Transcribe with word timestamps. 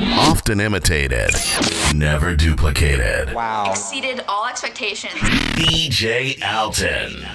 Often 0.00 0.60
imitated, 0.60 1.30
never 1.92 2.36
duplicated. 2.36 3.34
Wow. 3.34 3.70
Exceeded 3.70 4.22
all 4.28 4.46
expectations. 4.46 5.14
DJ 5.14 6.40
Alton. 6.40 7.26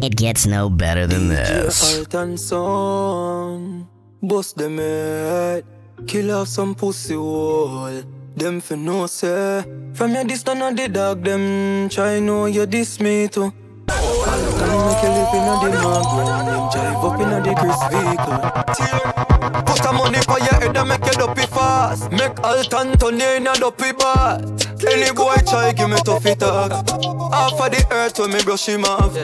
It 0.00 0.16
gets 0.16 0.46
no 0.46 0.70
better 0.70 1.08
than 1.08 1.26
this. 1.28 1.98
Alton 1.98 2.38
son, 2.38 3.88
bust 4.22 4.56
them 4.56 4.78
head, 4.78 5.64
kill 6.06 6.30
off 6.30 6.46
some 6.46 6.76
pussy 6.76 7.16
wall. 7.16 8.02
Them 8.36 8.60
for 8.60 8.76
no 8.76 9.06
say, 9.06 9.64
from 9.92 10.14
your 10.14 10.22
distance 10.22 10.62
on 10.62 10.76
the 10.76 10.88
dog, 10.88 11.24
them 11.24 11.88
try 11.88 12.20
know 12.20 12.46
you 12.46 12.64
diss 12.66 13.00
me 13.00 13.26
too. 13.26 13.52
Alton 13.90 14.70
make 14.86 15.02
you 15.02 15.10
live 15.10 15.34
in 15.34 15.42
a 15.42 15.58
the 15.58 15.70
mag, 15.82 16.46
them 16.46 16.70
drive 16.70 17.04
up 17.04 17.20
in 17.20 17.32
a 17.32 17.40
the 17.42 17.54
Chris 17.58 17.80
vehicle. 17.90 19.27
For 20.16 20.38
your 20.38 20.54
head 20.60 20.76
and 20.76 20.88
make 20.88 21.04
you 21.04 21.12
dopey 21.12 21.46
fast. 21.46 22.10
Make 22.10 22.38
Alton 22.42 22.96
turn 22.98 23.20
in 23.20 23.46
a 23.46 23.54
dopey 23.54 23.92
bat. 23.92 24.42
Any 24.86 25.12
boy 25.12 25.36
try 25.46 25.72
give 25.72 25.90
me 25.90 25.96
toughy 26.04 26.34
talk. 26.34 26.72
Half 27.32 27.60
of 27.60 27.70
the 27.70 27.86
earth 27.90 28.18
when 28.18 28.32
me 28.32 28.42
brush 28.42 28.66
him 28.66 28.84
off. 28.84 29.14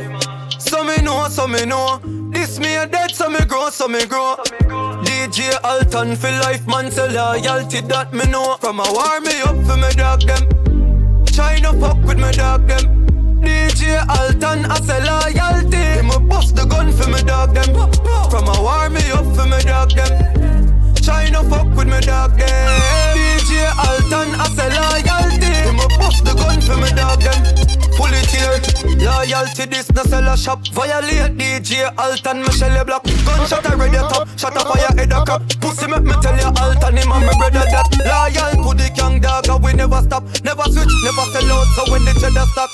So 0.60 0.82
me 0.82 0.96
know, 1.02 1.28
so 1.28 1.46
me 1.46 1.64
know. 1.64 2.00
This 2.30 2.58
me 2.58 2.76
a 2.76 2.86
dead, 2.86 3.12
so 3.12 3.28
me 3.28 3.44
grow, 3.44 3.70
so 3.70 3.86
me 3.86 4.04
grow. 4.06 4.36
DJ 5.04 5.58
Alton 5.62 6.16
for 6.16 6.30
life, 6.30 6.66
man, 6.66 6.90
say 6.90 7.12
loyalty 7.12 7.80
that 7.82 8.12
me 8.12 8.26
know. 8.26 8.56
From 8.60 8.80
a 8.80 8.84
war 8.92 9.20
me 9.20 9.40
up 9.42 9.56
for 9.66 9.76
me 9.76 9.90
dog 9.94 10.22
them. 10.22 10.48
No 11.62 11.72
fuck 11.80 12.02
with 12.04 12.18
me 12.18 12.30
dog 12.32 12.66
them. 12.66 13.40
DJ 13.40 14.04
Alton, 14.08 14.64
I 14.66 14.80
say 14.80 15.00
loyalty. 15.04 16.02
Me 16.02 16.28
bust 16.28 16.56
the 16.56 16.64
gun 16.64 16.92
for 16.92 17.08
me 17.10 17.22
dog 17.22 17.54
them. 17.54 17.74
From 18.30 18.48
a 18.48 18.62
war 18.62 18.88
me 18.90 19.00
up 19.10 19.24
for 19.36 19.46
me 19.46 19.60
dog 19.62 19.90
them. 19.90 20.53
Try 21.04 21.28
no 21.28 21.42
fuck 21.44 21.68
with 21.76 21.86
me 21.86 22.00
dog 22.00 22.32
them. 22.38 22.48
DJ 23.12 23.68
Alton, 23.76 24.32
I 24.40 24.48
say 24.56 24.72
loyalty. 24.72 25.52
Me 25.76 25.84
bust 26.00 26.24
the 26.24 26.32
gun 26.32 26.60
for 26.64 26.80
me 26.80 26.88
dog 26.96 27.20
them. 27.20 27.36
Pull 27.92 28.08
it 28.08 28.24
here. 28.32 28.56
Loyalty, 29.04 29.66
this 29.66 29.92
no 29.92 30.02
sell 30.04 30.26
a 30.26 30.36
shop. 30.36 30.66
Violate 30.72 31.36
DJ 31.36 31.92
Alton, 31.98 32.40
me 32.40 32.50
shell 32.52 32.74
you 32.74 32.84
block. 32.84 33.04
Gunshot 33.04 33.70
a 33.70 33.76
ready 33.76 33.98
top. 33.98 34.26
Shot 34.38 34.56
up 34.56 34.66
fire 34.66 34.96
head 34.96 35.12
a 35.12 35.24
crop. 35.24 35.42
Pussy 35.60 35.86
make 35.88 36.04
me 36.04 36.14
tell 36.22 36.36
you 36.40 36.50
Alton, 36.56 36.96
him 36.96 37.12
and 37.12 37.26
my 37.26 37.36
brother 37.36 37.68
that. 37.68 37.84
Loyal 38.00 38.64
to 38.64 38.70
the 38.72 38.88
young 38.96 39.20
dog, 39.20 39.46
and 39.48 39.62
we 39.62 39.74
never 39.74 40.00
stop. 40.00 40.24
Never 40.42 40.64
switch, 40.72 40.94
never 41.04 41.24
sell 41.36 41.52
out. 41.52 41.68
So 41.76 41.92
when 41.92 42.04
the 42.08 42.16
cheddar 42.16 42.48
stock. 42.56 42.72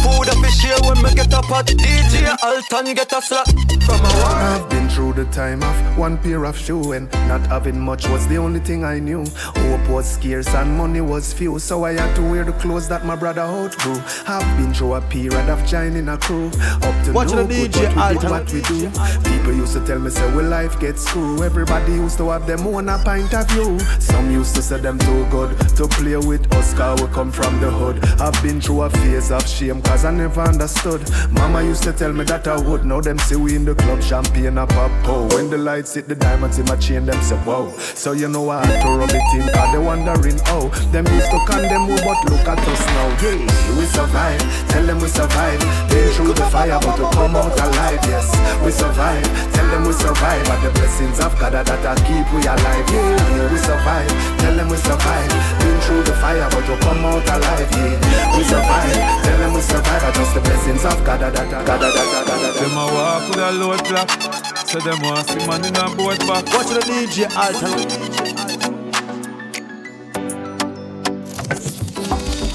Food 0.00 0.28
up 0.32 0.42
is 0.42 0.56
share 0.56 0.80
when 0.88 1.02
me 1.04 1.14
get 1.14 1.32
a 1.32 1.42
pot. 1.42 1.66
DJ 1.66 2.32
Alton 2.42 2.94
get 2.94 3.12
a 3.12 3.20
slap. 3.20 3.46
From 3.84 4.00
a 4.00 4.10
war. 4.16 4.32
I've 4.40 4.68
been 4.70 4.88
through 4.88 5.12
the 5.14 5.26
time 5.26 5.62
of 5.62 5.98
one 5.98 6.16
pair 6.18 6.44
of 6.44 6.56
shoe 6.56 6.92
and 6.92 7.10
not 7.28 7.41
having 7.46 7.78
much 7.78 8.08
was 8.08 8.26
the 8.28 8.36
only 8.36 8.60
thing 8.60 8.84
I 8.84 8.98
knew. 8.98 9.24
Hope 9.26 9.88
was 9.88 10.10
scarce 10.10 10.48
and 10.48 10.76
money 10.76 11.00
was 11.00 11.32
few, 11.32 11.58
so 11.58 11.84
I 11.84 11.92
had 11.92 12.14
to 12.16 12.22
wear 12.22 12.44
the 12.44 12.52
clothes 12.52 12.88
that 12.88 13.04
my 13.04 13.16
brother 13.16 13.42
outgrew. 13.42 14.00
I've 14.26 14.56
been 14.58 14.72
through 14.74 14.94
a 14.94 15.00
period 15.00 15.48
of 15.48 15.64
joining 15.66 16.08
a 16.08 16.18
crew. 16.18 16.48
Up 16.48 17.04
to 17.04 17.12
Watching 17.12 17.36
no 17.36 17.46
the 17.46 17.68
good, 17.68 17.72
DJ 17.72 17.94
but 17.94 18.14
we 18.14 18.18
did 18.18 18.30
what 18.30 18.52
we 18.52 18.60
do. 18.62 19.30
People 19.30 19.54
used 19.54 19.72
to 19.74 19.86
tell 19.86 19.98
me, 19.98 20.10
say, 20.10 20.34
well, 20.34 20.48
life 20.48 20.78
gets 20.80 21.02
screw. 21.02 21.42
Everybody 21.42 21.92
used 21.92 22.18
to 22.18 22.28
have 22.30 22.46
them 22.46 22.66
own 22.66 22.88
a 22.88 22.98
pint 22.98 23.34
of 23.34 23.48
view. 23.50 23.78
Some 24.00 24.30
used 24.30 24.54
to 24.56 24.62
say 24.62 24.78
them 24.78 24.98
too 24.98 25.26
good 25.30 25.58
to 25.76 25.88
play 25.88 26.16
with 26.16 26.52
us, 26.54 26.74
cause 26.74 27.00
we 27.00 27.08
come 27.08 27.30
from 27.30 27.60
the 27.60 27.70
hood. 27.70 28.04
I've 28.20 28.40
been 28.42 28.60
through 28.60 28.82
a 28.82 28.90
phase 28.90 29.30
of 29.30 29.48
shame, 29.48 29.82
cause 29.82 30.04
I 30.04 30.10
never 30.10 30.42
understood. 30.42 31.02
Mama 31.30 31.62
used 31.62 31.82
to 31.84 31.92
tell 31.92 32.12
me 32.12 32.24
that 32.24 32.46
I 32.46 32.60
would. 32.60 32.84
Now 32.84 33.00
them 33.00 33.18
see 33.18 33.36
we 33.36 33.56
in 33.56 33.64
the 33.64 33.74
club, 33.74 34.02
champagne 34.02 34.58
a 34.58 34.66
pop. 34.66 34.90
Oh, 35.04 35.28
when 35.34 35.50
the 35.50 35.58
lights 35.58 35.94
hit 35.94 36.08
the 36.08 36.14
diamonds 36.14 36.58
in 36.58 36.66
my 36.66 36.76
chain, 36.76 37.04
them 37.04 37.20
say, 37.32 37.44
wow. 37.46 37.70
So 37.94 38.12
you 38.12 38.28
know 38.28 38.48
I 38.50 38.64
had 38.64 38.82
to 38.82 38.88
rub 38.92 39.10
it 39.10 39.28
in, 39.34 39.48
cause 39.52 39.72
they 39.72 39.78
wondering, 39.78 40.38
oh. 40.52 40.68
Them 40.92 41.06
used 41.08 41.30
to 41.30 41.38
condemn 41.46 41.88
we, 41.88 41.96
but 42.04 42.20
look 42.28 42.46
at 42.46 42.58
us 42.58 42.84
now. 42.86 43.08
Yeah, 43.22 43.38
we 43.78 43.84
survive. 43.86 44.40
Tell 44.68 44.84
them 44.84 44.98
we 45.00 45.08
survive. 45.08 45.60
Been 45.88 46.10
through 46.12 46.34
the 46.34 46.46
fire, 46.50 46.78
but 46.80 46.98
we 46.98 47.06
come 47.12 47.36
out 47.36 47.56
alive. 47.56 48.00
Yes, 48.04 48.28
we 48.64 48.70
survive. 48.70 49.24
Tell 49.52 49.68
them 49.68 49.84
we 49.86 49.92
survive. 49.92 50.44
But 50.46 50.60
the 50.62 50.70
blessings 50.76 51.20
of 51.20 51.32
God 51.38 51.52
that 51.52 51.68
I 51.68 51.94
keep 52.04 52.26
we 52.32 52.44
alive. 52.44 52.86
Yeah, 52.92 53.52
we 53.52 53.58
survive. 53.58 54.12
Tell 54.40 54.54
them 54.56 54.68
we 54.68 54.76
survive. 54.76 55.30
Been 55.60 55.78
through 55.86 56.02
the 56.04 56.14
fire, 56.20 56.48
but 56.50 56.64
we 56.68 56.76
come 56.80 57.04
out 57.04 57.26
alive. 57.28 57.70
Yeah, 57.72 58.36
we 58.36 58.42
survive. 58.44 58.92
Tell 59.24 59.38
them 59.38 59.52
we 59.54 59.60
survive. 59.60 60.00
But 60.02 60.14
just 60.14 60.34
the 60.34 60.40
blessings 60.40 60.84
of 60.84 60.98
God 61.04 61.20
that 61.20 61.36
I 61.36 61.44
God 61.48 61.80
that 61.80 61.96
I 61.96 62.52
Them 62.60 62.76
a 62.76 62.84
walk 62.92 63.28
with 63.28 63.40
a 63.40 63.50
load. 63.52 64.51
So 64.72 64.78
them 64.80 65.02
want 65.02 65.28
see 65.28 65.46
man 65.46 65.62
in 65.66 65.76
a 65.76 65.84
boat 65.94 66.18
back. 66.20 66.46
Watch 66.46 66.68
the 66.68 66.80
DJ 66.80 67.28
Alton. 67.36 67.76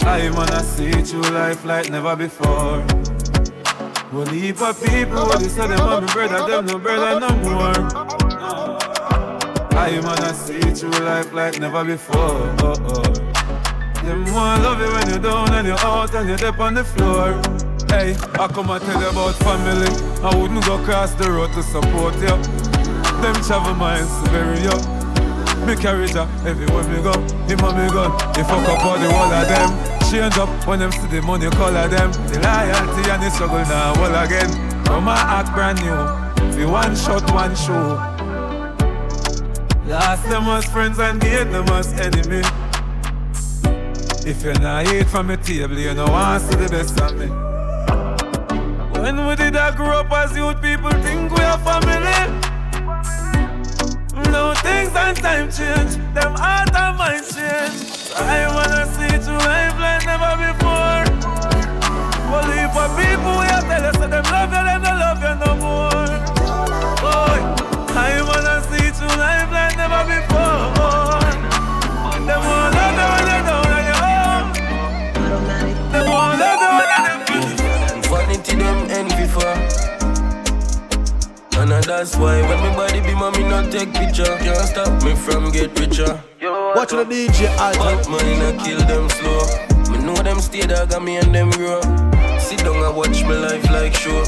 I 0.04 0.32
wanna 0.32 0.64
see 0.64 0.94
through 1.04 1.30
life 1.30 1.64
like 1.64 1.92
never 1.92 2.16
before. 2.16 2.82
One 4.10 4.34
heap 4.34 4.60
of 4.64 4.84
people, 4.84 5.28
what 5.28 5.42
they 5.42 5.48
say 5.48 5.68
them 5.68 5.80
want 5.86 6.08
me 6.08 6.12
brother, 6.12 6.48
them 6.48 6.66
no 6.66 6.80
brother 6.80 7.20
no 7.20 7.30
more. 7.46 7.78
I 9.78 10.00
wanna 10.04 10.34
see 10.34 10.60
through 10.74 10.98
life 11.06 11.32
like 11.34 11.60
never 11.60 11.86
before. 11.86 12.18
Oh, 12.18 12.74
oh. 12.80 13.04
Them 14.02 14.26
want 14.34 14.64
to 14.64 14.70
love 14.70 14.82
you 14.82 14.92
when 14.92 15.08
you're 15.08 15.20
down 15.20 15.54
and 15.54 15.68
you're 15.68 15.80
out 15.82 16.16
and 16.16 16.28
you're 16.28 16.50
up 16.50 16.60
on 16.60 16.74
the 16.74 16.84
floor. 16.84 17.40
Hey, 17.90 18.16
I 18.40 18.48
come 18.48 18.72
and 18.72 18.84
tell 18.84 19.02
you 19.02 19.08
about 19.08 19.36
family. 19.36 20.07
I 20.24 20.36
wouldn't 20.36 20.66
go 20.66 20.78
cross 20.84 21.14
the 21.14 21.32
road 21.32 21.54
to 21.54 21.62
support 21.62 22.16
you. 22.16 22.34
Them 23.22 23.36
travel 23.46 23.76
minds 23.76 24.10
to 24.24 24.30
bury 24.32 24.60
you. 24.62 24.98
Me 25.66 25.76
carry 25.76 26.08
ya 26.10 26.28
everywhere 26.46 26.84
me 26.90 27.02
go. 27.04 27.14
Him 27.46 27.60
and 27.62 27.78
me 27.78 27.88
gun. 27.94 28.12
They 28.34 28.44
fuck 28.44 28.68
up 28.68 28.84
all 28.86 28.98
the 28.98 29.10
wall 29.10 29.32
of 29.32 29.48
them. 29.48 29.70
Change 30.10 30.38
up 30.38 30.50
when 30.68 30.80
them 30.80 30.92
see 30.92 31.08
the 31.08 31.22
money 31.22 31.50
color 31.52 31.88
them. 31.88 32.12
The 32.32 32.40
loyalty 32.42 33.10
and 33.10 33.22
the 33.22 33.30
struggle 33.30 33.60
now 33.70 33.94
all 34.00 34.16
again. 34.24 34.50
Come 34.86 35.08
and 35.08 35.20
act 35.20 35.54
brand 35.54 35.80
new. 35.82 36.58
The 36.58 36.68
one 36.68 36.96
shot, 36.96 37.30
one 37.34 37.56
show. 37.56 37.96
Last 39.86 40.24
them 40.30 40.44
as 40.44 40.66
friends 40.66 41.00
and 41.00 41.22
gain 41.22 41.52
them 41.52 41.68
as 41.70 41.94
enemy. 42.00 42.42
If 44.28 44.44
you're 44.44 44.60
not 44.60 44.92
eat 44.92 45.08
from 45.08 45.28
the 45.28 45.38
table, 45.38 45.78
you 45.78 45.94
know 45.94 46.08
to 46.08 46.40
see 46.40 46.56
the 46.56 46.70
best 46.70 47.00
of 47.00 47.16
me. 47.18 47.47
When 49.08 49.26
we 49.26 49.38
did 49.38 49.56
I 49.56 49.74
grow 49.74 50.02
up 50.02 50.12
as 50.12 50.36
youth, 50.36 50.62
people 50.62 50.92
think 51.00 51.32
we 51.32 51.42
are 51.42 51.58
family. 51.60 52.12
No 54.34 54.54
things 54.56 54.92
and 54.94 55.16
time 55.16 55.50
change, 55.50 55.96
them 56.14 56.36
heart 56.36 56.76
and 56.76 56.98
mind 56.98 57.24
change. 57.24 58.12
I 58.20 58.52
wanna 58.52 58.84
see 58.92 59.08
it 59.16 59.26
life 59.48 59.80
like 59.80 60.04
never 60.12 60.36
before. 60.44 61.08
Only 62.36 62.68
for 62.76 62.88
people 63.00 63.32
we 63.40 63.48
are 63.48 63.64
tell 63.64 63.86
us 63.88 63.96
that 63.96 64.12
them 64.12 64.28
love 64.28 64.52
you, 64.52 64.64
them 64.68 64.82
don't 64.84 65.00
love 65.00 65.24
you 65.24 65.36
no 65.40 65.56
more. 65.56 66.12
Boy, 67.00 67.40
I 67.96 68.20
wanna 68.28 68.60
see 68.68 68.88
it 68.92 69.00
life 69.16 69.50
like 69.54 69.78
never 69.78 70.04
before. 70.04 71.17
Envy 79.42 79.70
for. 79.72 79.98
And 81.60 81.74
uh, 81.74 81.82
that's 81.82 82.16
why 82.16 82.42
when 82.42 82.60
my 82.60 82.76
body 82.76 83.02
be 83.02 83.16
mommy 83.16 83.44
not 83.44 83.72
take 83.72 83.94
picture. 83.94 84.38
Can't 84.38 84.68
stop 84.68 85.04
me 85.04 85.16
from 85.16 85.52
get 85.52 85.78
richer. 85.80 86.22
Watch 86.76 86.92
the 86.92 87.06
DJ 87.06 87.50
Alton. 87.58 87.80
But 87.80 88.10
mine 88.10 88.42
I 88.42 88.52
kill 88.64 88.80
them 88.86 89.10
slow. 89.10 89.92
Me 89.92 89.98
know 90.06 90.16
them 90.16 90.40
stay 90.40 90.62
dog 90.62 90.94
and 90.94 91.06
me 91.06 91.18
and 91.18 91.34
them 91.34 91.50
grow. 91.52 91.82
Sit 92.40 92.60
down 92.60 92.84
and 92.84 92.96
watch 92.96 93.24
me 93.24 93.36
life 93.36 93.70
like 93.72 93.96
show. 93.96 94.24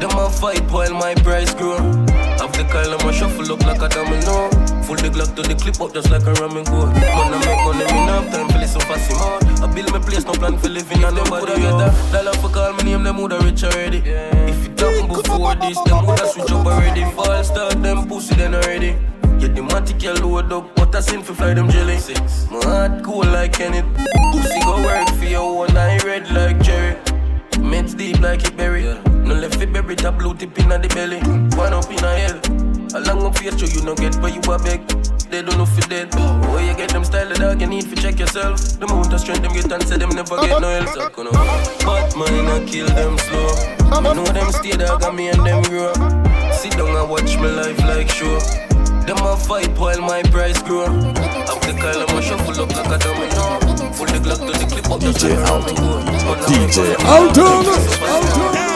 Them 0.00 0.10
a 0.18 0.28
fight 0.30 0.70
while 0.70 0.92
my 0.92 1.14
price 1.14 1.54
grow. 1.54 1.78
Have 1.78 2.15
the 2.56 2.64
Kyle 2.64 2.92
and 2.92 3.04
my 3.04 3.12
shuffle 3.12 3.52
up 3.52 3.62
like 3.64 3.82
a 3.82 3.88
domino. 3.88 4.48
Full 4.86 4.96
the 4.96 5.10
Glock 5.10 5.34
to 5.36 5.42
the 5.42 5.54
clip 5.54 5.80
up 5.80 5.92
just 5.92 6.10
like 6.10 6.22
a 6.22 6.32
ramen 6.34 6.64
go 6.66 6.86
Man 6.86 7.34
I 7.34 7.38
make 7.44 7.62
money, 7.66 7.84
me 7.92 8.06
no 8.06 8.22
have 8.22 8.32
time 8.32 8.48
for 8.48 8.58
listen 8.58 8.80
him 8.80 9.16
out 9.18 9.42
I 9.60 9.66
build 9.74 9.90
my 9.90 9.98
place, 9.98 10.24
no 10.24 10.32
plan 10.32 10.56
for 10.58 10.68
living 10.68 11.04
on 11.04 11.14
nobody 11.14 11.60
get 11.60 11.74
a 11.74 12.12
dollar 12.12 12.32
for 12.34 12.48
call 12.48 12.72
me 12.74 12.84
name, 12.84 13.02
them 13.02 13.16
woulda 13.18 13.38
rich 13.40 13.64
already. 13.64 13.98
If 13.98 14.66
it 14.66 14.78
happen 14.78 15.08
before 15.08 15.54
this, 15.56 15.80
them 15.82 16.06
woulda 16.06 16.26
switch 16.28 16.50
up 16.50 16.66
already. 16.66 17.04
Fall 17.16 17.42
start 17.42 17.82
them 17.82 18.06
pussy 18.08 18.34
then 18.36 18.54
already 18.54 18.96
Yeah, 19.40 19.48
the 19.48 19.62
matic 19.62 20.02
you 20.02 20.14
load 20.14 20.52
up, 20.52 20.74
but 20.76 20.94
I 20.94 21.00
sin 21.00 21.22
for 21.22 21.34
fly 21.34 21.54
them 21.54 21.68
jelly. 21.68 21.98
Six. 21.98 22.48
My 22.50 22.62
heart 22.64 23.02
cool 23.02 23.24
like 23.24 23.54
Kenneth 23.54 23.86
Pussy 24.32 24.60
go 24.60 24.82
work 24.82 25.08
for 25.18 25.24
your 25.24 25.56
one 25.56 25.76
eye 25.76 25.98
red 26.04 26.30
like 26.30 26.60
Jerry 26.62 26.94
Meds 27.58 27.96
deep 27.96 28.20
like 28.20 28.44
it 28.44 28.56
berry 28.56 28.86
No 29.26 29.34
left 29.34 29.60
it 29.60 29.72
berry, 29.72 29.96
top 29.96 30.18
blue 30.18 30.34
tip 30.34 30.58
in 30.58 30.68
the 30.68 30.88
belly. 30.94 31.20
One 31.56 31.72
up 31.74 31.90
in 31.90 32.04
a 32.04 32.18
hell 32.18 32.66
long 33.00 33.24
up 33.26 33.38
face, 33.38 33.74
you 33.74 33.82
no 33.82 33.94
get 33.94 34.16
where 34.16 34.32
you 34.32 34.40
a 34.40 34.58
beg. 34.58 34.86
They 35.30 35.42
don't 35.42 35.58
know 35.58 35.66
you 35.66 35.82
dead. 35.82 36.14
Where 36.50 36.64
you 36.64 36.74
get 36.76 36.90
them 36.90 37.04
style 37.04 37.30
of 37.30 37.38
dog, 37.38 37.60
you 37.60 37.66
need 37.66 37.88
to 37.90 37.96
check 37.96 38.18
yourself. 38.18 38.58
The 38.78 38.86
amount 38.86 39.12
of 39.12 39.20
strength 39.20 39.42
them 39.42 39.52
get 39.52 39.70
and 39.70 39.82
say 39.82 39.96
them 39.98 40.10
never 40.10 40.36
get 40.40 40.60
no 40.60 40.68
else 40.68 40.96
up, 40.96 41.16
no. 41.18 41.30
But 41.84 42.16
mine 42.16 42.46
I 42.46 42.64
kill 42.66 42.86
them 42.86 43.18
slow. 43.18 44.00
Me 44.02 44.14
know 44.14 44.24
them 44.24 44.50
stay 44.52 44.76
dog 44.76 45.02
and 45.02 45.16
me 45.16 45.28
and 45.28 45.44
them 45.44 45.62
grow. 45.64 45.92
Sit 46.52 46.72
down 46.72 46.96
and 46.96 47.10
watch 47.10 47.36
me 47.36 47.48
life 47.48 47.78
like 47.80 48.10
show. 48.10 48.38
Them 49.06 49.18
a 49.22 49.36
fight 49.36 49.76
while 49.78 50.00
my 50.00 50.22
price 50.22 50.62
grow. 50.62 50.86
Up 50.86 51.60
the 51.62 51.74
Kyle, 51.78 52.02
I'ma 52.08 52.20
shuffle 52.20 52.62
up 52.62 52.70
like 52.74 52.90
a 52.90 52.98
domino. 52.98 53.92
Full 53.92 54.06
the 54.06 54.18
Glock 54.18 54.40
to 54.46 54.52
the 54.58 54.66
clip 54.66 54.90
up 54.90 55.00
DJ 55.00 55.36
Alton. 55.46 55.76
DJ 56.46 56.96
Alton. 57.04 58.75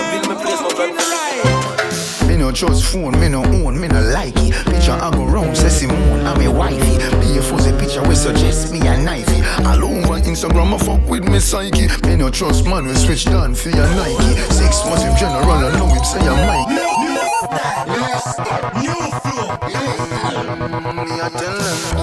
Me 2.27 2.37
no 2.37 2.51
trust 2.51 2.85
phone, 2.85 3.21
me 3.21 3.29
no 3.29 3.45
own, 3.45 3.79
me 3.79 3.87
no 3.87 4.01
like 4.01 4.33
it. 4.37 4.55
Picture 4.65 4.93
I 4.93 5.11
go 5.11 5.27
round, 5.27 5.55
say 5.55 5.69
Simone, 5.69 6.27
I'm 6.27 6.41
a 6.41 6.51
wifey. 6.51 6.97
Be 7.21 7.37
a 7.37 7.43
fuzzy 7.43 7.73
picture 7.79 8.03
we 8.09 8.15
suggest 8.15 8.73
me 8.73 8.79
a 8.81 8.97
knifey. 8.97 9.43
All 9.67 9.85
over 9.85 10.19
Instagram, 10.21 10.73
I 10.75 10.79
fuck 10.79 11.07
with 11.07 11.25
me 11.29 11.39
psyche. 11.39 11.89
Me 12.07 12.17
no 12.17 12.31
trust 12.31 12.65
man, 12.65 12.87
we 12.87 12.95
switch 12.95 13.27
down 13.27 13.55
for 13.55 13.69
your 13.69 13.87
Nike. 13.95 14.41
Six 14.55 14.85
months 14.87 15.03
him 15.03 15.15
general, 15.19 15.51
I 15.51 15.71
know 15.77 15.87
him 15.87 16.03
say 16.03 16.21
I'm 16.21 16.47
Mike. 16.47 16.69
Me 21.07 21.21
I 21.21 21.29
tell 21.29 21.59
them. 21.59 22.00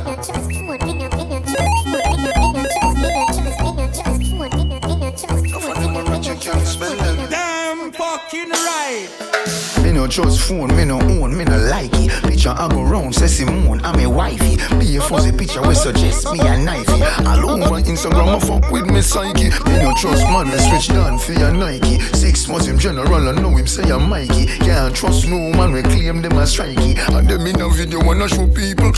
No 10.08 10.24
trust 10.24 10.48
phone, 10.48 10.74
me 10.76 10.86
no 10.86 11.00
own, 11.02 11.38
me 11.38 11.44
no 11.44 11.58
like 11.70 11.92
it. 11.94 12.12
Picture 12.24 12.56
I 12.56 12.68
go 12.70 12.84
round, 12.84 13.14
say 13.14 13.28
Simone, 13.28 13.82
I'm 13.84 14.00
a 14.00 14.08
wifey. 14.08 14.56
Be 14.80 14.96
a 14.96 15.02
fuzzy 15.02 15.32
picture 15.32 15.62
we 15.62 15.76
suggest 15.76 16.32
me 16.32 16.40
a 16.40 16.56
knifey. 16.56 17.02
All 17.26 17.50
over 17.50 17.82
Instagram, 17.82 18.36
I 18.36 18.40
fuck 18.40 18.72
with 18.72 18.86
me 18.86 19.02
psyche. 19.02 19.50
Me 19.68 19.84
no 19.84 19.94
trust 19.96 20.24
man, 20.24 20.50
we 20.50 20.58
switch 20.60 20.88
down 20.90 21.20
for 21.20 21.34
your 21.34 21.52
Nike. 21.52 22.00
Six 22.16 22.48
months 22.48 22.68
him 22.68 22.80
general, 22.80 23.28
I 23.28 23.34
know 23.34 23.50
him 23.50 23.68
say 23.68 23.84
I'm 23.92 24.08
Mikey. 24.08 24.46
Can't 24.60 24.96
trust 24.96 25.28
no 25.28 25.38
man, 25.38 25.74
we 25.74 25.82
claim 25.82 26.22
them 26.22 26.38
as 26.38 26.56
strikey. 26.56 26.98
And 27.14 27.28
them 27.28 27.46
in 27.46 27.60
a 27.60 27.70
video 27.70 28.04
wanna 28.04 28.30
show 28.30 28.48
people. 28.48 28.94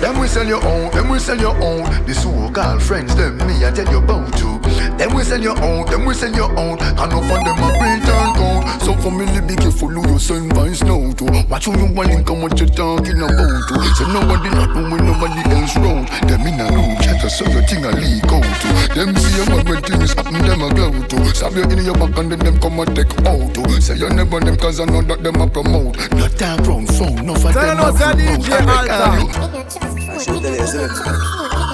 Them 0.00 0.18
we 0.18 0.28
sell 0.28 0.46
your 0.46 0.64
own, 0.66 0.90
them 0.92 1.08
we 1.08 1.18
sell 1.18 1.38
your 1.38 1.56
own. 1.62 1.84
The 2.06 2.14
so-called 2.14 2.82
friends, 2.82 3.14
them 3.16 3.38
me 3.38 3.64
I 3.64 3.70
tell 3.70 3.90
you 3.90 3.98
about 3.98 4.36
to. 4.38 4.58
Them 4.98 5.14
we 5.14 5.24
sell 5.24 5.40
your 5.40 5.58
own, 5.62 5.86
them 5.86 6.04
we 6.04 6.14
sell 6.14 6.32
your 6.32 6.50
own. 6.58 6.78
And 6.80 7.10
no 7.10 7.20
them 7.20 7.58
a 7.58 7.68
return 7.72 8.09
code. 8.40 8.64
So 8.80 8.92
family 9.04 9.40
be 9.44 9.54
careful 9.56 9.88
who 9.88 10.02
you 10.12 10.18
send 10.18 10.52
vice 10.54 10.82
now 10.82 11.12
to. 11.12 11.24
Watch 11.48 11.66
who 11.66 11.76
you 11.76 11.92
want 11.92 12.08
link 12.08 12.28
and 12.30 12.42
what 12.42 12.58
you 12.58 12.66
talking 12.66 13.20
about 13.20 13.68
to. 13.68 13.76
So 13.96 14.04
nobody 14.08 14.48
not 14.50 14.72
knowing 14.74 15.04
nobody 15.04 15.42
else 15.52 15.76
round. 15.76 16.08
Them 16.28 16.46
in 16.48 16.60
a 16.60 16.66
room 16.72 16.96
chat 17.04 17.20
so 17.28 17.44
your 17.52 17.62
thing 17.68 17.84
a 17.84 17.92
leak 17.92 18.24
out 18.32 18.48
to. 18.62 18.68
Them 18.96 19.14
see 19.16 19.40
a 19.40 19.44
man 19.52 19.64
when 19.68 19.82
things 19.82 20.12
happen, 20.14 20.40
them 20.40 20.62
a 20.62 20.68
glow 20.74 20.92
to. 20.92 21.16
Stab 21.34 21.54
you 21.54 21.64
in 21.64 21.84
your 21.84 21.94
back 21.94 22.16
and 22.18 22.32
then 22.32 22.40
them 22.40 22.56
come 22.60 22.80
and 22.80 22.96
take 22.96 23.12
out 23.26 23.54
to. 23.54 23.62
Say 23.80 23.96
you 23.96 24.08
never 24.10 24.40
them 24.40 24.56
cause 24.56 24.80
I 24.80 24.84
know 24.86 25.02
that 25.02 25.22
them 25.22 25.40
a 25.40 25.46
promote. 25.46 25.96
Not 26.12 26.32
that 26.40 26.66
round 26.66 26.88
phone, 26.96 27.26
no 27.26 27.34
for 27.34 27.52
Tell 27.52 27.66
them 27.66 27.76
them 27.76 27.78
a 27.78 27.92
what's 27.92 27.98
that 28.00 28.16
promote. 28.16 28.40
DJ 28.40 28.50
I 28.52 28.64
reckon 28.64 29.20
you. 29.20 29.28
Alton. 29.52 30.10
I 30.10 30.18
should 30.18 30.42
tell 30.42 30.52
you, 30.52 30.62
isn't 30.62 30.80
it? 30.80 30.96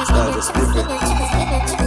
Start 0.07 0.35
just 0.35 0.55
different. 0.55 1.86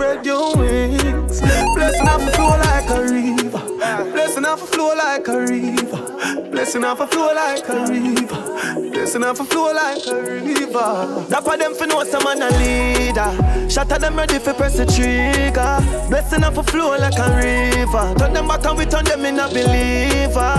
spread 0.05 0.25
your 0.25 0.55
wings. 0.55 1.41
Blessing 1.75 2.07
off 2.07 2.21
a 2.21 2.31
flow 2.31 2.49
like 2.49 2.89
a 2.89 3.01
river. 3.01 4.11
Blessing 4.11 4.45
off 4.45 4.63
a 4.63 4.67
flow 4.67 4.95
like 4.95 5.27
a 5.27 5.39
river. 5.39 6.51
Blessing 6.51 6.83
off 6.83 6.99
a 6.99 7.07
flow 7.07 7.33
like 7.33 7.67
a 7.69 7.85
river. 7.87 8.91
Blessing 8.91 9.23
off 9.23 9.39
a 9.39 9.45
flow 9.45 9.73
like 9.73 10.05
a 10.07 10.21
river. 10.21 11.25
That 11.29 11.43
for 11.43 11.57
them 11.57 11.73
for 11.73 11.87
know 11.87 12.03
some 12.03 12.23
man 12.23 12.41
a 12.41 12.49
leader. 12.59 13.69
Shot 13.69 13.91
at 13.91 14.01
them 14.01 14.15
ready 14.15 14.39
for 14.39 14.53
press 14.53 14.77
the 14.77 14.85
trigger. 14.85 15.79
Blessing 16.09 16.43
off 16.43 16.57
a 16.57 16.63
flow 16.63 16.97
like 16.97 17.17
a 17.17 17.35
river. 17.35 18.15
Turn 18.19 18.33
them 18.33 18.47
back 18.47 18.65
and 18.65 18.77
we 18.77 18.85
turn 18.85 19.05
them 19.05 19.25
in 19.25 19.39
a 19.39 19.47
believer. 19.47 20.55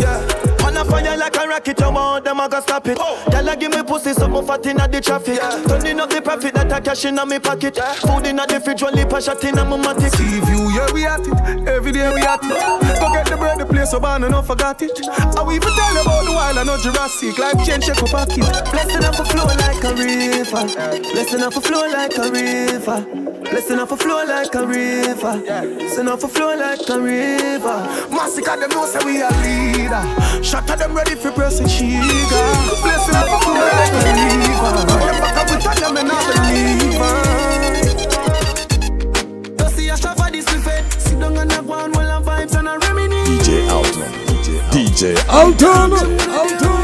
Yeah. 0.00 0.39
A 0.80 0.84
fire 0.84 1.14
like 1.14 1.36
a 1.36 1.46
rocket, 1.46 1.78
you 1.78 1.90
want 1.90 2.24
them, 2.24 2.40
I 2.40 2.48
go 2.48 2.58
stop 2.60 2.88
it. 2.88 2.96
Oh. 2.98 3.22
Girl, 3.30 3.50
I 3.50 3.54
give 3.54 3.70
me 3.70 3.82
pussy, 3.82 4.14
something 4.14 4.46
fat 4.46 4.64
in 4.64 4.78
the 4.78 5.00
traffic. 5.02 5.38
Turning 5.68 6.00
up 6.00 6.08
the 6.08 6.22
profit 6.22 6.54
that 6.54 6.72
I 6.72 6.80
cash 6.80 7.04
in 7.04 7.16
my 7.16 7.38
pocket. 7.38 7.76
Food 7.76 8.24
in 8.24 8.36
the 8.36 8.60
fridge, 8.64 8.82
one 8.82 8.94
lip 8.94 9.12
a 9.12 9.20
shot 9.20 9.44
in 9.44 9.56
my 9.56 9.64
matic. 9.64 10.08
See 10.16 10.40
view, 10.40 10.72
yeah, 10.72 10.90
we 10.94 11.04
at 11.04 11.20
it. 11.20 11.68
Every 11.68 11.92
day 11.92 12.08
we 12.08 12.22
at 12.22 12.40
it. 12.42 12.98
Go 12.98 13.12
get 13.12 13.26
the 13.26 13.36
bread, 13.36 13.58
the 13.58 13.66
place 13.66 13.90
so 13.90 14.00
bad, 14.00 14.22
and 14.22 14.30
not 14.30 14.46
forgot 14.46 14.80
it. 14.80 14.98
I 15.06 15.42
will 15.42 15.52
even 15.52 15.68
tell 15.68 15.92
you 15.92 16.00
about 16.00 16.24
the 16.24 16.32
wild, 16.32 16.56
I 16.56 16.64
know 16.64 16.78
Jurassic. 16.78 17.36
Life 17.36 17.60
change, 17.66 17.84
check 17.84 18.02
up 18.02 18.08
pocket. 18.08 18.48
Blessing 18.72 19.04
off 19.04 19.20
a 19.20 19.24
flow 19.28 19.44
like 19.44 19.84
a 19.84 19.92
river. 19.92 20.64
Blessing 21.12 21.42
off 21.42 21.56
a 21.56 21.60
flow 21.60 21.84
like 21.92 22.16
a 22.16 22.30
river. 22.32 23.19
Blessing 23.50 23.78
off 23.80 23.90
a 23.90 23.96
flow 23.96 24.24
like 24.24 24.54
a 24.54 24.64
river. 24.64 25.38
Blessing 25.40 26.08
off 26.08 26.22
a 26.22 26.28
flow 26.28 26.54
like 26.56 26.88
a 26.88 27.00
river. 27.00 27.82
Massacre 28.08 28.56
them 28.56 28.70
know 28.70 28.86
say 28.86 29.04
we 29.04 29.20
a 29.20 29.28
leader. 29.42 30.04
Shot 30.42 30.70
at 30.70 30.78
them 30.78 30.94
ready 30.94 31.16
for 31.16 31.32
press 31.32 31.58
the 31.58 31.66
trigger. 31.66 32.46
Blessing 32.82 33.16
up 33.16 33.26
a 33.26 33.38
flow 33.42 33.54
like 33.54 33.92
a 33.92 34.12
river. 34.14 34.72
Them 34.86 35.18
back 35.18 35.36
up 35.36 35.50
with 35.50 35.80
them 35.80 35.96
and 35.96 36.08
not 36.08 36.24
believer. 36.30 37.16
Don't 39.56 39.70
see 39.70 39.88
a 39.88 39.96
shot 39.96 40.16
for 40.16 40.30
this 40.30 40.44
buffet. 40.44 40.84
Sit 41.00 41.18
down 41.18 41.36
and 41.36 41.50
have 41.50 41.66
one 41.66 41.90
while 41.92 42.08
I 42.08 42.22
vibes 42.22 42.54
and 42.56 42.68
I 42.68 42.76
reminisce. 42.76 43.48
DJ 43.48 43.68
Alton. 43.68 44.12
DJ 44.70 45.16
Alton. 45.28 45.92
Alton. 45.92 46.60
Nah, 46.62 46.79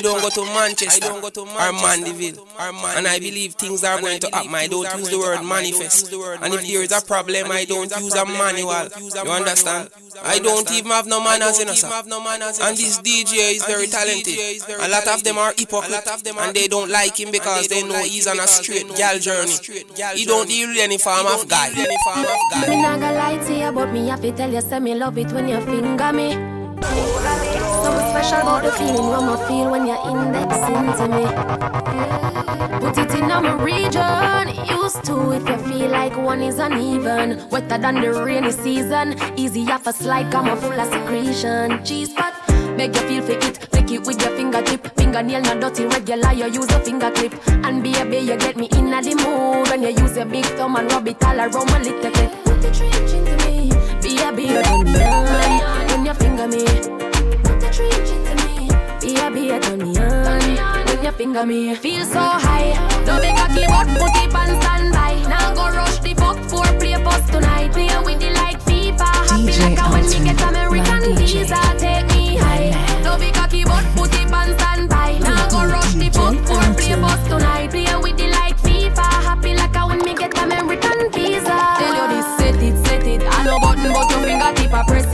I 0.00 0.02
don't, 0.02 0.22
go 0.22 0.30
to 0.30 0.44
Manchester, 0.46 1.04
I 1.04 1.08
don't 1.08 1.20
go 1.20 1.28
to 1.28 1.40
or 1.40 1.72
Mandeville. 1.76 2.46
And 2.96 3.06
I 3.06 3.18
believe 3.18 3.52
things 3.54 3.84
are 3.84 4.00
going 4.00 4.18
to 4.20 4.30
happen. 4.32 4.54
I 4.54 4.66
don't 4.66 4.88
use 4.98 5.10
the 5.10 5.18
word 5.18 5.42
manifest. 5.44 6.12
And 6.12 6.54
if 6.54 6.66
there 6.66 6.82
is 6.82 6.92
a 6.92 7.04
problem, 7.04 7.50
I 7.52 7.64
don't 7.66 7.90
use 8.00 8.14
a 8.14 8.24
manual. 8.24 8.88
You 8.96 9.30
understand? 9.30 9.90
I 10.24 10.38
don't 10.38 10.70
even 10.72 10.90
have 10.90 11.06
no 11.06 11.22
manners 11.22 11.60
in 11.60 11.68
us. 11.68 11.84
And 11.84 12.76
this 12.76 12.98
DJ 13.00 13.56
is 13.56 13.64
very 13.64 13.86
talented. 13.86 14.38
A 14.80 14.88
lot 14.88 15.06
of 15.08 15.22
them 15.22 15.36
are 15.36 15.52
hypocrites. 15.56 16.24
And 16.38 16.56
they 16.56 16.66
don't 16.66 16.90
like 16.90 17.20
him 17.20 17.30
because 17.30 17.68
they 17.68 17.82
know 17.82 18.02
he's 18.02 18.26
on 18.26 18.40
a 18.40 18.46
straight 18.46 18.88
gal 18.96 19.18
journey. 19.18 19.52
He 20.14 20.24
don't 20.24 20.48
deal 20.48 20.68
with 20.68 20.78
any 20.78 20.96
form 20.96 21.26
of 21.26 21.46
guy. 21.48 21.70
Me 21.74 22.80
not 22.80 23.00
gonna 23.00 23.12
lie 23.16 23.38
to 23.44 23.54
you, 23.54 23.72
but 23.72 23.92
me 23.92 24.08
have 24.08 24.22
to 24.22 24.32
tell 24.32 24.50
you, 24.50 24.60
say 24.60 24.80
me 24.80 24.94
love 24.94 25.18
it 25.18 25.30
when 25.32 25.48
you 25.48 25.60
finger 25.60 26.12
me. 26.12 26.59
Something 26.82 28.08
special 28.10 28.40
about 28.40 28.62
the 28.62 28.72
feeling 28.72 29.08
when 29.08 29.24
I 29.28 29.48
feel 29.48 29.70
when 29.70 29.86
you're 29.86 30.02
indexing 30.08 30.86
to 30.98 31.04
me. 31.14 31.24
Put 32.80 32.98
it 32.98 33.14
in 33.14 33.28
my 33.28 33.52
region, 33.62 34.48
used 34.66 35.04
to 35.04 35.32
if 35.32 35.48
you 35.48 35.56
feel 35.68 35.90
like 35.90 36.16
one 36.16 36.42
is 36.42 36.58
uneven. 36.58 37.48
Wetter 37.50 37.78
than 37.78 38.00
the 38.00 38.12
rainy 38.24 38.50
season, 38.50 39.16
easy 39.36 39.70
off 39.70 39.86
a 39.86 39.92
slide, 39.92 40.32
come 40.32 40.56
full 40.58 40.72
of 40.72 40.92
secretion. 40.92 41.84
Cheese 41.84 42.12
pot, 42.14 42.34
make 42.76 42.94
you 42.94 43.02
feel 43.02 43.22
for 43.22 43.32
it, 43.32 43.58
take 43.70 43.90
it 43.90 44.06
with 44.06 44.20
your 44.20 44.34
fingertip. 44.36 44.94
Fingernail 44.96 45.42
not 45.42 45.60
dirty, 45.60 45.84
regular, 45.86 46.32
you 46.32 46.46
use 46.46 46.70
a 46.70 46.80
finger 46.80 47.10
clip. 47.10 47.34
And 47.48 47.82
baby, 47.82 48.18
you 48.18 48.36
get 48.36 48.56
me 48.56 48.68
in 48.72 48.92
a 48.92 49.02
the 49.02 49.14
mood 49.14 49.68
when 49.68 49.82
you 49.82 49.90
use 49.90 50.16
your 50.16 50.26
big 50.26 50.44
thumb 50.56 50.76
and 50.76 50.90
rub 50.90 51.06
it 51.06 51.22
all 51.24 51.38
around 51.38 51.70
my 51.70 51.78
little 51.78 52.10
bit. 52.10 52.32
Put 52.44 52.62
the 52.62 52.70
trench 52.70 53.12
into 53.12 53.36
me, 53.46 53.70
baby, 54.02 54.42
you 54.54 55.59
turn 56.14 56.36
me 56.36 56.42
on 56.42 56.50
when 56.50 56.58
you 56.58 56.58
finger 56.58 56.58
me. 56.58 56.64
Put 57.42 57.60
the 57.60 57.70
trench 57.70 58.10
into 58.10 58.34
me, 58.46 58.68
baby, 59.00 59.40
you 59.46 59.60
turn 59.60 59.78
me 59.78 59.98
on 59.98 60.84
when 60.86 61.04
you 61.04 61.12
finger 61.12 61.46
me. 61.46 61.74
Feel 61.74 62.04
so 62.04 62.20
high, 62.20 62.74
don't 63.04 63.20
be 63.54 63.66
put 63.66 64.10
it 64.16 64.34
on 64.34 64.60
standby. 64.60 65.28
Now 65.28 65.54
go 65.54 65.68
rush 65.68 65.98
the 65.98 66.14
fuck 66.14 66.38
for 66.48 66.66
play 66.78 66.94
post 67.02 67.32
tonight. 67.32 67.72
Play 67.72 67.88
with 68.04 68.20
the 68.20 68.30
like 68.30 68.60
FIFA, 68.62 69.08
happy 69.28 69.58
like 69.60 69.78
a 69.78 69.90
when 69.92 70.04
me 70.10 70.24
get 70.24 70.40
American 70.40 71.16
visa. 71.16 71.99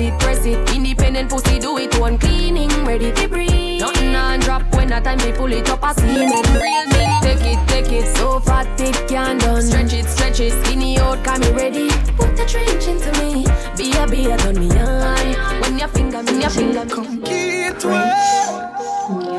It, 0.06 0.18
press 0.20 0.44
it. 0.44 0.58
Independent 0.74 1.30
pussy 1.30 1.58
do 1.58 1.76
it 1.78 1.98
one 1.98 2.18
cleaning, 2.18 2.70
ready 2.84 3.12
to 3.12 3.28
breathe. 3.28 3.80
Nothing 3.80 4.14
on 4.14 4.40
drop 4.40 4.62
when 4.74 4.92
a 4.92 5.00
time 5.00 5.18
we 5.18 5.32
pull 5.32 5.52
it 5.52 5.68
up, 5.68 5.82
I 5.82 5.92
see 5.92 6.24
it. 6.24 6.46
Real 6.62 6.86
me, 6.94 7.04
take 7.22 7.46
it, 7.52 7.68
take 7.68 7.92
it. 7.92 8.16
So 8.16 8.40
fat 8.40 8.80
it 8.80 9.08
can 9.08 9.38
done. 9.38 9.62
Stretch 9.62 9.92
it, 9.92 10.06
stretch 10.06 10.40
it. 10.40 10.52
Skinny 10.64 10.98
out, 10.98 11.22
can 11.24 11.40
me 11.40 11.50
ready. 11.52 11.88
Put 12.16 12.36
the 12.36 12.46
trench 12.46 12.86
into 12.86 13.10
me. 13.20 13.44
Be 13.76 13.92
a 13.98 14.06
be 14.06 14.30
a 14.30 14.36
turn 14.38 14.58
me 14.58 14.70
on. 14.78 15.60
When 15.60 15.78
your 15.78 15.88
finger, 15.88 16.22
me, 16.22 16.40
your 16.40 16.50
finger, 16.50 16.86
come 16.86 17.20
Get 17.22 17.84
well. 17.84 18.72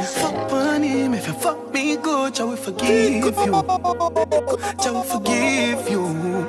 Fuck 0.01 0.51
on 0.53 0.83
him 0.83 1.13
if 1.13 1.27
you 1.27 1.33
fuck 1.33 1.73
me 1.73 1.97
good, 1.97 2.39
I 2.39 2.43
will 2.43 2.55
forgive 2.55 3.35
you. 3.45 3.53
I 3.53 4.91
will 4.91 5.03
forgive 5.03 5.89
you. 5.89 6.47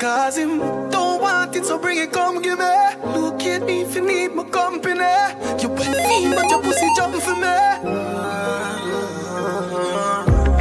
Cause 0.00 0.36
him 0.38 0.95
it, 1.56 1.64
so 1.64 1.78
bring 1.78 1.98
it, 1.98 2.12
come 2.12 2.42
give 2.42 2.58
me. 2.58 2.74
Look 3.20 3.42
at 3.42 3.62
me 3.64 3.82
if 3.82 3.94
you 3.94 4.02
need 4.02 4.34
my 4.34 4.44
company. 4.44 5.16
You 5.62 5.68
wet 5.70 5.96
me, 6.08 6.34
but 6.34 6.50
your 6.50 6.62
pussy 6.62 6.88
jump 6.96 7.14
for 7.16 7.36
me. 7.44 7.56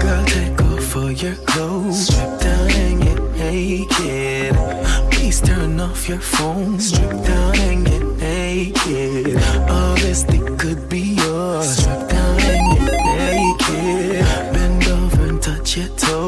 Girl, 0.01 0.25
take 0.25 0.61
off 0.61 0.95
all 0.95 1.11
your 1.11 1.35
clothes. 1.49 2.07
Strip 2.07 2.39
down 2.39 2.69
and 2.83 3.01
get 3.03 3.21
naked. 3.37 4.55
Please 5.11 5.41
turn 5.41 5.79
off 5.79 6.07
your 6.07 6.19
phone. 6.19 6.79
Strip 6.79 7.11
down 7.25 7.59
and 7.59 7.85
get 7.85 8.03
naked. 8.17 9.37
All 9.69 9.95
this 9.95 10.23
thing 10.23 10.57
could 10.57 10.87
be 10.89 11.01
yours. 11.21 11.77
Strip 11.77 12.09
down 12.09 12.39
and 12.39 12.79
get 12.79 12.93
naked. 13.15 14.25
Bend 14.53 14.87
over 14.87 15.23
and 15.29 15.41
touch 15.41 15.77
your 15.77 15.89
toes. 15.97 16.24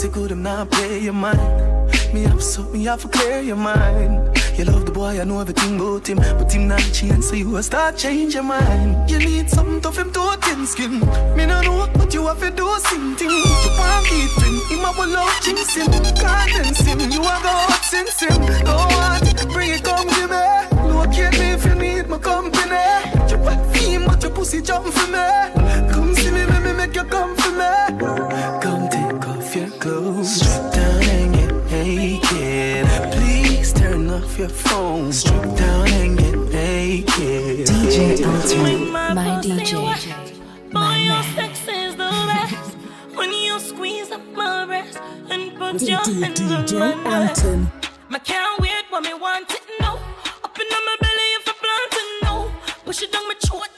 Pussy 0.00 0.12
good, 0.14 0.32
I'm 0.32 0.42
not 0.42 0.70
play 0.70 1.00
your 1.00 1.12
mind. 1.12 1.92
Me 2.14 2.22
have 2.22 2.42
so 2.42 2.62
me 2.72 2.84
have 2.84 3.02
to 3.02 3.08
clear 3.08 3.40
your 3.40 3.56
mind. 3.56 4.34
You 4.56 4.64
love 4.64 4.86
the 4.86 4.92
boy, 4.92 5.20
I 5.20 5.24
know 5.24 5.40
everything 5.40 5.78
about 5.78 6.08
him, 6.08 6.16
but 6.16 6.50
him 6.50 6.68
not 6.68 6.80
change, 6.94 7.22
so 7.22 7.34
you 7.34 7.54
a 7.58 7.62
start 7.62 7.98
change 7.98 8.32
your 8.32 8.42
mind. 8.42 9.10
You 9.10 9.18
need 9.18 9.50
something 9.50 9.78
tough 9.82 9.98
him 9.98 10.10
to 10.12 10.38
thin 10.40 10.66
skin. 10.66 11.00
Me 11.36 11.44
no 11.44 11.60
know 11.60 11.86
what 11.92 12.14
you 12.14 12.26
have 12.28 12.40
to 12.40 12.50
do, 12.50 12.66
something. 12.78 13.28
You 13.28 13.44
want 13.76 14.06
beat 14.08 14.32
him, 14.40 14.54
him 14.72 14.84
a 14.86 14.90
will 14.96 15.10
love 15.10 15.38
jinx 15.42 15.74
him, 15.74 15.92
condense 15.92 16.80
him. 16.80 17.00
You 17.00 17.20
a 17.20 17.36
go 17.44 17.52
out 17.68 17.84
since 17.84 18.20
him. 18.20 18.40
Want 18.40 19.28
it, 19.28 19.52
bring 19.52 19.68
it, 19.68 19.84
come 19.84 20.08
give 20.08 20.30
me. 20.30 20.96
Locate 20.96 21.38
me 21.38 21.52
if 21.52 21.64
you 21.66 21.74
need 21.74 22.08
my 22.08 22.16
company. 22.16 22.88
You 23.28 23.36
wet 23.36 23.60
feel, 23.76 24.06
but 24.06 24.22
your 24.22 24.32
pussy 24.32 24.62
jump 24.62 24.86
for 24.86 25.08
me. 25.12 25.92
Come 25.92 26.14
see 26.14 26.30
me, 26.30 26.46
make 26.46 26.64
me 26.64 26.72
make 26.72 26.94
you 26.94 27.04
come 27.04 27.36
for 27.36 27.52
me. 27.52 28.29
Your 34.40 34.48
phone, 34.48 35.12
strip 35.12 35.54
down 35.54 35.86
and 35.88 36.18
get 36.18 36.34
naked. 36.34 37.66
DJ 37.66 38.26
Alton, 38.26 38.90
my 38.90 39.38
DJ, 39.42 40.72
Boy, 40.72 40.96
your 41.08 41.22
sex 41.34 41.60
is 41.68 41.94
the 41.96 42.10
best. 42.26 42.74
When 43.14 43.30
you 43.30 43.60
squeeze 43.60 44.10
up 44.10 44.24
my 44.34 44.64
breast 44.64 44.98
and 45.28 45.54
put 45.58 45.82
your 45.82 45.98
hands 45.98 46.40
on 46.40 47.04
my 47.04 47.28
Alton. 47.28 47.70
I 48.10 48.18
can't 48.18 48.58
wait 48.62 48.84
when 48.88 49.02
me 49.02 49.12
want 49.12 49.50
it 49.52 49.60
now. 49.78 49.96
Up 50.42 50.58
in 50.58 50.68
my 50.70 50.96
belly 51.02 51.28
if 51.38 51.46
I 51.46 51.54
plan 51.62 51.84
to 51.96 52.02
know. 52.24 52.50
Push 52.86 53.02
it 53.02 53.12
down 53.12 53.28
my 53.28 53.34
throat, 53.44 53.68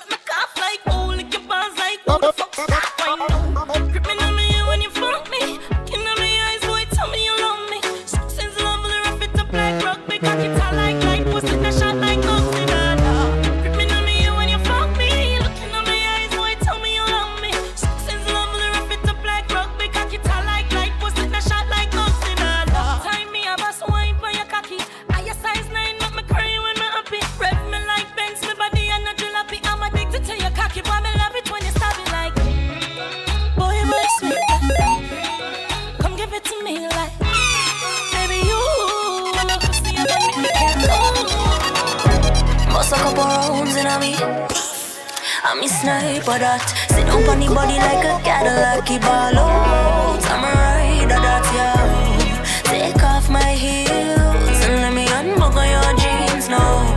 I'm 45.53 45.63
a 45.63 45.69
sniper 45.69 46.39
that 46.41 46.65
Sit 46.89 47.05
on 47.13 47.21
the 47.21 47.47
body 47.53 47.77
like 47.77 48.09
a 48.09 48.17
Cadillac 48.25 48.89
ball 49.05 49.37
out 49.37 50.25
I'm 50.33 50.49
a 50.49 50.53
rider 50.57 51.21
that, 51.21 51.45
yeah 51.53 52.41
Take 52.65 53.03
off 53.05 53.29
my 53.29 53.53
heels 53.53 54.65
And 54.65 54.81
let 54.81 54.95
me 54.97 55.05
unbuckle 55.13 55.69
your 55.69 55.93
jeans 56.01 56.49
now 56.49 56.97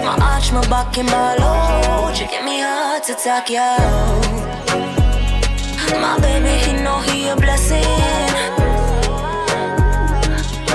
My 0.00 0.16
arch, 0.24 0.52
my 0.52 0.66
back 0.72 0.96
and 0.96 1.06
ball 1.06 1.36
out 1.36 2.18
You 2.18 2.26
give 2.28 2.42
me 2.46 2.60
heart 2.64 3.06
attack, 3.10 3.50
yeah 3.50 3.76
My 5.92 6.18
baby, 6.18 6.64
he 6.64 6.72
know 6.82 6.98
he 7.00 7.28
a 7.28 7.36
blessing. 7.36 7.84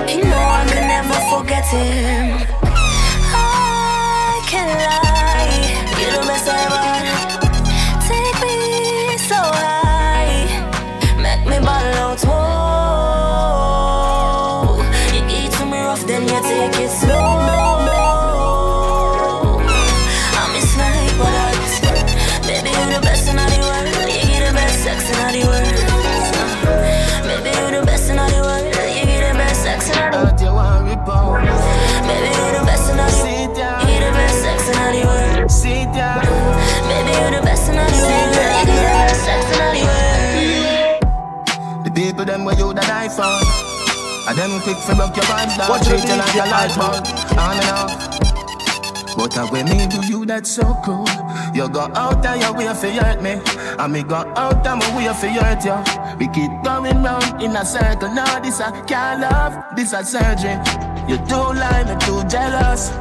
He 0.06 0.22
know 0.22 0.38
I 0.38 0.70
can 0.70 0.86
never 0.86 1.18
forget 1.34 1.66
him 1.66 2.57
And 43.10 44.38
then 44.38 44.60
quick 44.62 44.76
for 44.78 44.94
broke 44.94 45.16
your 45.16 45.26
band 45.28 45.58
down. 45.58 45.70
Watch 45.70 45.88
you 45.88 45.96
like 45.96 46.36
a 46.36 46.46
light 46.52 46.76
bulb. 46.76 47.08
On 47.40 47.56
and 47.56 47.72
off. 47.72 49.16
But 49.16 49.38
uh, 49.38 49.48
when 49.48 49.66
me 49.66 49.88
do 49.88 50.06
you 50.06 50.26
that's 50.26 50.52
so 50.52 50.76
cool. 50.84 51.08
You 51.56 51.70
go 51.70 51.90
out 51.96 52.26
and 52.26 52.42
you 52.42 52.54
way 52.54 52.74
for 52.76 52.90
hurt 52.90 53.22
me 53.24 53.42
And 53.80 53.94
me 53.94 54.04
go 54.04 54.16
out 54.16 54.68
and 54.68 54.80
my 54.80 54.98
way 54.98 55.12
for 55.14 55.28
hurt 55.28 55.64
you 55.64 56.18
We 56.20 56.28
keep 56.34 56.52
going 56.64 57.02
round 57.02 57.42
in 57.42 57.56
a 57.56 57.66
circle. 57.66 58.14
Now 58.14 58.40
this 58.40 58.60
a 58.60 58.72
can't 58.86 59.22
love, 59.22 59.56
this 59.76 59.94
a 59.94 60.04
surgery. 60.04 60.60
You 61.08 61.18
too 61.26 61.56
lie, 61.56 61.86
me 61.88 61.98
too 62.06 62.28
jealous. 62.28 62.92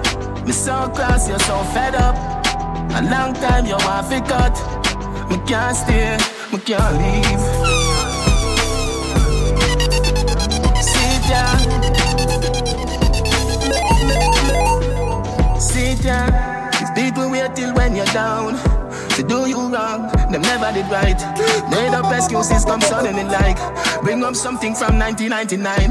Me 0.46 0.52
so 0.52 0.88
cross, 0.94 1.28
you're 1.28 1.40
so 1.40 1.64
fed 1.74 1.96
up. 1.96 2.14
A 2.94 3.02
long 3.10 3.34
time 3.34 3.66
you 3.66 3.74
want 3.74 4.08
to 4.08 4.20
cut. 4.20 4.54
Me 5.28 5.36
can't 5.46 5.76
stay, 5.76 6.16
me 6.52 6.58
can't 6.60 6.96
leave 6.96 7.55
Down. 16.06 16.70
These 16.78 16.90
people 16.94 17.28
wait 17.32 17.56
till 17.56 17.74
when 17.74 17.96
you're 17.96 18.06
down. 18.06 18.54
To 19.16 19.22
do 19.26 19.48
you 19.48 19.58
wrong, 19.58 20.06
them 20.30 20.40
never 20.40 20.70
did 20.70 20.86
right. 20.86 21.18
Made 21.68 21.94
up 21.94 22.14
excuses 22.14 22.64
come 22.64 22.80
suddenly 22.80 23.24
like 23.24 23.58
bring 24.02 24.22
up 24.22 24.36
something 24.36 24.76
from 24.76 25.00
1999. 25.00 25.90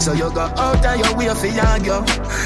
So 0.00 0.12
you 0.12 0.28
go 0.34 0.50
out 0.58 0.84
of 0.84 0.98
your 0.98 1.14
way 1.16 1.28
for 1.30 1.46
argue 1.70 2.02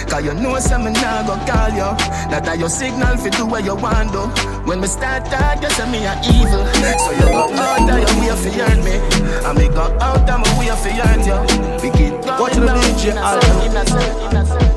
Cause 0.06 0.22
you 0.22 0.34
know 0.34 0.58
some 0.58 0.84
me 0.84 0.92
nah 0.92 1.24
go 1.24 1.34
call 1.48 1.70
you 1.72 1.90
That 2.28 2.46
are 2.46 2.56
your 2.56 2.68
signal 2.68 3.16
for 3.16 3.30
do 3.30 3.46
what 3.46 3.64
you 3.64 3.74
want 3.74 4.12
do 4.12 4.28
When 4.68 4.80
me 4.80 4.86
start 4.86 5.24
talk, 5.26 5.62
you 5.62 5.70
say 5.70 5.90
me 5.90 6.04
a 6.04 6.12
evil 6.28 6.62
So 7.00 7.10
you 7.16 7.26
go 7.32 7.48
out 7.56 7.88
of 7.88 7.98
your 7.98 8.14
way 8.20 8.36
for 8.36 8.52
hurt 8.52 8.84
me 8.84 9.00
And 9.48 9.58
me 9.58 9.68
go 9.68 9.88
out 9.98 10.28
of 10.28 10.40
my 10.40 10.58
way 10.58 10.68
for 10.76 10.92
hurt 10.92 11.24
you 11.24 11.38
We 11.82 11.90
keep 11.96 12.20
going 12.22 12.38
Watch 12.38 12.54
the 12.54 12.68
DJ 12.68 14.62
in 14.62 14.67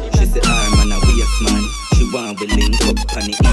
We 2.39 2.47
link 2.47 2.81
up 2.85 2.97
on 3.17 3.50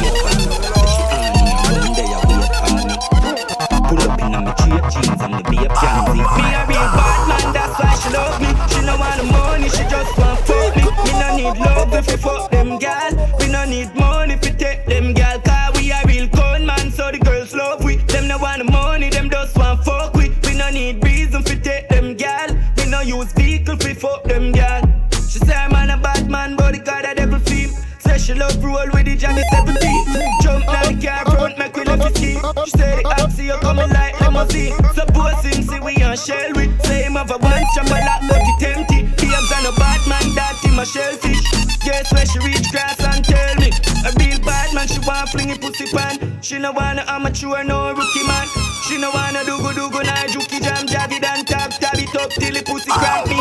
limousine. 34.49 34.75
Suppose 34.95 35.45
him 35.45 35.63
see 35.63 35.81
we 35.81 36.03
on 36.03 36.17
shell 36.17 36.53
with. 36.55 36.71
Say 36.85 37.07
of 37.07 37.31
a 37.31 37.39
one 37.39 37.65
chop 37.75 37.87
a 37.87 37.99
lot, 38.05 38.23
but 38.29 38.43
it 38.43 38.77
empty. 38.77 39.03
Babes 39.03 39.53
on 39.53 39.67
a 39.67 39.73
bad 39.77 40.01
man, 40.09 40.35
that 40.35 40.59
him 40.63 40.79
a 40.79 40.87
shellfish. 40.87 41.43
Guess 41.85 42.13
where 42.13 42.27
she 42.27 42.39
reach 42.41 42.71
grass 42.71 43.01
and 43.01 43.25
tell 43.25 43.55
me. 43.57 43.71
A 44.07 44.13
real 44.19 44.39
bad 44.45 44.75
man, 44.75 44.87
she 44.87 45.01
want 45.07 45.29
fling 45.31 45.51
it 45.51 45.61
pussy 45.61 45.87
pan. 45.95 46.41
She 46.43 46.59
no 46.59 46.73
want 46.73 46.99
a 46.99 47.11
amateur, 47.11 47.63
no 47.65 47.93
rookie 47.93 48.27
man. 48.27 48.47
She 48.87 48.99
no 48.99 49.11
wanna 49.11 49.45
do 49.45 49.59
go 49.59 49.73
do 49.73 49.91
go 49.91 50.01
na 50.01 50.15
juki 50.33 50.61
jam 50.63 50.87
javi 50.87 51.21
dan 51.21 51.45
tap 51.45 51.71
tab 51.81 51.99
it 51.99 52.15
up 52.17 52.31
till 52.31 52.55
the 52.55 52.63
pussy 52.65 52.91
crack 52.91 53.27
me 53.27 53.38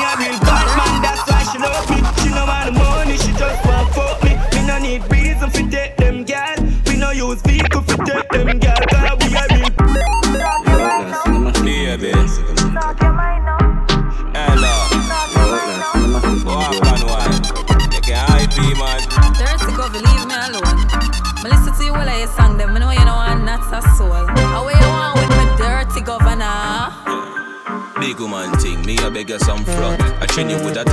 you 30.45 30.63
with 30.63 30.77
a 30.77 30.86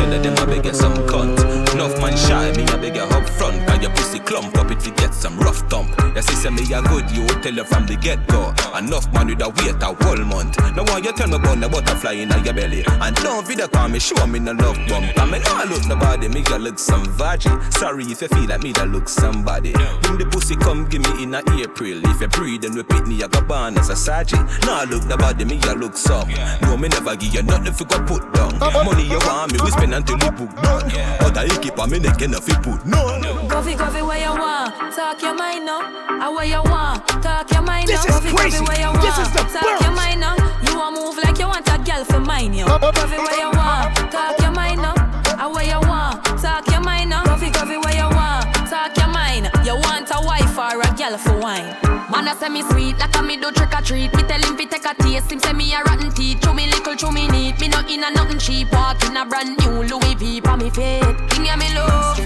a 6.74 6.82
good, 6.82 7.10
you 7.10 7.26
tell 7.40 7.54
her 7.54 7.64
from 7.64 7.86
the 7.86 7.96
get 7.96 8.26
go. 8.28 8.52
Enough 8.76 9.12
man 9.12 9.28
with 9.28 9.40
a 9.40 9.48
wait 9.48 9.80
a 9.80 9.94
whole 10.04 10.24
month. 10.26 10.58
Now 10.74 10.82
why 10.84 10.98
you 10.98 11.12
tell 11.12 11.28
me 11.28 11.36
about 11.36 11.60
the 11.60 11.68
butterfly 11.68 12.12
in 12.12 12.30
your 12.44 12.54
belly? 12.54 12.84
And 12.86 13.16
don't 13.16 13.46
video 13.46 13.68
call 13.68 13.88
me, 13.88 13.98
show 13.98 14.26
me 14.26 14.40
no 14.40 14.52
love 14.52 14.78
bump. 14.88 15.06
I 15.16 15.24
mean, 15.30 15.42
oh, 15.46 15.62
I 15.62 15.64
look 15.64 15.86
nobody, 15.86 16.28
me 16.28 16.44
you 16.48 16.58
look 16.58 16.78
some 16.78 17.04
veggie. 17.04 17.54
Sorry 17.74 18.04
if 18.04 18.20
you 18.22 18.28
feel 18.28 18.48
like 18.48 18.62
me 18.62 18.72
that 18.72 18.88
look 18.88 19.08
somebody. 19.08 19.72
Bring 20.02 20.18
the 20.18 20.26
pussy 20.30 20.56
come 20.56 20.86
give 20.88 21.02
me 21.02 21.22
in 21.22 21.34
a 21.34 21.38
April. 21.38 22.02
If 22.10 22.20
you 22.20 22.28
breathe 22.28 22.64
and 22.64 22.74
repeat 22.74 23.06
me, 23.06 23.22
I 23.22 23.28
go 23.28 23.40
born 23.42 23.78
as 23.78 23.90
a 23.90 23.96
sergeant. 23.96 24.48
Now 24.62 24.84
look 24.84 25.06
nobody, 25.06 25.44
me 25.44 25.60
you 25.62 25.74
look 25.74 25.96
some. 25.96 26.28
No, 26.62 26.76
me 26.76 26.88
never 26.88 27.14
give 27.16 27.34
you 27.34 27.42
nothing 27.42 27.74
you 27.78 27.86
go 27.86 27.98
put 28.04 28.32
down. 28.34 28.58
Money 28.58 29.06
you 29.06 29.18
want 29.24 29.52
me, 29.52 29.58
we 29.62 29.70
spend 29.70 29.94
until 29.94 30.18
you 30.18 30.30
book 30.32 30.54
done. 30.62 30.90
But 31.20 31.38
I 31.38 31.48
keep 31.60 31.78
on 31.78 31.90
me 31.90 31.98
neck 32.00 32.20
if 32.20 32.48
you 32.48 32.54
put 32.56 32.84
no. 32.86 33.43
Govy, 33.54 33.76
govy, 33.76 34.02
where 34.04 34.18
you 34.18 34.34
want? 34.34 34.74
Talk 34.96 35.22
your 35.22 35.32
mind 35.32 35.64
now. 35.64 35.78
I 35.78 36.26
ah, 36.26 36.34
where 36.34 36.44
you 36.44 36.58
want? 36.66 37.06
Talk 37.22 37.46
your 37.52 37.62
mind 37.62 37.86
now. 37.86 38.02
Crazy. 38.02 38.58
govy, 38.58 38.66
where 38.66 38.80
you 38.82 38.90
want? 38.90 39.06
This 39.06 39.14
is 39.14 39.30
the 39.30 39.46
Talk 39.46 39.62
burst. 39.62 39.82
your 39.86 39.94
mind 39.94 40.18
now. 40.18 40.34
You 40.66 40.74
want 40.74 40.98
move 40.98 41.14
like 41.22 41.38
you 41.38 41.46
want 41.46 41.62
a 41.70 41.78
girl 41.78 42.02
for 42.02 42.18
mine, 42.18 42.52
yo. 42.52 42.66
Uh, 42.66 42.82
uh, 42.82 42.90
govy, 42.90 43.14
where 43.14 43.38
you 43.38 43.54
want? 43.54 43.94
Talk 44.10 44.34
your 44.42 44.50
mind 44.50 44.82
now. 44.82 44.98
I 45.38 45.46
ah, 45.46 45.54
where 45.54 45.62
you 45.62 45.78
want? 45.86 46.18
Talk 46.42 46.66
your 46.66 46.82
mind 46.82 47.10
now. 47.10 47.22
Govy, 47.22 47.54
govy, 47.54 47.78
where 47.78 47.94
you 47.94 48.10
want? 48.10 48.42
Talk 48.66 48.90
your 48.98 49.06
mind. 49.14 49.46
You 49.62 49.78
want 49.86 50.10
a 50.10 50.18
wife 50.18 50.58
or 50.58 50.74
a 50.74 50.90
girl 50.98 51.14
for 51.16 51.38
wine? 51.38 51.78
Man, 52.10 52.26
I 52.26 52.34
say 52.34 52.48
me 52.48 52.66
sweet, 52.74 52.98
like 52.98 53.14
a 53.14 53.22
me 53.22 53.38
do 53.38 53.52
trick 53.54 53.70
or 53.70 53.82
treat. 53.86 54.10
Me 54.18 54.26
tell 54.26 54.42
him 54.42 54.58
fi 54.58 54.66
take 54.66 54.82
a 54.82 54.98
taste, 54.98 55.30
him 55.30 55.38
say 55.38 55.52
me 55.54 55.70
a 55.78 55.82
rotten 55.86 56.10
teeth. 56.10 56.42
Chew 56.42 56.54
me 56.58 56.66
little, 56.66 56.96
chew 56.98 57.12
me 57.12 57.30
neat. 57.30 57.60
Me 57.60 57.68
not 57.68 57.86
in 57.88 58.02
a 58.02 58.10
nothing 58.10 58.42
cheap. 58.42 58.66
Walk 58.74 58.98
in 59.06 59.16
a 59.16 59.22
brand 59.24 59.54
new 59.62 59.86
Louis 59.86 60.18
V 60.18 60.40
for 60.42 60.56
me 60.58 60.74
feet. 60.74 61.06
Thing 61.30 61.46
ya 61.46 61.54
me 61.54 61.70
love, 61.70 62.18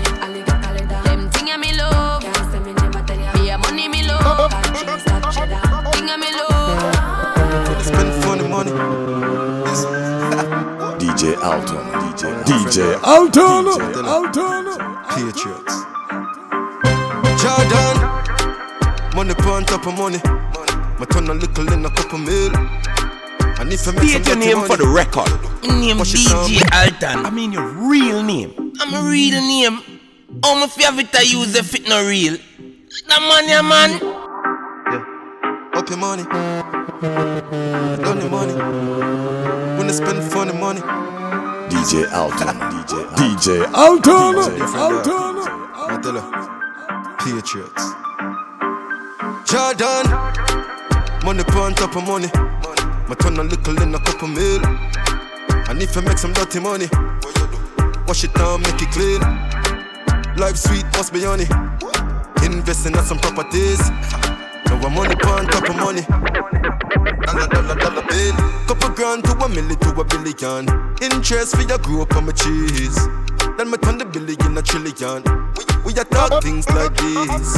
love, 4.87 4.95
cheese 4.95 5.05
that 5.05 5.23
cheddar. 5.33 5.61
Thing 5.93 6.09
ya 6.09 6.17
me 6.17 6.31
love. 6.33 7.85
Spend 7.85 8.13
funny 8.23 8.49
money. 8.49 8.73
DJ 10.99 11.37
Alton. 11.43 11.85
DJ 12.03 12.23
DJ 12.45 12.77
Alton. 13.03 13.69
Alton. 13.69 14.05
Alton. 14.07 14.65
Patriots. 15.11 15.75
Jordan. 17.43 17.97
Money 19.15 19.35
on 19.51 19.65
top 19.65 19.87
of 19.87 19.97
money. 19.97 20.21
My 20.99 21.07
turn 21.11 21.29
a 21.29 21.35
little 21.35 21.73
in 21.73 21.85
a 21.85 21.91
couple 21.91 22.19
mil. 22.19 22.55
And 23.61 23.73
if 23.73 23.89
I 23.89 23.93
make 23.93 24.09
State 24.11 24.27
your 24.27 24.37
name 24.37 24.57
money, 24.59 24.69
for 24.69 24.77
the 24.77 24.87
record. 24.87 25.31
Name 25.65 25.99
Wash 25.99 26.15
DJ. 26.15 26.63
Alton. 26.73 27.27
I 27.27 27.31
mean 27.31 27.53
your 27.53 27.67
real 27.67 28.23
name. 28.23 28.73
I'm 28.81 28.95
a 28.95 29.09
real 29.09 29.41
name. 29.41 29.81
How 30.45 30.55
my 30.55 30.67
favorite 30.67 31.15
I 31.15 31.23
use 31.23 31.53
the 31.53 31.63
fit 31.63 31.89
no 31.89 32.07
real. 32.07 32.37
That 33.09 33.21
money, 33.23 33.55
man. 33.69 34.18
Up 35.79 35.89
your 35.89 35.99
money. 35.99 36.25
Down 38.03 38.21
your 38.21 38.31
money. 38.31 38.55
When 39.79 39.87
I 39.89 39.93
spend 39.93 40.25
funny 40.33 40.53
money. 40.53 40.81
DJ 41.71 42.13
Alton. 42.13 42.57
DJ 42.73 43.07
DJ 43.19 43.73
Alton. 43.73 44.35
Alton. 44.75 45.37
I 45.79 45.99
tell 46.03 46.19
Patriots. 47.23 47.85
Jordan. 49.49 50.07
Money 51.25 51.45
on 51.57 51.75
top 51.75 51.95
of 51.95 52.07
money. 52.07 52.29
My 53.09 53.15
turn 53.15 53.39
a 53.39 53.45
little 53.45 53.81
in 53.81 53.95
a 53.95 54.01
couple 54.01 54.29
mil. 54.29 54.61
And 55.69 55.81
if 55.81 55.97
I 55.97 56.01
make 56.01 56.19
some 56.19 56.33
dirty 56.33 56.59
money, 56.59 56.89
wash 58.09 58.25
it 58.25 58.35
down, 58.35 58.63
make 58.63 58.83
it 58.83 58.91
clean. 58.91 59.21
Life 60.37 60.57
sweet, 60.57 60.87
must 60.97 61.13
be 61.13 61.23
honey. 61.23 61.47
Investing 62.45 62.97
in 62.97 63.05
some 63.05 63.19
properties. 63.19 63.81
Now 64.69 64.87
I'm 64.87 64.95
money 64.95 65.15
on 65.15 65.47
top 65.47 65.69
of 65.69 65.77
money. 65.77 66.03
Dollar, 67.25 67.49
dollar, 67.49 67.75
dollar 67.75 68.05
bill. 68.07 68.35
Couple 68.69 68.91
grand 68.91 69.25
to 69.25 69.33
a 69.33 69.49
milli 69.49 69.77
to 69.81 70.01
a 70.01 70.05
billion. 70.05 70.69
Interest 71.01 71.57
for 71.57 71.63
your 71.63 71.79
grow 71.79 72.03
up 72.03 72.15
on 72.17 72.27
my 72.27 72.33
cheese. 72.33 73.09
Then 73.57 73.71
me 73.71 73.79
turn 73.79 73.99
the 73.99 74.05
billion 74.05 74.59
a 74.59 74.63
trillion. 74.63 75.25
We, 75.85 75.93
a 75.95 76.05
talk 76.05 76.43
things 76.43 76.69
like 76.71 76.95
this. 76.95 77.57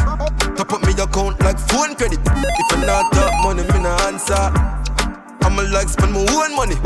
Top 0.57 0.73
up 0.73 0.83
me 0.87 0.93
account 0.93 1.41
like 1.41 1.59
phone 1.59 1.95
credit. 1.95 2.21
If 2.23 2.73
I 2.73 2.87
not 2.87 3.13
talk 3.13 3.35
money, 3.43 3.63
me 3.63 3.83
no 3.83 3.91
answer. 4.07 4.47
I'ma 5.43 5.63
like 5.75 5.89
spend 5.89 6.13
my 6.13 6.21
own 6.21 6.55
money. 6.55 6.77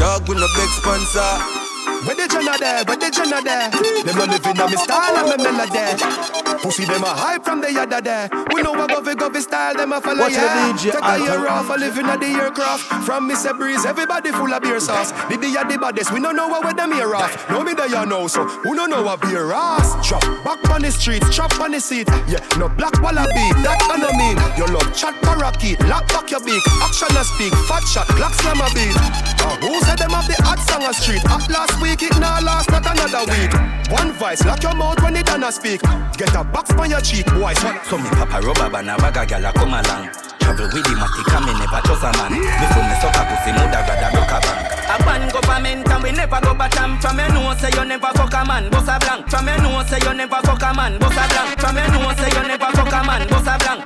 Dog 0.00 0.28
with 0.28 0.38
no 0.38 0.48
big 0.56 0.70
sponsor. 0.80 1.66
Where 2.06 2.14
the 2.14 2.28
Jenna 2.30 2.54
there? 2.58 2.84
Where 2.86 2.96
the 2.96 3.10
Jenna 3.10 3.42
there? 3.42 3.66
Them 4.06 4.20
a 4.22 4.26
living 4.30 4.60
on 4.62 4.70
me 4.70 4.76
style 4.78 5.16
and 5.18 5.26
me 5.26 5.36
melody. 5.42 6.62
Pussy 6.62 6.84
them 6.84 7.02
a 7.02 7.10
hype 7.10 7.44
from 7.44 7.60
the 7.60 7.72
yada 7.72 8.00
there. 8.00 8.30
We 8.54 8.62
know 8.62 8.72
what 8.72 8.90
govy 8.90 9.14
govy 9.14 9.42
style 9.42 9.74
them 9.74 9.92
a 9.92 10.00
follow 10.00 10.22
Watch 10.22 10.34
the. 10.34 10.38
DJ 10.38 10.92
Take 10.92 11.02
a 11.02 11.18
year 11.18 11.48
off 11.48 11.68
a 11.68 11.74
living 11.74 12.06
at 12.06 12.20
the 12.20 12.26
aircraft. 12.26 12.84
From 13.04 13.28
Mr. 13.28 13.56
Breeze, 13.58 13.84
everybody 13.84 14.30
full 14.30 14.52
of 14.54 14.62
beer 14.62 14.78
sauce. 14.78 15.10
The 15.26 15.36
day 15.36 15.50
the 15.50 15.78
baddest, 15.78 16.12
we 16.12 16.20
don't 16.20 16.36
know 16.36 16.46
what 16.46 16.64
with 16.64 16.76
them 16.76 16.92
here 16.92 17.14
off. 17.14 17.34
No 17.50 17.64
me 17.64 17.74
there 17.74 17.88
you 17.88 18.06
know, 18.06 18.28
so 18.28 18.44
who 18.46 18.76
don't 18.76 18.90
know 18.90 19.02
what 19.02 19.20
beer 19.22 19.50
ass? 19.52 19.90
Drop 20.06 20.22
back 20.44 20.62
on 20.70 20.82
the 20.82 20.92
streets, 20.92 21.34
chop 21.34 21.58
on 21.58 21.72
the 21.72 21.80
seat. 21.80 22.06
Yeah, 22.30 22.38
no 22.56 22.68
black 22.68 22.94
wallaby, 23.02 23.50
that 23.66 23.82
I 23.82 23.98
no 23.98 24.10
mean. 24.14 24.38
Your 24.54 24.70
love 24.70 24.94
chat 24.94 25.14
parakeet, 25.22 25.80
lock 25.90 26.06
back 26.08 26.30
your 26.30 26.40
beak. 26.40 26.62
Action 26.82 27.10
a 27.18 27.24
speak, 27.24 27.52
fat 27.66 27.82
shot, 27.82 28.06
black 28.14 28.34
slam 28.34 28.62
a 28.62 28.68
beat. 28.70 28.94
Uh, 29.42 29.56
who 29.66 29.80
said 29.82 29.98
them 29.98 30.10
have 30.10 30.26
the 30.26 30.38
hot 30.42 30.58
song 30.70 30.82
a 30.86 30.92
street? 30.94 31.22
Up 31.30 31.42
last 31.50 31.80
week, 31.82 31.95
it 32.02 32.18
now 32.18 32.40
last, 32.40 32.70
not 32.70 32.84
another 32.84 33.24
week. 33.30 33.52
One 33.90 34.12
voice, 34.12 34.44
lock 34.44 34.62
your 34.62 34.74
mouth 34.74 35.00
when 35.02 35.16
it 35.16 35.26
done 35.26 35.44
a 35.44 35.52
speak. 35.52 35.80
Get 36.16 36.34
a 36.34 36.42
box 36.44 36.72
on 36.72 36.90
your 36.90 37.00
cheek, 37.00 37.26
boy. 37.26 37.54
So, 37.54 37.72
So 37.84 37.98
me 37.98 38.08
papa 38.10 38.40
rubber 38.44 38.70
band 38.70 38.90
a 38.90 38.96
bag 38.96 39.32
a 39.32 39.48
a 39.48 39.52
come 39.52 39.74
along. 39.74 40.10
Travel 40.40 40.66
with 40.72 40.86
him, 40.86 41.00
I 41.00 41.06
me 41.46 41.52
never 41.58 41.80
trust 41.86 42.04
a 42.04 42.10
man. 42.18 42.32
Before 42.34 42.84
me 42.84 42.94
suck 43.00 43.16
a 43.16 43.22
pussy, 43.26 43.50
mother 43.52 43.82
rather 43.86 44.10
broke 44.12 44.34
a 44.34 44.38
bank. 44.40 44.76
A 44.86 44.96
ban 45.02 45.28
government 45.30 45.88
and 45.88 46.02
we 46.02 46.12
never 46.12 46.40
go 46.40 46.54
bottom 46.54 46.98
From 47.00 47.18
you 47.18 47.28
know 47.34 47.54
say 47.58 47.70
you 47.74 47.84
never 47.84 48.06
fuck 48.14 48.32
a 48.32 48.44
man, 48.46 48.70
boss 48.70 48.86
a 48.86 48.98
blank 49.00 49.28
From 49.28 49.48
you 49.48 49.56
know 49.58 49.82
say 49.82 49.98
you 49.98 50.14
never 50.14 50.40
fuck 50.46 50.62
a 50.62 50.72
man, 50.72 50.98
boss 50.98 51.10
a 51.10 51.26
blank 51.26 51.58
From 51.58 51.76
you 51.76 51.88
know 51.90 52.14
say 52.14 52.30
you 52.30 52.42
never 52.46 52.70
fuck 52.70 52.92
a 52.92 53.02
man, 53.04 53.26
boss 53.28 53.46
a 53.50 53.58
blank 53.58 53.84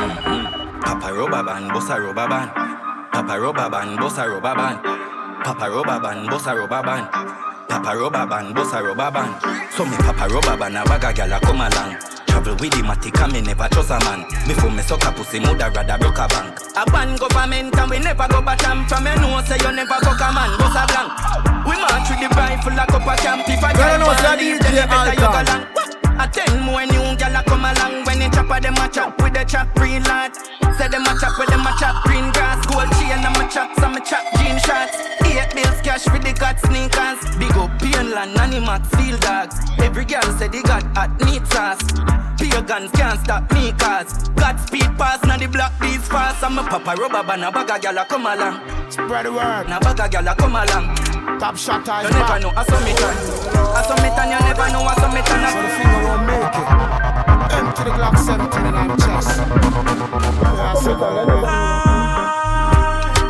mm-hmm. 0.00 0.80
Papa 0.80 1.12
rubber 1.12 1.42
band, 1.42 1.68
boss 1.68 1.90
a 1.90 2.00
rubber 2.00 2.28
band. 2.28 2.69
Papa 3.20 3.38
rubber 3.38 3.68
band, 3.68 3.98
boss 3.98 4.16
a 4.16 4.26
rubber 4.26 4.54
band. 4.54 4.80
Papa 5.44 5.68
rubber 5.68 6.00
band, 6.00 6.26
boss 6.30 6.46
a 6.46 6.56
rubber 6.56 6.80
band. 6.80 7.04
Papa 7.68 7.92
rubber 7.92 8.24
band, 8.24 8.54
boss 8.54 8.72
a 8.72 8.82
rubber 8.82 9.10
band. 9.10 9.36
So 9.76 9.84
me 9.84 9.94
papa 9.98 10.24
rubber 10.32 10.56
band 10.56 10.78
a 10.78 10.84
bag 10.88 11.04
a 11.04 11.12
gal 11.12 11.32
a 11.36 11.40
come 11.40 11.60
along. 11.60 12.00
Travel 12.24 12.56
with 12.56 12.72
him, 12.72 12.88
I 12.88 12.94
think 12.94 13.20
I 13.20 13.26
me 13.28 13.42
never 13.42 13.68
trust 13.68 13.90
a 13.90 14.00
man. 14.08 14.24
Before 14.48 14.70
me 14.70 14.80
suck 14.80 15.04
a 15.04 15.12
pussy, 15.12 15.38
mother 15.38 15.68
rather 15.68 15.98
broke 15.98 16.16
a 16.16 16.28
bank. 16.32 16.56
A 16.80 16.90
ban 16.90 17.14
government 17.16 17.76
and 17.76 17.90
we 17.90 17.98
never 17.98 18.26
go 18.26 18.40
bottom 18.40 18.88
From 18.88 19.04
you 19.04 19.14
know 19.16 19.36
say 19.44 19.60
you 19.60 19.72
never 19.76 20.00
fuck 20.00 20.16
a 20.16 20.32
man, 20.32 20.56
boss 20.56 20.72
a 20.72 20.88
blank 20.88 21.12
We 21.68 21.76
march 21.76 22.08
with 22.08 22.24
the 22.24 22.28
rifle 22.32 22.72
like 22.72 22.88
up 22.88 23.04
a 23.04 23.14
camp 23.20 23.44
If 23.44 23.60
a 23.60 23.68
Girl, 23.68 23.84
girl 23.84 23.98
know 23.98 24.06
want 24.06 24.18
say 24.20 24.36
leave, 24.38 24.60
DJ 24.60 24.64
then 24.64 24.74
you 24.80 24.86
better 24.88 25.12
you 25.12 25.20
go 25.20 25.26
Alton. 25.28 25.60
long 25.60 25.79
A 26.20 26.28
ten 26.28 26.60
more 26.60 26.84
new 26.84 27.16
gal 27.16 27.34
a 27.34 27.42
come 27.44 27.64
along 27.64 28.04
When 28.04 28.20
you 28.20 28.28
chop 28.28 28.50
a 28.50 28.60
them 28.60 28.76
a 28.76 28.88
chop 28.92 29.16
with 29.22 29.32
the 29.32 29.42
chop 29.44 29.74
green 29.74 30.04
lot 30.04 30.36
Say 30.76 30.88
them 30.88 31.08
a 31.08 31.16
chop 31.18 31.38
with 31.38 31.48
them 31.48 31.64
a 31.64 31.72
chop 31.80 32.04
green 32.04 32.30
grass. 32.32 32.60
Gold 32.66 32.92
chain 33.00 33.24
and 33.24 33.36
my 33.38 33.48
chop 33.48 33.74
some 33.80 33.96
a 33.96 34.00
chop 34.04 34.24
jean 34.36 34.58
shots 34.60 35.10
Eight 35.24 35.54
bills 35.54 35.80
cash 35.80 36.04
with 36.12 36.22
the 36.22 36.32
got 36.32 36.58
sneakers. 36.60 37.20
Big 37.38 37.56
up 37.56 37.70
Painland, 37.80 38.34
Animax, 38.34 38.84
Field 38.96 39.20
Dogs. 39.20 39.56
Every 39.78 40.04
girl 40.04 40.22
say 40.36 40.48
they 40.48 40.60
got 40.62 40.82
hot 40.96 41.10
neat 41.24 41.46
sauce. 41.46 41.80
Pagans 42.36 42.90
can't 42.92 43.20
stop 43.20 43.50
me 43.52 43.72
cause 43.78 44.28
God 44.30 44.58
speed 44.60 44.90
pass 44.98 45.24
now 45.24 45.38
the 45.38 45.46
block 45.46 45.72
these 45.80 46.06
fast. 46.08 46.44
I'm 46.44 46.58
a 46.58 46.62
papa 46.64 47.00
rubber 47.00 47.22
band 47.26 47.44
a 47.44 47.50
bag 47.50 47.70
a 47.70 47.78
gal 47.78 47.96
a 47.96 48.04
come 48.04 48.26
along. 48.26 48.60
Spread 48.90 49.24
the 49.24 49.32
word. 49.32 49.68
Now 49.68 49.80
bag 49.80 50.00
a 50.00 50.08
gal 50.08 50.28
a 50.28 50.34
come 50.34 50.56
along 50.56 51.19
Top 51.38 51.56
shot 51.56 51.86
You 51.86 52.10
never 52.10 52.38
know, 52.40 52.52
I 52.56 52.64
saw 52.64 52.80
me 52.84 52.92
turn 52.96 53.16
I 53.76 53.82
saw 53.86 53.94
me 54.02 54.10
turn, 54.16 54.30
you 54.32 54.40
never 54.40 54.68
know, 54.72 54.82
I 54.82 54.94
saw 54.98 55.08
me 55.12 55.22
turn 55.22 55.44
So 55.46 55.62
the 55.62 55.68
finger 55.78 56.00
won't 56.08 56.26
make 56.26 56.56
it. 56.58 56.90
Empty 57.50 57.82
the 57.84 57.90
Glock 57.90 58.16
17 58.16 58.66
in 58.66 58.74
my 58.74 58.96
chest. 58.96 59.38
Yeah, 59.38 60.70
I 60.70 60.78
feel 60.80 60.96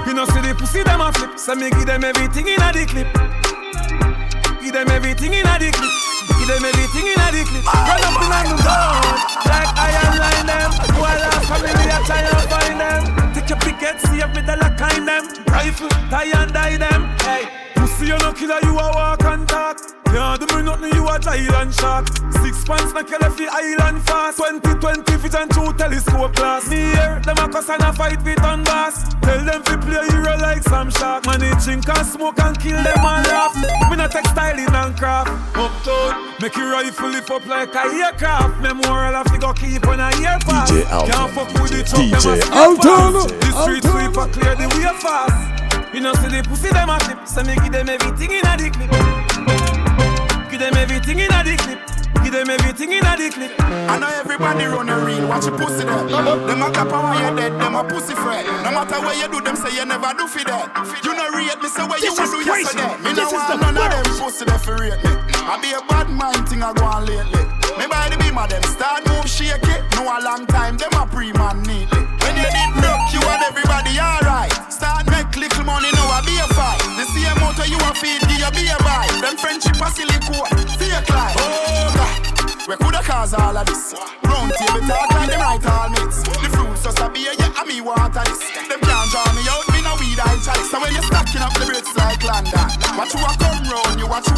You 0.06 0.14
know, 0.14 0.24
see 0.26 0.40
the 0.40 0.54
pussy 0.54 0.82
them 0.82 1.00
a 1.00 1.12
flip, 1.12 1.38
so 1.38 1.54
me 1.54 1.70
give 1.70 1.86
them 1.86 2.04
everything 2.04 2.48
in 2.48 2.60
a 2.60 2.72
the 2.72 2.84
clip. 2.86 3.08
Give 4.60 4.72
them 4.72 4.88
everything 4.90 5.32
in 5.32 5.46
a 5.46 5.58
the 5.58 5.70
clip. 5.72 5.90
Give 6.38 6.48
them 6.48 6.64
everything 6.64 7.06
in 7.08 7.16
a 7.16 7.26
the 7.32 7.42
clip. 7.48 7.64
Run 7.64 8.00
up 8.04 8.22
in 8.22 8.30
on 8.30 8.44
the 8.44 8.56
board, 8.60 9.18
like 9.48 9.72
iron 9.74 10.14
line 10.20 10.46
them. 10.46 10.70
While 11.00 11.24
our 11.24 11.40
family 11.48 11.88
a 11.90 11.98
try 12.04 12.20
and 12.20 12.44
find 12.52 12.76
them. 12.76 13.02
Take 13.32 13.48
your 13.48 13.58
picket, 13.58 14.00
see 14.04 14.20
if 14.20 14.30
me 14.36 14.42
the 14.42 14.56
lock 14.60 14.76
kind 14.76 15.08
them. 15.08 15.24
Rifle, 15.48 15.88
tie 16.12 16.28
and 16.28 16.52
die 16.52 16.76
them. 16.76 17.08
Hey, 17.24 17.48
pussy 17.80 18.06
you 18.06 18.18
no 18.18 18.32
killer, 18.32 18.60
you 18.62 18.78
a 18.78 18.86
walk 18.92 19.24
and 19.24 19.48
talk. 19.48 19.80
Yeah, 20.12 20.36
do 20.36 20.46
me 20.56 20.62
nothing, 20.62 20.92
you 20.92 21.08
a 21.08 21.18
giant 21.18 21.72
shark. 21.74 22.08
Six 22.42 22.64
pants, 22.64 22.92
make 22.92 23.08
you 23.10 23.18
left 23.18 23.38
the 23.38 23.46
island 23.46 24.02
fast. 24.02 24.38
2020 24.38 25.16
vision 25.16 25.48
through 25.48 25.72
telescope 25.74 26.34
glass. 26.34 26.68
Me 26.68 26.76
here, 26.76 27.20
them 27.24 27.38
a 27.38 27.48
cuss 27.48 27.68
and 27.70 27.82
a 27.82 27.92
fight 27.92 28.20
with 28.24 28.42
on 28.42 28.64
bass. 28.64 29.14
Tell 29.22 29.44
them 29.44 29.62
to 29.62 29.78
play 29.78 30.02
hero 30.10 30.36
like 30.38 30.62
some 30.64 30.90
shark. 30.90 31.26
Man, 31.26 31.40
they 31.40 31.54
drink 31.62 31.88
and 31.88 32.06
smoke 32.06 32.40
and 32.40 32.58
kill 32.58 32.82
them 32.82 32.98
and 32.98 33.26
laugh. 33.28 33.54
Me 33.88 33.96
not 33.96 34.10
textiling 34.10 34.74
and 34.74 34.96
craft. 34.98 35.30
Uptown, 35.56 36.34
make 36.40 36.56
your 36.56 36.72
rifle 36.72 37.08
lift 37.08 37.30
up 37.30 37.46
like 37.46 37.74
a 37.74 37.86
aircraft. 37.86 38.60
Memorial 38.60 39.14
of 39.14 39.40
go 39.40 39.52
keep 39.52 39.86
on 39.86 40.00
a 40.00 40.10
year 40.18 40.38
pass. 40.42 40.70
DJ 40.70 40.90
Alton. 40.90 41.12
Can't 41.12 41.32
fuck 41.32 41.62
with 41.62 41.70
the 41.70 41.84
truck, 41.86 42.02
them 42.02 42.34
a 42.34 42.34
DJ 42.34 42.50
Alton. 42.50 43.12
The 43.38 43.50
street 43.62 43.84
sweeper 43.86 44.26
clear 44.34 44.54
the 44.56 44.66
way 44.74 44.90
fast. 44.98 45.69
You 45.92 46.00
know, 46.00 46.14
see 46.14 46.30
the 46.30 46.40
pussy 46.46 46.70
them 46.70 46.88
a 46.88 46.98
clip, 47.02 47.26
so 47.26 47.42
me 47.42 47.54
give 47.58 47.72
them 47.74 47.88
everything 47.90 48.30
in 48.30 48.46
a 48.46 48.54
the 48.54 48.70
clip. 48.70 48.90
Give 50.50 50.60
them 50.62 50.74
everything 50.78 51.18
in 51.18 51.32
a 51.34 51.42
the 51.42 51.54
clip. 51.58 51.80
Give 52.22 52.30
them 52.32 52.46
everything 52.50 52.92
in 52.94 53.02
a 53.02 53.12
the 53.18 53.26
clip. 53.34 53.50
I 53.90 53.98
know 53.98 54.06
everybody 54.06 54.64
run 54.70 54.86
a 54.88 54.96
reel, 55.02 55.26
watch 55.26 55.50
your 55.50 55.58
pussy 55.58 55.82
there. 55.82 56.06
Them 56.06 56.62
a 56.62 56.70
clap 56.70 56.94
and 56.94 57.02
when 57.10 57.18
you 57.18 57.32
dead, 57.42 57.52
them 57.58 57.74
a 57.74 57.82
pussy 57.82 58.14
friend. 58.14 58.46
No 58.62 58.70
matter 58.70 59.02
what 59.02 59.18
you 59.18 59.26
do, 59.34 59.42
them 59.42 59.56
say 59.58 59.74
you 59.74 59.82
never 59.84 60.14
do 60.14 60.30
for 60.30 60.46
that. 60.46 60.70
You 61.02 61.10
know 61.10 61.26
rate 61.34 61.58
me, 61.58 61.66
say 61.66 61.82
what 61.82 61.98
you 61.98 62.14
This 62.14 62.22
want 62.22 62.30
is 62.30 62.38
do 62.38 62.46
crazy. 62.46 62.78
yesterday. 62.78 62.94
Me 63.02 63.10
This 63.10 63.18
no 63.18 63.34
is 63.34 63.46
the 63.50 63.56
want 63.58 63.74
none 63.74 63.78
of 63.82 63.90
them 63.90 64.06
pussy 64.14 64.44
there 64.46 64.62
for 64.62 64.78
rate 64.78 65.00
me. 65.02 65.10
I 65.42 65.58
be 65.58 65.74
a 65.74 65.82
bad 65.90 66.06
mind 66.06 66.46
thing 66.46 66.62
I 66.62 66.70
go 66.70 66.86
on 66.86 67.02
lately. 67.02 67.42
Me 67.82 67.90
by 67.90 68.06
the 68.06 68.16
beam 68.22 68.38
of 68.38 68.46
them 68.46 68.62
start 68.62 69.02
move 69.10 69.26
shake 69.26 69.58
it. 69.66 69.82
No 69.98 70.06
a 70.06 70.22
long 70.22 70.46
time, 70.46 70.78
them 70.78 70.94
a 70.94 71.02
pre-man 71.10 71.66
neatly. 71.66 71.89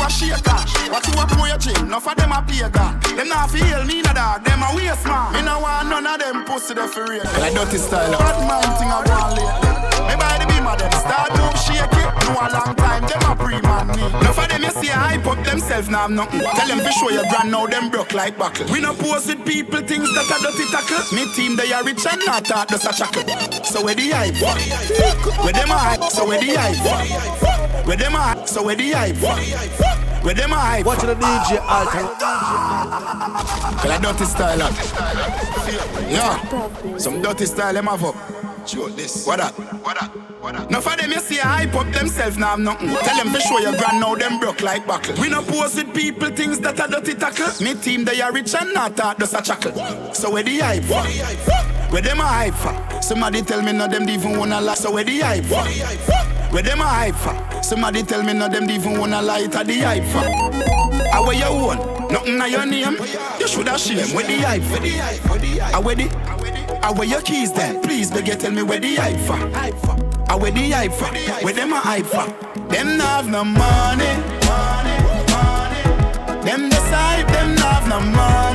A 0.02 0.10
shake 0.10 0.48
on. 0.50 0.66
Watch 0.90 1.08
you 1.08 1.54
a 1.54 1.58
gin, 1.58 1.86
enough 1.86 2.06
of 2.06 2.16
them 2.16 2.32
a 2.32 2.42
pagan. 2.42 2.98
Them 3.16 3.28
not 3.28 3.50
feel 3.50 3.84
me 3.84 4.02
dog, 4.02 4.44
them 4.44 4.62
a 4.62 4.74
waste 4.74 5.06
man. 5.06 5.32
Me 5.32 5.42
no 5.42 5.60
want 5.60 5.88
none 5.88 6.06
of 6.06 6.18
them 6.18 6.44
pussy 6.44 6.74
there 6.74 6.88
for 6.88 7.06
real. 7.06 7.24
Like 7.38 7.54
dirty 7.54 7.78
style, 7.78 8.10
bad 8.18 8.38
mind 8.46 8.72
thing 8.78 8.90
I 8.90 8.98
on 8.98 9.30
lately. 9.38 9.72
Me 10.08 10.14
by 10.18 10.38
the 10.38 10.46
beam 10.50 10.66
of 10.66 10.78
them 10.78 10.92
start 10.92 11.30
move 11.38 11.58
shake 11.62 11.86
it. 11.86 12.10
No 12.26 12.34
a 12.34 12.46
long 12.50 12.74
time, 12.74 13.06
them 13.06 13.22
a 13.30 13.32
pre-man 13.36 13.86
me. 13.94 14.02
Enough 14.20 14.38
of 14.38 14.48
them 14.48 14.62
you 14.62 14.70
see 14.70 14.88
a 14.88 14.98
hype 14.98 15.26
up 15.26 15.44
themselves 15.44 15.88
now 15.88 16.02
have 16.02 16.10
nothing. 16.10 16.40
Tell 16.40 16.68
them 16.68 16.80
to 16.80 16.92
show 16.92 17.10
your 17.10 17.24
grand 17.30 17.50
now 17.50 17.66
them 17.66 17.90
broke 17.90 18.12
like 18.12 18.36
buckle. 18.36 18.66
We 18.72 18.80
no 18.80 18.94
pose 18.94 19.26
with 19.26 19.44
people 19.46 19.80
things 19.82 20.08
that 20.14 20.28
are 20.30 20.40
dirty 20.42 20.66
tackle. 20.70 21.04
Me 21.14 21.30
team 21.34 21.56
they 21.56 21.72
are 21.72 21.84
rich 21.84 22.04
and 22.06 22.20
not 22.26 22.46
hard 22.48 22.68
just 22.68 22.86
a 22.86 22.92
chuckle. 22.92 23.22
So 23.64 23.84
where 23.84 23.94
the 23.94 24.10
hype? 24.10 24.36
Where 25.44 25.52
them 25.52 25.70
a 25.70 25.78
hype? 25.78 26.10
So 26.10 26.26
where 26.26 26.40
the 26.40 26.54
hype? 26.56 27.61
Where 27.84 27.96
them 27.96 28.14
a 28.14 28.18
hype? 28.18 28.48
So 28.48 28.62
where 28.62 28.76
the 28.76 28.92
hype? 28.92 29.16
Where 30.24 30.34
them 30.34 30.52
a 30.52 30.56
hype? 30.56 30.86
Watch 30.86 31.00
the 31.00 31.14
DJ 31.14 31.58
Alton. 31.68 32.06
Well, 33.82 33.98
a 33.98 34.00
dirty 34.00 34.24
style 34.24 34.62
up. 34.62 34.72
Yeah, 36.08 36.96
some 36.96 37.20
dirty 37.20 37.46
style 37.46 37.74
them 37.74 37.86
have 37.86 38.04
up. 38.04 38.14
Show 38.68 38.88
this. 38.90 39.26
What 39.26 39.40
up? 39.40 39.54
What 39.82 40.00
up? 40.00 40.14
What 40.40 40.54
up? 40.54 40.68
Enough 40.70 40.86
of 40.86 40.96
them 40.96 41.10
you 41.10 41.20
see 41.20 41.38
a 41.38 41.42
hype 41.42 41.74
up 41.74 41.92
themselves 41.92 42.38
now 42.38 42.50
have 42.50 42.60
nothing. 42.60 42.90
Tell 42.90 43.16
them 43.16 43.32
to 43.32 43.40
show 43.40 43.58
your 43.58 43.76
grand 43.76 43.98
now 43.98 44.14
them 44.14 44.38
broke 44.38 44.62
like 44.62 44.86
buckle. 44.86 45.20
We 45.20 45.28
no 45.28 45.42
pose 45.42 45.74
with 45.74 45.92
people 45.92 46.30
things 46.30 46.60
that 46.60 46.78
are 46.78 46.86
dirty 46.86 47.14
tackle. 47.14 47.64
Me 47.64 47.74
team 47.74 48.04
they 48.04 48.20
are 48.20 48.32
rich 48.32 48.54
and 48.54 48.72
not 48.72 48.98
hard 48.98 49.18
just 49.18 49.34
a 49.34 49.42
chuckle. 49.42 49.72
So 50.14 50.30
where 50.30 50.44
the 50.44 50.58
hype? 50.58 50.84
Where 51.92 52.02
them 52.02 52.20
a 52.20 52.24
hype 52.24 52.54
for? 52.54 53.02
Somebody 53.02 53.42
tell 53.42 53.60
me 53.60 53.72
no 53.72 53.88
them 53.88 54.08
even 54.08 54.38
wanna 54.38 54.60
lie. 54.60 54.74
So 54.74 54.92
where 54.92 55.02
the 55.02 55.18
hype 55.18 55.44
for? 55.44 56.31
Where 56.52 56.62
them 56.62 56.80
a 56.80 56.84
hype 56.84 57.14
for? 57.14 57.62
Somebody 57.62 58.02
tell 58.02 58.22
me 58.22 58.34
no 58.34 58.46
them 58.46 58.68
even 58.70 58.98
wanna 58.98 59.22
lie 59.22 59.46
to 59.46 59.64
the 59.64 59.78
hype 59.80 60.04
for. 60.04 60.18
I 61.14 61.20
wear 61.20 61.34
your 61.34 61.48
own, 61.48 61.78
nothing 62.12 62.36
na 62.36 62.44
your 62.44 62.66
name. 62.66 62.98
You 63.40 63.48
should 63.48 63.68
have 63.68 63.80
shame. 63.80 64.14
Where 64.14 64.26
the 64.26 64.36
hype 64.36 64.62
for? 64.62 64.76
I 64.78 65.78
wear 65.80 65.94
the, 65.94 66.78
I 66.82 66.90
wear 66.92 67.08
your 67.08 67.22
keys 67.22 67.52
then. 67.54 67.80
Please 67.80 68.10
beg 68.10 68.28
you 68.28 68.34
tell 68.34 68.50
me 68.50 68.62
where 68.62 68.78
the 68.78 68.96
hype 68.96 69.18
for. 69.20 69.38
I 70.30 70.36
wear 70.36 70.50
the 70.50 70.70
hype 70.70 70.92
for. 70.92 71.06
Where 71.42 71.54
them 71.54 71.72
a 71.72 71.76
hype 71.80 72.04
for? 72.04 72.26
Them 72.68 72.98
not 72.98 73.24
have 73.24 73.28
no 73.30 73.44
money. 73.44 74.04
The 74.04 74.46
hype, 74.46 74.84
them 76.44 76.68
no 76.68 76.80
money. 76.80 77.32
Them 77.32 77.54
not 77.54 77.82
have 77.82 77.88
no 77.88 78.00
money. 78.00 78.51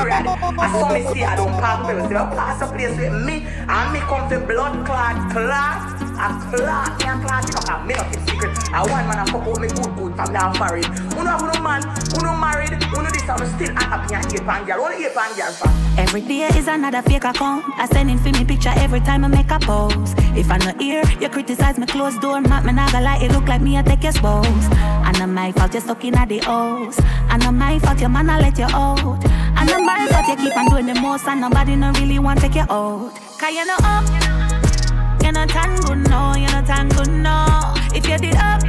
I 0.00 0.70
saw 0.72 0.92
me 0.92 1.02
see 1.12 1.24
I 1.24 1.34
don't 1.36 1.48
pass. 1.48 2.08
See, 2.08 2.14
I 2.14 2.30
pass 2.34 2.62
a 2.62 2.66
place 2.72 2.96
with 2.96 3.12
me 3.24 3.46
and 3.46 3.92
me 3.92 4.00
come 4.00 4.28
to 4.30 4.38
blood 4.40 4.86
clot, 4.86 5.32
clot. 5.32 5.97
A 6.18 6.28
clot, 6.50 6.98
me 6.98 7.06
a 7.06 7.14
clot, 7.22 7.46
you 7.46 7.54
know, 7.54 7.84
me 7.86 7.94
not 7.94 8.12
keep 8.12 8.20
secret. 8.28 8.74
I 8.74 8.82
want 8.82 9.06
man 9.06 9.22
a 9.22 9.26
fuck 9.30 9.46
out 9.46 9.60
me 9.60 9.68
good, 9.68 9.94
good, 9.96 10.16
from 10.16 10.32
now 10.32 10.52
married. 10.58 10.84
Who 10.84 11.24
know, 11.24 11.38
who 11.38 11.46
no 11.46 11.62
man, 11.62 11.82
who 12.12 12.22
no 12.22 12.36
married, 12.36 12.78
know 13.08 13.10
this, 13.10 13.28
I'm 13.28 13.46
still 13.54 13.76
up 13.78 14.10
in 14.10 14.30
your 14.30 14.44
pan 14.44 14.66
girl. 14.66 14.80
What 14.80 14.94
a 14.94 15.10
pan 15.10 15.36
girl 15.36 15.52
for? 15.52 15.70
Every 16.00 16.20
day 16.22 16.48
is 16.48 16.68
another 16.68 17.02
fake 17.02 17.24
account. 17.24 17.64
I 17.76 17.86
send 17.86 18.10
in 18.10 18.22
me 18.22 18.44
picture 18.44 18.72
every 18.76 19.00
time 19.00 19.24
I 19.24 19.28
make 19.28 19.50
a 19.50 19.58
pose. 19.58 20.14
If 20.36 20.50
I 20.50 20.58
not 20.58 20.80
here, 20.80 21.02
you 21.20 21.28
criticize 21.28 21.78
me 21.78 21.86
closed 21.86 22.20
door, 22.20 22.40
not 22.40 22.64
me 22.64 22.72
naga 22.72 23.00
like 23.00 23.22
it 23.22 23.32
look 23.32 23.46
like 23.48 23.60
me 23.60 23.76
I 23.78 23.82
take 23.82 24.02
your 24.02 24.12
spouse. 24.12 24.66
And 25.06 25.18
not 25.18 25.28
my 25.28 25.52
fault 25.52 25.74
you 25.74 25.80
stuck 25.80 26.04
in 26.04 26.14
the 26.14 26.38
house. 26.44 27.00
And 27.30 27.42
not 27.42 27.54
my 27.54 27.78
fault 27.78 28.00
your 28.00 28.10
man 28.10 28.30
I 28.30 28.40
let 28.40 28.58
you 28.58 28.64
out. 28.64 29.24
And 29.56 29.68
not 29.70 29.82
my 29.82 30.06
fault 30.10 30.28
you 30.28 30.36
keep 30.36 30.56
on 30.56 30.66
doing 30.70 30.86
the 30.86 31.00
most 31.00 31.26
and 31.26 31.40
nobody 31.40 31.76
no 31.76 31.90
really 31.92 32.18
want 32.18 32.40
take 32.40 32.54
you 32.54 32.66
out. 32.70 33.14
Cause 33.38 33.54
you 33.54 33.64
know 33.64 33.76
up, 33.82 34.04
you 35.28 35.32
know 35.32 35.44
tan 35.44 35.78
good 35.82 36.08
no, 36.08 36.32
you 36.36 36.48
know 36.48 36.62
tan 36.64 36.88
good 36.88 37.08
no. 37.08 37.44
If 37.94 38.08
you 38.08 38.16
did 38.16 38.36
up, 38.36 38.62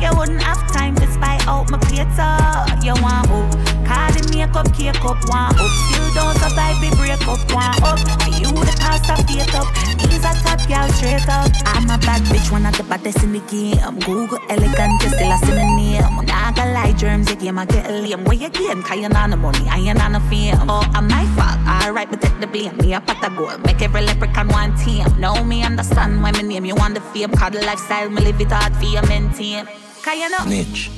you 0.00 0.16
wouldn't 0.16 0.40
have 0.40 0.70
time 0.70 0.94
to 0.94 1.06
spy 1.08 1.40
out 1.48 1.68
my 1.72 1.78
cater. 1.78 2.86
You 2.86 2.94
want 3.02 3.28
up, 3.28 3.75
call 3.86 4.10
the 4.10 4.22
makeup, 4.34 4.66
cake 4.74 5.04
up, 5.06 5.18
want 5.30 5.54
up. 5.54 5.70
Still 5.86 6.10
don't 6.18 6.36
survive 6.42 6.76
the 6.82 6.90
breakup, 6.98 7.40
want 7.54 7.78
up. 7.86 7.98
For 8.20 8.34
you 8.34 8.50
the 8.50 8.74
past 8.82 9.06
a 9.08 9.16
fate 9.24 9.54
up, 9.54 9.70
knees 10.02 10.26
a 10.26 10.32
top, 10.42 10.60
girl 10.66 10.88
straight 10.98 11.28
up. 11.30 11.48
I'm 11.70 11.86
a 11.86 11.96
bad 12.02 12.22
bitch, 12.26 12.50
one 12.50 12.66
of 12.66 12.76
the 12.76 12.82
baddest 12.84 13.22
in 13.22 13.32
the 13.32 13.40
game. 13.46 13.78
Google 14.02 14.42
elegant, 14.50 15.02
you 15.02 15.10
still 15.14 15.30
a 15.30 15.38
my 15.54 15.64
name. 15.78 16.26
Nah, 16.26 16.52
I 16.56 16.72
lie 16.72 16.92
germs, 16.92 17.26
the 17.26 17.36
game 17.36 17.58
I 17.58 17.64
get 17.64 17.88
lame. 17.88 18.24
Where 18.24 18.34
you 18.34 18.50
game? 18.50 18.82
Cause 18.82 18.98
you 18.98 19.08
not 19.08 19.30
the 19.30 19.36
money, 19.36 19.66
I 19.68 19.78
ain't 19.78 20.02
on 20.02 20.12
the 20.12 20.20
fame. 20.28 20.58
Oh, 20.68 20.82
I'm 20.94 21.06
my 21.08 21.24
fault, 21.38 21.58
alright, 21.86 22.10
but 22.10 22.20
take 22.20 22.38
the 22.40 22.46
blame. 22.46 22.76
Me 22.78 22.94
a 22.94 23.00
pot 23.00 23.24
of 23.24 23.36
gold, 23.36 23.64
make 23.64 23.80
every 23.80 24.02
leprechaun 24.02 24.48
one 24.48 24.76
team. 24.76 25.06
Know 25.18 25.44
me 25.44 25.62
understand 25.62 26.22
why 26.22 26.32
me 26.32 26.42
name 26.42 26.64
you 26.64 26.74
want 26.74 26.94
the 26.94 27.00
fame. 27.00 27.30
Cause 27.30 27.52
the 27.52 27.64
lifestyle, 27.64 28.10
me 28.10 28.20
live 28.22 28.40
it 28.40 28.50
hard 28.50 28.74
for 28.76 28.84
you 28.84 29.02
maintain. 29.08 29.66
Cause 30.02 30.16
you 30.16 30.28
know 30.30 30.44
Niche. 30.44 30.90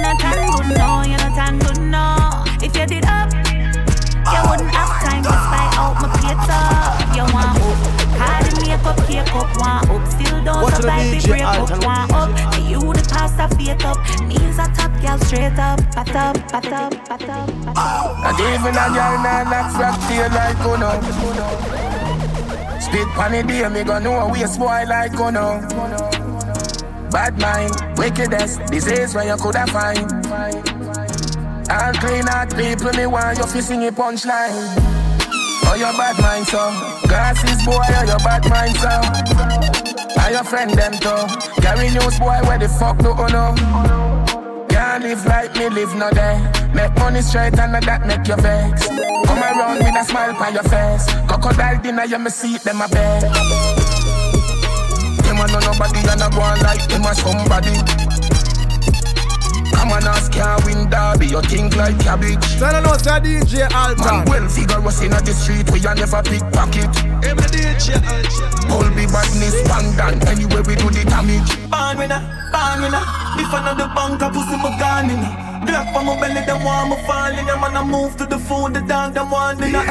You're 0.00 0.08
not 0.08 0.18
tan 0.18 0.48
good, 0.48 0.78
no, 0.80 1.04
you're 1.04 1.20
not 1.20 1.34
tan 1.36 1.58
good, 1.58 1.78
no. 1.92 2.16
If 2.64 2.72
you 2.74 2.86
did 2.88 3.04
up, 3.04 3.28
you 3.36 4.40
wouldn't 4.48 4.72
have 4.72 4.96
time 5.04 5.20
to 5.20 5.28
spy 5.28 5.68
out 5.76 6.00
my 6.00 6.08
cater 6.24 6.64
You 7.12 7.28
want 7.36 7.60
up, 7.60 7.76
call 8.16 8.40
the 8.40 8.52
makeup, 8.64 8.96
cake 9.04 9.28
up, 9.36 9.52
want 9.60 9.92
up. 9.92 10.00
Still 10.08 10.40
don't 10.40 10.64
the 10.64 10.76
survive 10.80 11.04
the 11.12 11.28
breakup, 11.28 11.60
alternate. 11.60 11.84
want 11.84 12.12
up. 12.16 12.54
For 12.54 12.60
you 12.64 12.80
the 12.80 13.04
past 13.12 13.36
a 13.36 13.54
fate 13.54 13.84
up. 13.84 14.00
Knees 14.24 14.56
a 14.56 14.72
top, 14.72 14.88
girl 15.04 15.18
straight 15.28 15.58
up 15.60 15.78
Pat 15.92 16.16
up, 16.16 16.48
pat 16.48 16.72
up, 16.72 16.92
pat 17.04 17.28
up, 17.28 17.50
up. 17.68 18.24
Not 18.24 18.40
even 18.40 18.72
a 18.72 18.86
girl 18.96 19.20
nah 19.20 19.44
knock 19.52 19.68
frack 19.76 20.00
tail 20.08 20.32
like 20.32 20.64
Uno 20.64 20.96
Spit 22.80 23.06
pan 23.12 23.32
the 23.32 23.42
day, 23.44 23.68
me 23.68 23.84
gon' 23.84 24.02
know 24.02 24.16
a 24.16 24.32
waste 24.32 24.58
boy 24.58 24.82
like 24.88 25.12
Uno 25.12 26.19
Bad 27.10 27.38
mind, 27.38 27.98
wickedest, 27.98 28.64
disease 28.66 29.14
where 29.14 29.26
you 29.26 29.36
coulda 29.36 29.66
find 29.66 30.10
All 31.70 31.92
clean 31.94 32.28
out 32.28 32.54
people, 32.56 32.92
me 32.92 33.06
want 33.06 33.38
you 33.38 33.46
fi 33.46 33.60
sing 33.60 33.86
a 33.86 33.90
punchline 33.90 34.54
Oh, 35.66 35.74
your 35.76 35.92
bad 35.98 36.18
mind, 36.20 36.46
so 36.46 36.70
Glasses 37.08 37.64
boy, 37.64 37.82
oh, 37.82 38.04
your 38.06 38.18
bad 38.18 38.48
mind, 38.48 38.76
so 38.76 40.20
Are 40.20 40.30
your 40.30 40.44
friend 40.44 40.70
them 40.70 40.92
too 40.92 41.60
Carry 41.60 41.90
news 41.90 42.18
boy, 42.18 42.38
where 42.46 42.58
the 42.58 42.68
fuck 42.68 42.98
do 42.98 43.08
you 43.08 43.28
know? 43.28 43.54
Can't 44.68 45.02
live 45.02 45.26
like 45.26 45.54
me, 45.56 45.68
live 45.68 45.94
no 45.96 46.10
day. 46.10 46.38
Make 46.74 46.94
money 46.96 47.22
straight 47.22 47.58
and 47.58 47.74
that 47.74 48.06
make 48.06 48.26
you 48.26 48.36
vex. 48.36 48.86
Come 48.88 49.38
around 49.38 49.78
with 49.78 49.94
a 49.94 50.04
smile 50.04 50.36
on 50.36 50.54
your 50.54 50.62
face. 50.62 51.06
Crocodile 51.26 51.82
dinner, 51.82 52.04
you 52.04 52.18
me 52.18 52.30
see 52.30 52.56
them 52.58 52.80
a 52.80 52.88
beg. 52.88 53.79
Them 55.50 55.58
a 55.58 55.66
know 55.66 55.72
nobody 55.72 55.98
and 56.06 56.22
a 56.22 56.30
go 56.30 56.42
on 56.42 56.60
like 56.60 56.86
them 56.86 57.02
a 57.02 57.12
somebody. 57.12 57.74
Come 59.74 59.90
on, 59.90 60.06
ask 60.06 60.30
can't 60.30 60.64
win 60.64 60.88
derby, 60.88 61.26
you 61.26 61.42
think 61.42 61.74
like 61.74 61.98
cabbage. 61.98 62.38
Tell 62.58 62.72
her 62.72 62.80
no, 62.80 62.96
say 62.96 63.18
DJ 63.18 63.66
Alton. 63.74 64.04
Man, 64.04 64.24
well 64.26 64.48
figure 64.48 64.80
was 64.80 65.02
in 65.02 65.12
at 65.12 65.26
the 65.26 65.32
street, 65.32 65.68
we 65.72 65.84
a 65.84 65.92
never 65.92 66.22
pickpocket. 66.22 66.94
Hey, 67.24 67.34
me 67.34 67.42
DJ 67.50 67.98
Alton. 67.98 68.70
All 68.70 68.88
be 68.94 69.06
badness, 69.10 69.58
bang 69.66 69.96
down, 69.96 70.28
anyway 70.28 70.62
we 70.62 70.76
do 70.76 70.88
the 70.88 71.04
damage. 71.08 71.50
Born 71.68 71.98
winner, 71.98 72.22
born 72.52 72.82
winner. 72.82 73.19
If 73.36 73.52
I 73.52 73.58
know 73.64 73.74
the 73.74 73.86
bank, 73.94 74.22
I 74.22 74.28
pussy 74.30 74.56
my 74.56 74.70
gun 74.78 75.10
in 75.10 75.20
Black 75.66 75.94
on 75.94 76.06
my 76.06 76.18
belly, 76.18 76.42
them 76.46 76.64
want 76.64 76.90
me 76.90 76.96
fall 77.06 77.30
in 77.30 77.46
Man, 77.46 77.76
I 77.76 77.84
move 77.84 78.16
to 78.16 78.26
the 78.26 78.38
food, 78.38 78.74
the 78.74 78.80
dog, 78.80 79.14
them 79.14 79.30
want 79.30 79.60
dinner 79.60 79.84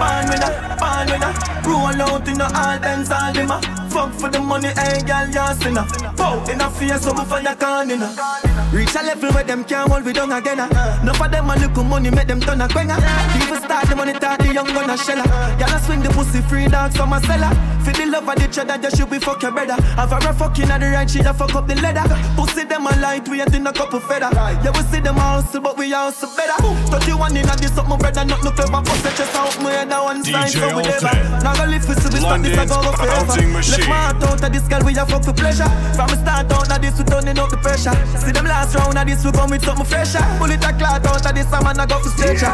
Born 0.00 0.24
winner, 0.28 0.52
born 0.80 1.06
winner. 1.08 1.32
Roll 1.64 2.02
out 2.02 2.28
in 2.28 2.38
the 2.38 2.44
all 2.44 2.78
dance, 2.78 3.10
all 3.10 3.32
them 3.32 3.50
a 3.50 3.60
Fuck 3.88 4.12
for 4.14 4.28
the 4.28 4.40
money, 4.40 4.68
hey, 4.68 5.00
girl, 5.06 5.28
you 5.28 5.54
sinner 5.60 5.86
Pow, 6.16 6.42
in 6.50 6.60
a 6.60 6.70
face, 6.70 7.02
so 7.02 7.14
me 7.14 7.24
for 7.24 7.40
your 7.40 7.54
can, 7.54 7.88
know 7.88 8.42
Reach 8.72 8.94
a 8.96 9.02
level 9.02 9.30
where 9.32 9.44
them 9.44 9.64
can't 9.64 9.90
hold 9.90 10.02
we 10.02 10.14
down 10.14 10.32
again. 10.32 10.58
Uh. 10.58 10.98
Enough 11.02 11.20
of 11.20 11.30
them 11.30 11.50
a 11.50 11.56
look 11.56 11.76
money, 11.84 12.10
make 12.10 12.26
them 12.26 12.40
turn 12.40 12.58
a 12.62 12.66
quenga. 12.66 12.96
People 13.36 13.56
start 13.56 13.86
the 13.86 13.94
money, 13.94 14.14
talk 14.14 14.38
the 14.38 14.48
young 14.48 14.64
gonna 14.72 14.96
shella. 14.96 15.28
Y'all 15.60 15.78
swing 15.80 16.00
the 16.00 16.08
pussy 16.08 16.40
free 16.40 16.68
dog, 16.68 16.90
some 16.92 17.12
a 17.12 17.20
seller. 17.20 17.52
For 17.84 17.92
the 17.92 18.06
love 18.06 18.26
of 18.26 18.36
the 18.36 18.48
cheddar, 18.48 18.78
just 18.78 18.96
should 18.96 19.10
be 19.10 19.18
fuck 19.18 19.42
your 19.42 19.52
brother. 19.52 19.74
Have 20.00 20.12
a 20.12 20.16
rough 20.24 20.38
fucking 20.38 20.70
at 20.70 20.80
the 20.80 20.86
right, 20.86 21.10
she 21.10 21.20
a 21.20 21.34
fuck 21.34 21.54
up 21.54 21.68
the 21.68 21.74
leather. 21.82 22.00
Pussy 22.42 22.64
them 22.64 22.86
a 22.88 22.90
light, 22.98 23.28
we 23.28 23.40
ain't 23.40 23.54
in 23.54 23.64
a 23.68 23.72
couple 23.72 24.00
feather. 24.00 24.26
Yeah, 24.34 24.74
we 24.74 24.82
see 24.90 24.98
them 24.98 25.14
a 25.14 25.38
hustle, 25.38 25.60
but 25.60 25.78
we 25.78 25.92
a 25.92 26.10
hustle 26.10 26.28
better. 26.34 26.58
31 26.90 27.36
in 27.36 27.48
a 27.48 27.54
this 27.54 27.78
up, 27.78 27.86
my 27.86 27.96
brother, 27.96 28.24
not 28.24 28.42
no 28.42 28.50
clever. 28.50 28.82
Pussy 28.82 29.14
just 29.14 29.36
out, 29.38 29.54
my 29.62 29.70
head 29.70 29.88
down 29.88 30.04
one 30.04 30.24
side, 30.24 30.50
so 30.50 30.66
we 30.74 30.82
never. 30.82 31.06
Now 31.38 31.54
go 31.54 31.70
live 31.70 31.86
for 31.86 31.94
so 31.94 32.10
we 32.10 32.18
this, 32.18 32.58
I 32.58 32.66
go 32.66 32.82
go 32.82 32.90
forever. 32.98 33.38
Left 33.38 33.86
my 33.86 33.94
heart 33.94 34.22
out 34.26 34.42
of 34.42 34.52
this 34.52 34.66
girl, 34.66 34.82
we 34.82 34.98
a 34.98 35.06
fuck 35.06 35.22
for 35.22 35.32
pleasure. 35.32 35.70
From 35.94 36.10
the 36.10 36.18
start 36.18 36.50
out 36.50 36.66
of 36.66 36.82
this, 36.82 36.98
we 36.98 37.04
turning 37.04 37.38
up 37.38 37.50
the 37.50 37.58
pressure. 37.62 37.94
See 38.18 38.32
them 38.34 38.46
last 38.50 38.74
round 38.74 38.98
of 38.98 39.06
this, 39.06 39.22
we 39.22 39.30
come 39.30 39.50
with 39.50 39.62
something 39.62 39.86
fresher. 39.86 40.26
Bullet 40.42 40.66
a 40.66 40.72
clot 40.74 41.06
out 41.06 41.22
of 41.22 41.34
this, 41.38 41.46
a 41.46 41.62
man 41.62 41.78
a 41.78 41.86
go 41.86 42.02
for 42.02 42.10
stretcher. 42.10 42.50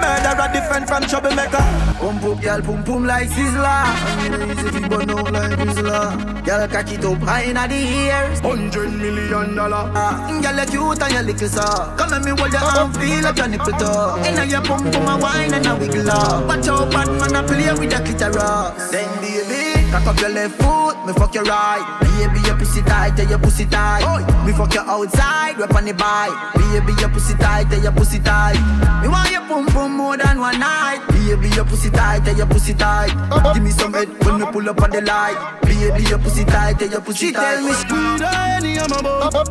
Murderer 0.00 0.48
different 0.56 0.88
from 0.88 1.04
troublemaker. 1.04 1.60
Pump 2.00 2.24
up, 2.24 2.40
girl, 2.40 2.62
pum 2.64 2.80
pum 2.82 3.04
like 3.04 3.28
Sizzler. 3.28 3.92
And 4.08 4.24
you 4.24 4.28
know 4.32 4.52
easy 4.56 4.68
fi 4.72 4.88
burn 4.88 5.10
out 5.10 5.28
like 5.36 5.52
Rizla. 5.60 6.16
Girl, 6.46 6.64
cock 6.68 6.88
it 6.88 7.04
up 7.04 7.20
high 7.28 7.44
inna 7.44 7.68
the 7.68 7.76
ears. 7.76 8.40
Hundred 8.40 8.88
million 8.96 9.17
dollar. 9.26 9.90
Ah, 9.94 10.40
girl, 10.42 10.58
you 10.58 10.66
cute 10.70 11.02
and 11.02 11.12
you 11.12 11.22
little 11.22 11.48
so. 11.48 11.94
Come 11.96 12.10
let 12.10 12.22
me 12.22 12.30
hold 12.30 12.52
your 12.52 12.62
arm, 12.62 12.92
feel 12.94 13.22
like 13.22 13.36
your 13.36 13.48
nipple 13.48 13.72
toe. 13.72 14.22
Inna 14.24 14.44
your 14.44 14.62
pum 14.62 14.90
pum 14.90 15.08
a 15.08 15.18
wine 15.18 15.54
and 15.54 15.66
a 15.66 15.74
wiggle 15.76 16.10
up. 16.10 16.46
Watch 16.46 16.68
out, 16.68 16.90
bad 16.90 17.08
man 17.20 17.34
a 17.34 17.42
play 17.46 17.72
with 17.72 17.90
the 17.90 17.98
clitoris. 18.04 18.90
Then 18.90 19.10
baby, 19.20 19.67
cock 19.90 20.06
up 20.06 20.20
your 20.20 20.30
left 20.30 20.54
foot, 20.60 20.96
me 21.06 21.12
fuck 21.14 21.34
your 21.34 21.44
right. 21.44 21.82
Baby, 22.00 22.40
your 22.46 22.56
pussy 22.56 22.82
tight, 22.82 23.16
tell 23.16 23.28
your 23.28 23.38
pussy 23.38 23.64
tight. 23.66 24.02
Me 24.46 24.52
fuck 24.52 24.74
you 24.74 24.80
outside, 24.80 25.58
rep 25.58 25.74
on 25.74 25.84
the 25.84 25.92
bike. 25.94 26.54
Baby, 26.54 26.92
your 27.00 27.08
pussy 27.08 27.34
tight, 27.34 27.68
tell 27.70 27.82
your 27.82 27.92
pussy 27.92 28.18
tight. 28.18 28.58
Me 29.02 29.08
want 29.08 29.30
your 29.30 29.42
pum 29.42 29.66
pum 29.66 29.96
more 29.96 30.16
than 30.16 30.38
one 30.38 30.58
night. 30.58 31.00
Baby, 31.08 31.48
your 31.54 31.64
pussy 31.64 31.90
tight, 31.90 32.24
tell 32.24 32.36
your 32.36 32.46
pussy 32.46 32.74
tight. 32.74 33.12
Give 33.54 33.62
me 33.62 33.70
some 33.70 33.92
head 33.92 34.08
when 34.24 34.40
me 34.40 34.46
pull 34.46 34.68
up 34.68 34.82
on 34.82 34.90
the 34.90 35.00
light. 35.02 35.60
Baby, 35.62 36.04
your 36.08 36.18
pussy 36.18 36.44
tight, 36.44 36.78
tell 36.78 36.88
your 36.88 37.00
pussy 37.00 37.26
She 37.28 37.32
tight. 37.32 37.56
tell 37.56 37.64
me 37.64 37.72
speed 37.72 38.22
any 38.22 38.78
I'm 38.78 38.92
about 38.92 39.48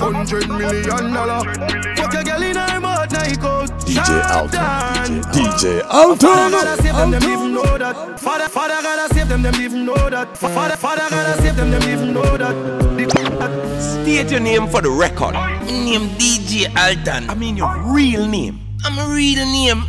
Hundred 0.00 0.48
million 0.48 1.12
dollar 1.12 1.44
her 3.36 3.42
mouth 3.42 3.60
now 3.60 3.66
he 3.66 3.66
goes 3.66 3.70
DJ 3.84 4.30
Alton. 4.30 5.22
DJ 5.32 5.82
Father 5.82 5.90
Alton. 5.90 6.50
gotta 6.50 6.82
them, 6.82 7.10
them 7.10 7.22
even 7.22 7.54
know 7.54 7.78
that 7.78 8.20
Father, 8.20 8.48
father 8.48 8.82
gotta 8.82 9.14
save 9.14 9.28
them, 9.28 9.42
them 9.42 9.54
even 9.60 9.84
know 9.84 10.10
that 10.10 10.36
Father, 10.36 10.76
father 10.76 11.06
gotta 11.10 11.42
save 11.42 11.56
them, 11.56 11.70
them 11.70 11.82
even 11.82 12.12
know 12.12 12.36
that 12.36 12.80
State 13.80 14.30
your 14.30 14.40
name 14.40 14.68
for 14.68 14.80
the 14.80 14.90
record. 14.90 15.34
My 15.34 15.58
name 15.64 16.08
DJ 16.18 16.68
Alton. 16.76 17.30
I 17.30 17.34
mean 17.34 17.56
your 17.56 17.76
real 17.92 18.26
name. 18.26 18.60
I'm 18.84 18.98
a 18.98 19.14
real 19.14 19.44
name. 19.44 19.84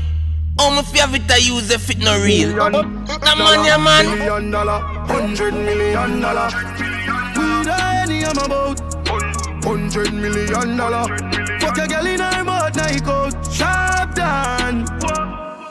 All 0.59 0.71
my 0.71 0.81
favorite 0.83 1.31
I 1.31 1.37
use 1.37 1.71
if 1.71 1.89
it 1.89 1.99
no 1.99 2.21
real. 2.23 2.55
Nah 2.55 2.69
man, 2.69 3.65
yeah 3.65 3.77
man. 3.77 4.05
Million 4.05 4.51
dollar, 4.51 4.79
hundred 5.07 5.53
million 5.53 6.19
dollar 6.21 6.49
Weed 7.37 7.67
any 7.67 8.25
I'm 8.25 8.37
about 8.37 8.79
Hundred 9.63 10.13
million 10.13 10.77
dollar 10.77 11.07
Fuck 11.59 11.77
a 11.77 11.87
girl 11.87 12.05
in 12.05 12.19
her 12.19 12.43
now 12.75 12.87
he 12.87 12.99
goes 12.99 13.33
Sharp 13.51 14.15
down. 14.15 14.85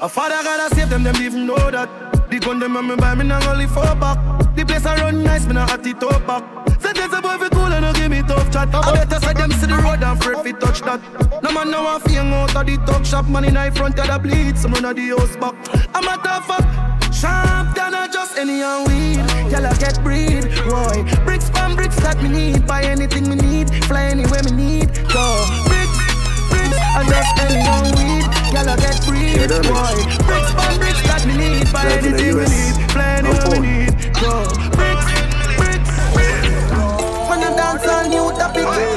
A 0.02 0.08
father 0.08 0.42
gotta 0.42 0.74
save 0.74 0.88
them, 0.88 1.02
them 1.02 1.16
even 1.16 1.46
know 1.46 1.70
that. 1.70 1.88
The 2.30 2.38
gun 2.38 2.58
them 2.60 2.76
on 2.76 2.86
me 2.86 2.96
buy 2.96 3.14
me 3.14 3.24
not 3.24 3.44
only 3.48 3.66
four 3.66 3.94
back 3.96 4.16
The 4.54 4.64
place 4.64 4.86
I 4.86 4.96
run 4.96 5.22
nice, 5.22 5.46
me 5.46 5.54
not 5.54 5.70
at 5.72 5.86
it 5.86 6.02
up 6.02 6.26
back. 6.26 6.44
Sentence 6.80 7.12
a 7.12 7.20
boy 7.20 7.36
fi 7.38 7.48
cool 7.48 7.72
and 7.72 7.84
no 7.84 7.92
give 7.92 8.10
me 8.10 8.22
tough 8.22 8.50
chat. 8.52 8.72
I 8.72 8.92
better 8.92 9.20
say 9.20 9.34
them 9.34 9.50
see 9.52 9.66
the 9.66 9.76
road 9.76 10.02
and 10.02 10.04
afraid 10.04 10.38
fi 10.44 10.52
touch 10.58 10.80
that. 10.82 11.00
No 11.42 11.52
man 11.52 11.70
now 11.70 11.96
a 11.96 12.00
feel 12.00 12.22
out 12.22 12.56
of 12.56 12.66
the 12.66 12.76
talk 12.86 13.04
shop 13.04 13.26
Man 13.28 13.44
in 13.44 13.54
the 13.54 13.72
front 13.74 13.98
of 13.98 14.06
the 14.06 14.18
bleed, 14.18 14.56
some 14.56 14.72
run 14.72 14.84
of 14.84 14.96
the 14.96 15.08
house 15.08 15.36
back. 15.36 15.54
I'm 15.94 16.04
a 16.06 16.16
tough 16.22 16.46
fuck. 16.46 16.90
Sharp 17.12 17.74
than 17.74 17.94
a 17.94 18.08
just 18.10 18.38
any 18.38 18.62
and 18.62 18.86
weed. 18.86 19.20
Y'all 19.52 19.66
a 19.66 19.74
get 19.76 20.02
breed, 20.02 20.48
boy. 20.64 21.04
Bricks 21.24 21.50
from 21.50 21.76
bricks 21.76 21.96
that 21.96 22.22
me 22.22 22.28
need. 22.28 22.66
Buy 22.66 22.84
anything 22.84 23.28
me 23.28 23.36
need. 23.36 23.68
Fly 23.84 24.04
anywhere 24.04 24.42
me 24.44 24.52
need. 24.52 24.94
Go 25.12 25.44
Bricks, 25.66 25.98
bricks 26.80 26.96
And 26.96 27.06
just 27.08 27.30
young 27.64 27.86
weed, 27.96 28.26
y'all 28.52 28.76
get 28.76 28.96
free, 29.04 29.36
boy. 29.68 29.94
Bricks 30.26 30.52
by 30.54 30.70
bricks 30.78 31.02
that 31.08 31.22
we 31.26 31.34
need, 31.36 31.72
buy 31.72 31.86
anything 31.90 32.36
we 32.36 32.44
need, 32.44 32.74
anywhere 32.96 33.48
we 33.50 33.58
need. 33.60 33.92
Go. 34.20 34.44
Bricks, 34.76 35.10
bricks. 35.58 35.94
When 37.28 37.38
you 37.40 37.50
dance 37.56 37.86
on 37.86 38.10
new 38.10 38.30
topic, 38.38 38.89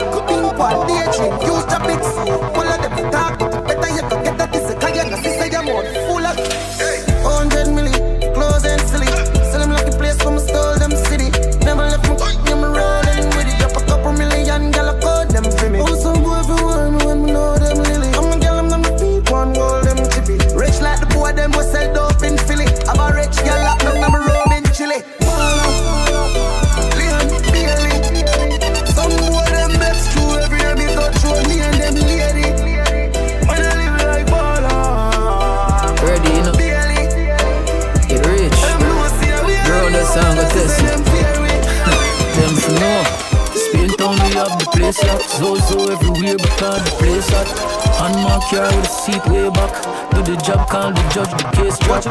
the 51.24 51.38
judge, 51.38 51.44
the 51.44 51.50
case 51.58 51.80
drop. 51.80 52.04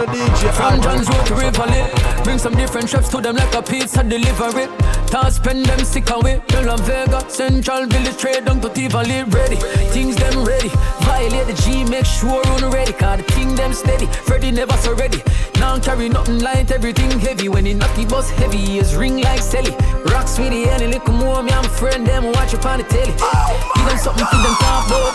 From 0.54 0.80
John's 0.80 1.08
Road 1.08 1.26
to 1.26 1.34
Rivoli. 1.34 2.24
Bring 2.24 2.38
some 2.38 2.54
different 2.54 2.88
trips 2.88 3.08
to 3.10 3.20
them 3.20 3.36
like 3.36 3.54
a 3.54 3.62
pizza 3.62 4.02
delivery. 4.02 4.66
Toss 5.06 5.36
spend 5.36 5.66
them 5.66 5.84
sick 5.84 6.10
away. 6.10 6.42
Bella 6.48 6.76
Vega, 6.78 7.28
Central 7.28 7.86
Village 7.86 8.16
trade 8.16 8.44
down 8.44 8.60
to 8.60 8.68
Tivoli. 8.68 9.24
Ready, 9.24 9.56
things 9.90 10.16
them 10.16 10.44
ready. 10.44 10.68
Violate 11.02 11.46
the 11.46 11.54
G, 11.62 11.84
make 11.84 12.06
sure 12.06 12.46
on 12.48 12.70
ready. 12.70 12.92
Cause 12.92 13.18
the 13.18 13.24
thing 13.32 13.54
them 13.54 13.72
steady. 13.72 14.06
Freddy 14.06 14.50
never 14.50 14.76
so 14.78 14.94
ready. 14.94 15.22
Now 15.56 15.78
carry 15.78 16.08
nothing 16.08 16.40
light, 16.40 16.70
everything 16.70 17.18
heavy. 17.18 17.48
When 17.48 17.66
he 17.66 17.74
knock 17.74 17.94
the 17.94 18.34
heavy, 18.36 18.58
his 18.58 18.96
ring 18.96 19.20
like 19.20 19.40
Sally. 19.40 19.74
Rock 20.10 20.26
sweetie, 20.26 20.68
any 20.68 20.86
little 20.86 21.14
more, 21.14 21.42
me, 21.42 21.52
I'm 21.52 21.64
a 21.64 21.68
friend, 21.68 22.06
them 22.06 22.24
watch 22.32 22.54
up 22.54 22.66
on 22.66 22.78
the 22.78 22.84
telly. 22.84 23.12
Give 23.12 23.86
them 23.86 23.98
something 23.98 24.26
for 24.26 24.40
them 24.42 24.54
talk 24.58 24.86
about. 24.86 25.14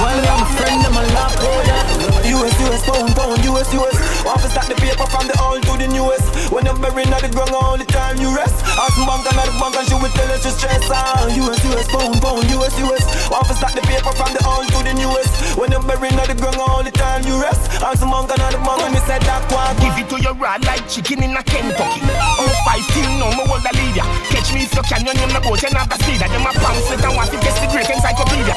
While 0.00 0.16
me, 0.20 0.28
I'm 0.28 0.42
a 0.42 0.48
friend, 0.56 0.84
them 0.84 0.96
a 0.96 1.02
laugh 1.12 1.34
about 1.34 1.64
that. 1.68 2.24
US, 2.24 2.54
US, 2.60 2.82
pound, 2.88 3.14
pound, 3.14 3.44
US, 3.44 3.74
US. 3.74 4.14
To 4.44 4.50
start 4.50 4.68
the 4.68 4.74
paper 4.74 5.06
from 5.08 5.24
the 5.24 5.32
old 5.40 5.62
to 5.64 5.72
the 5.80 5.88
newest. 5.88 6.52
When 6.52 6.66
you're 6.66 6.76
buried 6.76 7.08
at 7.08 7.22
the 7.24 7.32
ground 7.32 7.56
all 7.56 7.78
the 7.78 7.86
time, 8.04 8.20
you 8.20 8.30
rest. 8.36 8.54
Ask 8.76 8.96
bank 9.00 9.24
and 9.24 9.38
the 9.40 9.54
bank 9.56 9.74
and 9.76 9.86
she 9.88 9.96
will 9.96 10.12
tell 10.12 10.30
us 10.32 10.42
to 10.44 10.50
stress. 10.52 10.84
Ah, 10.92 11.24
US, 11.24 11.58
US, 11.64 11.86
pound, 11.88 12.20
pound, 12.20 12.44
US, 12.52 12.74
US. 12.84 13.04
Want 13.30 13.46
to 13.48 13.54
start 13.56 13.72
the 13.72 13.82
paper 13.88 14.12
from 14.12 14.30
the 14.36 14.42
old 14.44 14.68
to 14.74 14.78
the 14.84 14.92
newest. 14.92 15.56
When 15.56 15.72
you're 15.72 15.82
buried 15.82 16.18
at 16.20 16.28
the 16.28 16.36
ground 16.36 16.60
all 16.60 16.82
the 16.84 16.92
time, 16.92 17.24
you 17.24 17.40
rest. 17.40 17.62
Ask 17.80 18.04
bank 18.04 18.28
and 18.28 18.42
the 18.52 18.60
bank 18.60 18.80
and 18.84 18.92
me 18.92 19.00
said 19.08 19.22
that 19.24 19.42
one. 19.48 19.72
Give 19.80 19.96
it 19.96 20.06
to 20.12 20.16
your 20.20 20.34
raw 20.36 20.60
like 20.68 20.84
chicken 20.88 21.22
in 21.24 21.32
a 21.36 21.42
Kentucky. 21.42 22.02
Oh, 22.04 22.50
five 22.68 22.84
till 22.92 23.08
now, 23.16 23.32
me 23.32 23.44
hold 23.48 23.64
a 23.64 23.72
leader. 23.72 24.06
Catch 24.32 24.52
me 24.52 24.68
if 24.68 24.74
you 24.74 24.84
can, 24.84 25.00
your 25.04 25.16
name 25.16 25.32
the 25.32 25.40
boat, 25.40 25.62
and 25.64 25.74
have 25.74 25.88
the 25.88 25.96
speed. 26.04 26.20
Them 26.20 26.44
a 26.44 26.52
pamphlet 26.52 27.04
and 27.04 27.14
want 27.16 27.30
to 27.32 27.38
test 27.40 27.58
the 27.62 27.68
great 27.72 27.88
encyclopedia. 27.88 28.56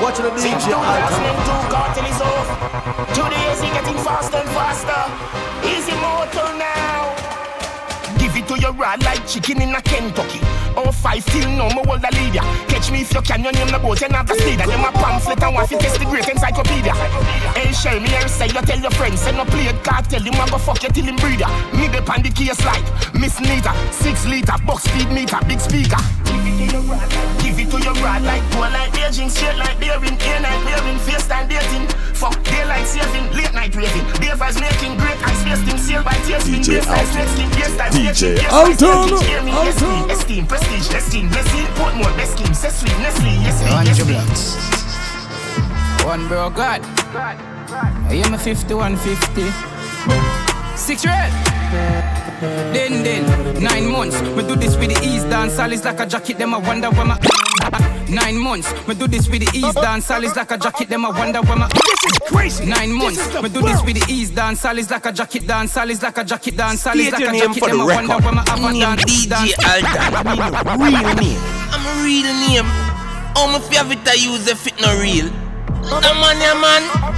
Watching 0.00 0.24
the 0.24 0.32
Since 0.34 0.66
DJ 0.66 0.74
2002, 0.74 1.70
cartel 1.70 2.06
is 2.10 2.20
off. 2.20 2.48
Today 3.14 3.44
is 3.52 3.60
he 3.60 3.68
getting 3.70 3.98
faster 4.02 4.40
and 4.40 4.50
faster. 4.50 5.00
He's 5.62 5.86
immortal 5.86 6.58
now. 6.58 6.91
It 8.42 8.48
to 8.48 8.60
your 8.60 8.72
raw 8.72 8.96
like 9.00 9.26
chicken 9.26 9.62
in 9.62 9.74
a 9.74 9.80
Kentucky. 9.82 10.40
Oh, 10.74 10.90
five 10.90 11.24
till 11.26 11.48
now, 11.50 11.68
me 11.68 11.82
hold 11.86 12.02
a 12.02 12.10
leader. 12.10 12.42
Catch 12.66 12.90
me 12.90 13.02
if 13.02 13.14
you 13.14 13.22
can, 13.22 13.42
your 13.42 13.52
name 13.52 13.68
the 13.68 13.78
boat, 13.78 14.02
and 14.02 14.14
have 14.14 14.26
the 14.26 14.34
speed. 14.34 14.58
Them 14.58 14.82
a 14.82 14.90
pamphlet 14.90 15.42
and 15.42 15.54
want 15.54 15.68
to 15.68 15.78
test 15.78 15.98
the 15.98 16.06
great 16.06 16.28
encyclopedia. 16.28 16.94
Hey, 17.54 17.72
shell 17.72 18.00
me 18.00 18.08
here, 18.08 18.26
say 18.28 18.46
you 18.46 18.62
tell 18.62 18.80
your 18.80 18.90
friends, 18.92 19.20
send 19.20 19.36
no 19.36 19.44
play 19.44 19.66
it, 19.66 19.78
tell 19.84 20.22
him 20.22 20.34
a 20.34 20.50
go 20.50 20.58
fuck 20.58 20.82
you 20.82 20.88
till 20.90 21.04
him 21.04 21.16
breeder. 21.16 21.46
Me 21.76 21.86
dep 21.88 22.08
on 22.08 22.22
the 22.22 22.30
case 22.30 22.58
Miss 23.14 23.38
Nita, 23.38 23.72
six 23.92 24.26
liter, 24.26 24.56
box 24.66 24.84
speed 24.84 25.08
meter, 25.12 25.38
big 25.46 25.60
speaker. 25.60 26.00
Give 27.42 27.58
it 27.58 27.70
to 27.70 27.78
your 27.78 27.94
rod 28.02 28.22
like 28.22 28.42
poor 28.52 28.70
like 28.70 28.96
aging, 28.98 29.28
straight 29.28 29.58
like 29.58 29.78
bearing, 29.78 30.18
air 30.18 30.40
night 30.40 30.62
bearing, 30.64 30.98
face 30.98 31.26
time 31.28 31.48
dating. 31.48 31.86
Fuck 32.14 32.42
daylight 32.44 32.86
saving, 32.86 33.26
late 33.34 33.52
night 33.52 33.74
raving. 33.74 34.06
Beavers 34.20 34.58
making 34.60 34.96
great 34.96 35.18
ice 35.26 35.42
tasting. 35.42 35.81
DJ 36.40 36.66
Beer 36.66 36.82
ice 36.88 37.14
nesting, 37.14 37.50
yes 37.58 37.76
time 37.76 37.92
DJ 37.92 38.36
yes 38.36 38.52
Alton. 38.52 39.14
Esteem, 39.68 40.10
esteem, 40.10 40.46
prestige, 40.46 40.94
esteem, 40.94 41.28
blessing, 41.28 41.66
Portmore, 41.76 42.16
best 42.16 42.32
scheme, 42.32 42.54
set 42.54 42.72
sweet, 42.72 42.96
Nestle, 42.98 43.30
yes 43.42 43.60
me, 44.06 44.14
yes. 44.14 44.82
One 46.04 46.26
bro, 46.26 46.50
God. 46.50 46.82
I 47.14 48.22
am 48.24 48.34
a 48.34 48.38
51 48.38 48.96
50. 48.96 49.42
Six 50.76 51.04
red. 51.06 51.32
Then, 52.74 53.04
then, 53.04 53.62
nine 53.62 53.86
months. 53.90 54.20
We 54.20 54.42
do 54.42 54.56
this 54.56 54.76
with 54.76 54.94
the 54.94 55.00
ease 55.06 55.22
dance. 55.24 55.58
All 55.58 55.72
is 55.72 55.84
like 55.84 56.00
a 56.00 56.06
jacket. 56.06 56.38
Them 56.38 56.54
I 56.54 56.58
wonder 56.58 56.90
where 56.90 57.04
my. 57.04 57.90
Nine 58.12 58.38
months. 58.38 58.72
We 58.86 58.94
do 58.94 59.06
this 59.08 59.26
with 59.28 59.40
the 59.40 59.58
ease 59.58 59.74
dance. 59.74 60.10
All 60.10 60.22
is 60.22 60.36
like 60.36 60.50
a 60.50 60.58
jacket. 60.58 60.88
Them 60.90 61.06
I 61.06 61.10
wonder 61.10 61.40
where 61.40 61.56
my. 61.56 61.68
This 61.68 62.04
is 62.12 62.18
crazy. 62.28 62.66
Nine 62.66 62.92
months. 62.92 63.26
We 63.40 63.48
do 63.48 63.62
this 63.62 63.82
with 63.82 63.96
the 63.98 64.12
ease 64.12 64.30
dance. 64.30 64.64
All 64.66 64.76
is 64.76 64.90
like 64.90 65.06
a 65.06 65.12
jacket 65.12 65.46
dance. 65.46 65.76
All 65.78 65.88
is 65.88 66.02
like 66.02 66.18
a 66.18 66.24
jacket 66.24 66.56
dance. 66.56 66.86
All 66.86 66.98
is 66.98 67.10
like 67.10 67.22
a 67.22 67.32
jacket. 67.32 67.58
for 67.58 67.70
the 67.70 67.76
Them 67.76 67.80
I 67.80 67.96
wonder 67.96 68.18
where 68.18 68.32
my 68.32 68.44
have 68.48 68.58
a 68.58 68.72
Name 68.72 68.80
dance. 68.80 69.04
DJ 69.04 69.28
dance. 69.30 69.54
Alton. 69.64 70.12
I 70.12 70.76
mean 70.76 70.92
real 70.92 71.14
name. 71.16 71.40
I'm 71.72 71.86
a 71.88 72.04
real 72.04 72.32
name. 72.44 72.68
How 73.32 73.46
my 73.48 73.60
favorite 73.60 74.06
I 74.06 74.14
use 74.14 74.44
the 74.44 74.56
fit 74.56 74.78
no 74.80 74.92
real. 75.00 75.28
The 75.82 76.12
man, 76.20 76.38
yeah 76.38 76.54
man. 76.60 77.12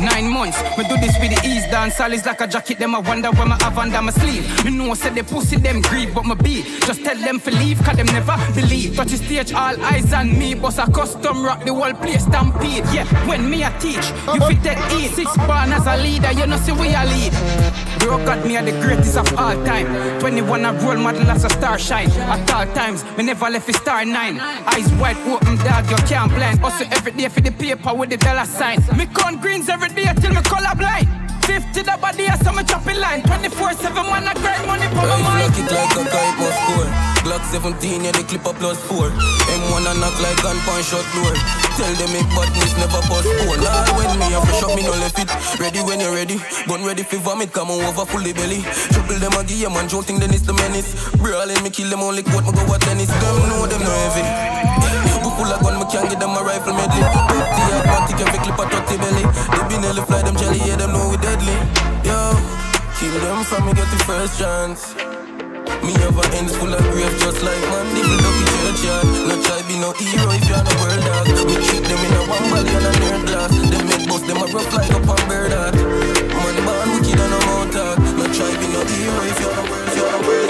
Nine 0.00 0.28
months, 0.30 0.62
me 0.78 0.84
do 0.88 0.96
this 0.98 1.18
with 1.18 1.34
the 1.34 1.40
ease 1.44 1.66
dance. 1.66 2.00
All 2.00 2.12
is 2.12 2.24
like 2.24 2.40
a 2.40 2.46
jacket, 2.46 2.78
them 2.78 2.94
I 2.94 3.00
wonder 3.00 3.30
where 3.32 3.46
my 3.46 3.56
have 3.62 3.78
under 3.78 4.00
my 4.00 4.12
sleeve. 4.12 4.64
Me 4.64 4.70
know 4.70 4.94
said 4.94 5.14
they 5.14 5.22
pussy 5.22 5.56
them 5.56 5.80
grieve, 5.82 6.14
but 6.14 6.24
my 6.24 6.34
beat. 6.34 6.64
Just 6.86 7.02
tell 7.02 7.16
them 7.16 7.40
to 7.40 7.50
leave, 7.50 7.82
cause 7.82 7.96
them 7.96 8.06
never 8.06 8.36
believe. 8.54 8.94
Touch 8.94 9.08
the 9.08 9.16
stage, 9.16 9.52
all 9.52 9.80
eyes 9.82 10.12
on 10.12 10.38
me. 10.38 10.54
Boss 10.54 10.78
a 10.78 10.90
custom 10.90 11.44
rock, 11.44 11.64
the 11.64 11.74
whole 11.74 11.92
place 11.94 12.24
stampede. 12.24 12.84
Yeah, 12.94 13.06
when 13.26 13.50
me 13.50 13.64
a 13.64 13.70
teach, 13.80 14.06
you 14.32 14.40
fit 14.46 14.62
that 14.62 14.78
heed. 14.92 15.10
Six 15.10 15.36
born 15.38 15.72
as 15.72 15.86
a 15.86 15.96
leader, 15.96 16.30
you 16.30 16.46
know 16.46 16.58
see 16.58 16.72
we 16.72 16.94
a 16.94 17.04
lead. 17.04 17.32
Bro 17.98 18.24
got 18.24 18.46
me 18.46 18.56
are 18.56 18.64
the 18.64 18.72
greatest 18.80 19.16
of 19.16 19.26
all 19.36 19.54
time. 19.64 20.20
21 20.20 20.64
a 20.64 20.72
role 20.74 20.96
model 20.96 21.28
as 21.30 21.44
a 21.44 21.50
star 21.50 21.78
shine. 21.78 22.10
At 22.10 22.50
all 22.52 22.66
times, 22.72 23.04
me 23.16 23.24
never 23.24 23.50
left 23.50 23.68
a 23.68 23.72
star 23.72 24.04
nine. 24.04 24.38
Eyes 24.38 24.92
wide 24.94 25.16
open, 25.26 25.56
dog, 25.56 25.90
you 25.90 25.96
can't 26.06 26.30
blind. 26.32 26.62
Also 26.62 26.84
every 26.92 27.12
day 27.12 27.28
for 27.28 27.40
the 27.40 27.50
paper 27.50 27.92
with 27.94 28.10
the 28.10 28.16
dollar 28.16 28.44
sign. 28.44 28.78
Me 28.96 29.06
count 29.06 29.40
greens 29.40 29.68
every 29.68 29.87
day 29.94 30.12
till 30.20 30.32
me 30.34 30.42
color 30.42 30.74
blind. 30.76 31.08
50 31.48 31.80
the 31.80 31.96
body, 31.96 32.28
so 32.44 32.52
me 32.52 32.62
chopping 32.64 33.00
line. 33.00 33.22
24 33.24 33.72
7 33.72 33.94
man, 34.12 34.28
I 34.28 34.34
grind 34.36 34.66
money 34.68 34.88
for 34.92 35.04
my 35.08 35.16
mind. 35.16 35.48
Knock 35.48 35.58
it 35.58 35.68
like 35.72 35.96
a 35.96 36.02
kite 36.04 36.36
must 36.36 36.58
score. 36.60 36.88
Glock 37.24 37.42
17, 37.50 38.04
yeah, 38.04 38.12
the 38.12 38.22
clip 38.22 38.44
a 38.44 38.52
plus 38.52 38.78
4. 38.84 39.08
M1 39.08 39.84
a 39.88 39.92
knock 39.96 40.16
like 40.20 40.36
gun 40.44 40.60
punch 40.68 40.92
shot 40.92 41.04
door. 41.16 41.32
Tell 41.80 41.92
them 41.96 42.10
make 42.12 42.28
badness 42.36 42.72
never 42.76 43.00
postpone. 43.08 43.64
Nah, 43.64 43.88
when 43.96 44.12
me 44.20 44.28
a 44.36 44.38
fresh 44.44 44.62
up, 44.62 44.76
me 44.76 44.82
no 44.84 44.92
left 44.92 45.18
it. 45.18 45.30
Ready 45.58 45.80
when 45.80 46.00
you're 46.00 46.14
ready. 46.14 46.36
Gun 46.68 46.84
ready 46.84 47.02
for 47.02 47.16
vomit, 47.16 47.52
come 47.52 47.70
on 47.70 47.80
over 47.80 48.04
fully 48.04 48.32
belly. 48.32 48.60
Triple 48.92 49.16
them 49.16 49.32
a 49.32 49.42
give 49.42 49.72
man, 49.72 49.88
don't 49.88 50.04
think 50.04 50.20
then 50.20 50.30
it's 50.30 50.44
the 50.44 50.52
menace. 50.52 50.92
Brawling 51.16 51.62
me 51.64 51.70
kill 51.70 51.88
them 51.88 52.04
only 52.04 52.22
quote, 52.22 52.44
me 52.44 52.52
go 52.52 52.62
what 52.68 52.82
tennis. 52.82 53.08
Them 53.08 53.36
know 53.48 53.66
them 53.66 53.80
no 53.80 53.92
heavy. 54.04 55.07
We 55.38 55.44
full 55.46 55.54
of 55.54 55.62
gun, 55.62 55.78
me 55.78 55.86
can't 55.86 56.10
get 56.10 56.18
them 56.18 56.34
a 56.34 56.42
rifle 56.42 56.74
medley. 56.74 56.98
Dirty 56.98 57.62
automatic, 57.70 58.18
every 58.26 58.42
clip 58.42 58.58
a 58.58 58.64
30 58.74 58.98
belly. 58.98 59.22
They 59.22 59.62
be 59.70 59.78
nearly 59.78 60.02
fly 60.02 60.26
them 60.26 60.34
jelly, 60.34 60.58
yeah, 60.66 60.74
them 60.74 60.90
know 60.90 61.14
we 61.14 61.16
deadly. 61.22 61.54
Yo, 62.02 62.18
kill 62.98 63.14
them 63.22 63.46
from 63.46 63.70
me 63.70 63.72
get 63.78 63.86
the 63.86 64.02
first 64.02 64.34
chance. 64.34 64.98
Me 65.86 65.94
have 66.02 66.18
a 66.18 66.26
ends 66.34 66.58
full 66.58 66.74
of 66.74 66.82
grave 66.90 67.14
just 67.22 67.38
like 67.46 67.62
man 67.70 67.86
Nibble 67.94 68.26
up 68.26 68.34
the 68.34 68.50
churchyard 68.50 69.06
No 69.30 69.36
try 69.46 69.62
be 69.68 69.78
no 69.78 69.92
hero 69.94 70.26
if 70.34 70.42
you're 70.48 70.58
no 70.58 70.74
world 70.82 71.02
dog 71.06 71.28
Me 71.46 71.54
treat 71.54 71.84
them 71.86 72.02
in 72.02 72.18
a 72.18 72.22
one 72.26 72.50
body 72.50 72.72
and 72.74 72.88
a 72.88 72.92
nerd 72.98 73.22
glass 73.28 73.52
Them 73.70 73.86
make 73.86 74.08
bust 74.08 74.26
them 74.26 74.42
a 74.42 74.46
rough 74.50 74.72
like 74.74 74.90
up 74.90 75.06
on 75.06 75.22
bird 75.28 75.52
heart 75.52 75.76
Man 75.76 76.56
born 76.66 76.88
wicked 76.98 77.20
and 77.20 77.30
no 77.30 77.38
mouth 77.46 77.70
talk 77.70 77.98
No 78.18 78.26
try 78.32 78.50
be 78.58 78.66
no 78.74 78.80
hero 78.90 79.22
if 79.22 79.38
you're 79.38 79.54
no 79.54 79.62
world 79.70 79.92
You're 79.94 80.10
no 80.10 80.18
world 80.26 80.48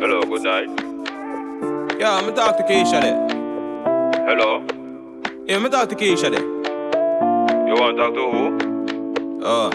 Hello, 0.00 0.22
good 0.22 0.42
night. 0.42 0.91
Yeah, 1.98 2.14
I'm 2.16 2.34
talk 2.34 2.56
to 2.56 2.62
Keisha 2.64 3.00
there. 3.00 4.26
Hello, 4.26 4.64
Yeah, 5.46 5.56
I'm 5.56 5.70
talk 5.70 5.88
to 5.90 5.94
Keisha 5.94 6.30
there. 6.30 6.40
you 7.66 7.74
want 7.74 7.96
to 7.96 8.02
talk 8.02 8.14
to 8.14 8.30
who? 8.30 9.40
Oh, 9.44 9.70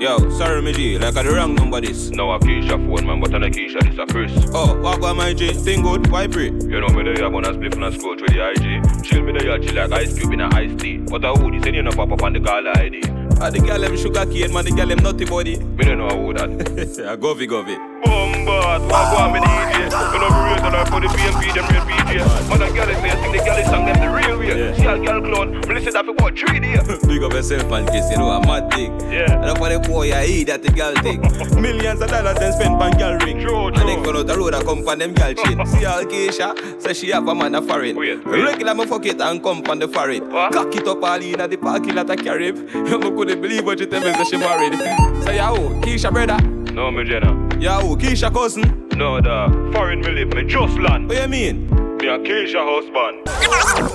Yo, 0.00 0.18
sorry, 0.30 0.60
me 0.60 0.72
G, 0.72 0.98
like 0.98 1.16
I 1.16 1.22
the 1.22 1.30
wrong 1.30 1.54
number 1.54 1.80
this. 1.80 2.10
No, 2.10 2.32
a 2.32 2.38
Keisha 2.38 2.70
phone, 2.70 3.06
man, 3.06 3.20
but 3.20 3.32
I 3.34 3.38
a 3.38 3.50
Keisha, 3.50 3.80
this 3.84 3.94
is 3.94 3.98
a 3.98 4.06
Chris. 4.06 4.32
Oh, 4.52 4.78
what 4.80 4.98
about 4.98 5.16
my 5.16 5.32
G? 5.32 5.52
Thing 5.52 5.82
good, 5.82 6.06
why 6.10 6.26
pray? 6.26 6.46
You 6.46 6.80
know 6.80 6.88
me, 6.88 7.02
there, 7.04 7.24
I 7.24 7.28
wanna 7.28 7.54
split 7.54 7.72
from 7.72 7.82
the 7.82 7.92
scroll 7.92 8.16
through 8.16 8.28
the 8.28 8.50
IG. 8.50 9.02
Chill 9.04 9.22
me 9.22 9.32
there, 9.38 9.58
chill 9.58 9.74
like 9.74 9.92
ice 9.92 10.18
cube 10.18 10.32
in 10.32 10.40
a 10.40 10.54
iced 10.54 10.78
tea. 10.80 10.98
But 10.98 11.24
I 11.24 11.30
would, 11.32 11.62
say 11.62 11.72
you 11.72 11.82
know 11.82 11.92
pop 11.92 12.10
up 12.12 12.22
on 12.22 12.32
the 12.32 12.40
caller 12.40 12.76
ID. 12.76 13.02
Ah, 13.40 13.50
the 13.50 13.60
girl 13.60 13.80
them 13.80 13.96
sugar 13.96 14.26
cane, 14.26 14.52
man, 14.52 14.64
the 14.64 14.72
girl 14.72 14.86
them 14.86 14.98
nutty 14.98 15.24
body. 15.24 15.58
Me 15.58 15.84
don't 15.84 15.98
know 15.98 16.08
who 16.08 16.34
that. 16.34 17.06
I 17.08 17.16
go 17.16 17.34
fi, 17.34 17.46
go. 17.46 17.93
Bombard, 18.04 18.82
what 18.82 19.10
go 19.10 19.16
on 19.18 19.32
me 19.32 19.40
DJ? 19.40 19.90
No 19.90 20.10
be 20.12 20.18
real, 20.18 20.74
I 20.74 20.84
for 20.90 21.00
the 21.00 21.08
BNP, 21.08 21.54
them 21.54 21.66
real 21.68 21.84
DJ. 21.84 22.48
Man, 22.48 22.62
a 22.62 22.66
is 22.66 22.98
say, 22.98 23.10
sing 23.20 23.32
the 23.32 23.38
girl 23.38 23.56
is 23.58 23.66
song 23.66 23.84
them 23.86 24.00
the 24.00 24.08
real 24.10 24.38
way. 24.38 24.48
Yeah. 24.48 24.74
See 24.74 24.86
a 24.86 24.98
girl 24.98 25.20
clone, 25.22 25.50
me 25.60 25.74
listen 25.74 25.92
that 25.92 26.04
for 26.04 26.12
what, 26.14 26.38
three 26.38 26.60
days. 26.60 26.80
Big 27.06 27.22
up 27.22 27.32
yourself, 27.32 27.68
man, 27.70 27.86
kiss, 27.86 28.10
you 28.10 28.18
know, 28.18 28.30
a 28.30 28.40
mad 28.46 28.70
thing. 28.72 28.98
Yeah. 29.10 29.48
And 29.48 29.58
for 29.58 29.68
the 29.68 29.78
boy, 29.80 30.12
I 30.12 30.24
eat 30.26 30.44
that 30.44 30.62
the 30.62 30.70
girl 30.70 30.94
thing. 30.96 31.20
Millions 31.60 32.00
of 32.00 32.10
dollars 32.10 32.38
then 32.38 32.52
spent 32.52 32.80
on 32.80 32.92
girl 32.98 33.18
ring. 33.18 33.40
True, 33.40 33.66
And 33.68 33.88
then 33.88 34.02
go 34.02 34.16
out 34.18 34.26
the 34.26 34.36
road, 34.36 34.54
I 34.54 34.62
come 34.62 34.82
from 34.84 34.98
them 34.98 35.14
girl 35.14 35.34
chain. 35.34 35.64
See 35.66 35.84
all 35.84 36.04
Keisha, 36.04 36.80
say 36.80 36.92
she 36.94 37.10
have 37.10 37.26
a 37.28 37.34
man 37.34 37.54
a 37.54 37.62
foreign. 37.62 37.96
Wait. 37.96 38.24
Regular 38.24 38.74
me 38.74 38.86
fuck 38.86 39.06
it 39.06 39.20
and 39.20 39.42
come 39.42 39.62
from 39.62 39.78
the 39.78 39.88
foreign. 39.88 40.30
Cock 40.30 40.74
it 40.76 40.86
up 40.86 41.02
all 41.02 41.20
in 41.20 41.40
at 41.40 41.50
the 41.50 41.56
parking 41.56 41.94
lot 41.94 42.10
of 42.10 42.18
Carib. 42.18 42.56
You 42.74 42.98
couldn't 42.98 43.40
believe 43.40 43.64
what 43.64 43.80
you 43.80 43.86
tell 43.86 44.00
me, 44.00 44.12
say 44.14 44.24
she 44.24 44.36
married. 44.36 44.78
Say, 45.24 45.36
yo, 45.36 45.70
Keisha 45.80 46.12
brother. 46.12 46.38
No, 46.72 46.90
me 46.90 47.04
Jenna. 47.04 47.43
Yo, 47.60 47.96
Keisha 47.96 48.32
cousin. 48.32 48.88
No, 48.96 49.20
the 49.20 49.70
foreign 49.72 50.00
me 50.00 50.10
live, 50.10 50.34
me 50.34 50.44
just 50.44 50.78
land. 50.78 51.08
What 51.08 51.20
you 51.22 51.28
mean? 51.28 51.68
Me 51.98 52.08
a 52.08 52.18
Keisha 52.18 52.60
husband. 52.60 53.24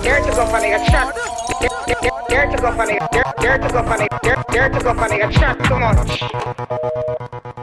Dare 0.02 0.20
to 0.24 0.30
go 0.30 0.46
for 0.46 0.58
nigga 0.58 0.84
chat. 0.86 1.14
Dare 2.28 2.46
to 2.50 2.56
go 2.56 2.72
for 2.72 2.86
nigga. 2.86 3.08
Dare 3.10 3.32
dare 3.38 3.58
to 3.58 3.68
go 3.68 3.82
for 3.82 3.96
nigga. 3.96 4.20
Dare 4.22 4.44
dare 4.50 4.68
to 4.70 4.80
go 4.80 4.94
for 4.94 5.08
nigga 5.08 5.30
chat 5.32 5.58
too 5.64 5.78
much. 5.78 7.59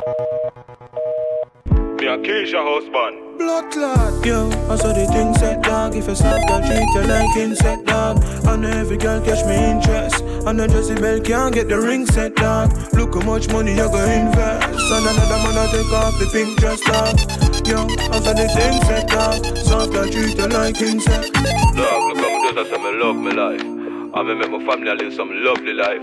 A 2.07 2.17
Keisha 2.17 2.63
husband. 2.63 3.37
Blood 3.37 3.69
clot, 3.69 4.25
yo, 4.25 4.47
I 4.71 4.77
saw 4.77 4.93
the 4.93 5.05
thing 5.07 5.33
set 5.35 5.61
dog. 5.61 5.93
If 5.93 6.07
a 6.07 6.15
soft 6.15 6.47
girl 6.47 6.61
treat 6.61 6.87
you 6.95 7.01
like 7.01 7.35
insect 7.35 7.85
dog, 7.85 8.23
and 8.47 8.65
every 8.65 8.95
girl 8.95 9.19
catch 9.19 9.45
me 9.45 9.55
interest. 9.71 10.23
And 10.47 10.61
a 10.61 10.69
Jessie 10.69 10.95
Bell 10.95 11.19
can't 11.19 11.53
get 11.53 11.67
the 11.67 11.77
ring 11.77 12.05
set 12.05 12.35
dog. 12.35 12.71
Look 12.93 13.13
how 13.13 13.21
much 13.21 13.49
money 13.49 13.71
you 13.71 13.89
go 13.89 13.99
invest, 14.05 14.91
and 14.95 15.05
another 15.05 15.39
man 15.43 15.57
I 15.57 15.67
take 15.69 15.91
off 15.91 16.17
the 16.17 16.29
pink 16.31 16.57
dress 16.57 16.79
dog. 16.79 17.19
Yo, 17.67 17.83
I 17.83 18.21
saw 18.21 18.31
the 18.31 18.47
thing 18.55 18.81
set 18.87 19.09
dog. 19.09 19.57
Soft 19.57 19.91
girl 19.91 20.09
treat 20.09 20.37
you 20.37 20.47
like 20.47 20.79
insect. 20.79 21.33
Dog, 21.33 22.15
look 22.15 22.55
how 22.55 22.63
say 22.63 22.83
me 22.83 22.99
love 23.03 23.17
me 23.17 23.31
life. 23.33 23.76
I 24.17 24.23
me 24.23 24.33
make 24.33 24.49
my 24.49 24.65
family 24.65 24.91
live 24.95 25.13
some 25.13 25.29
lovely 25.43 25.73
life. 25.73 26.01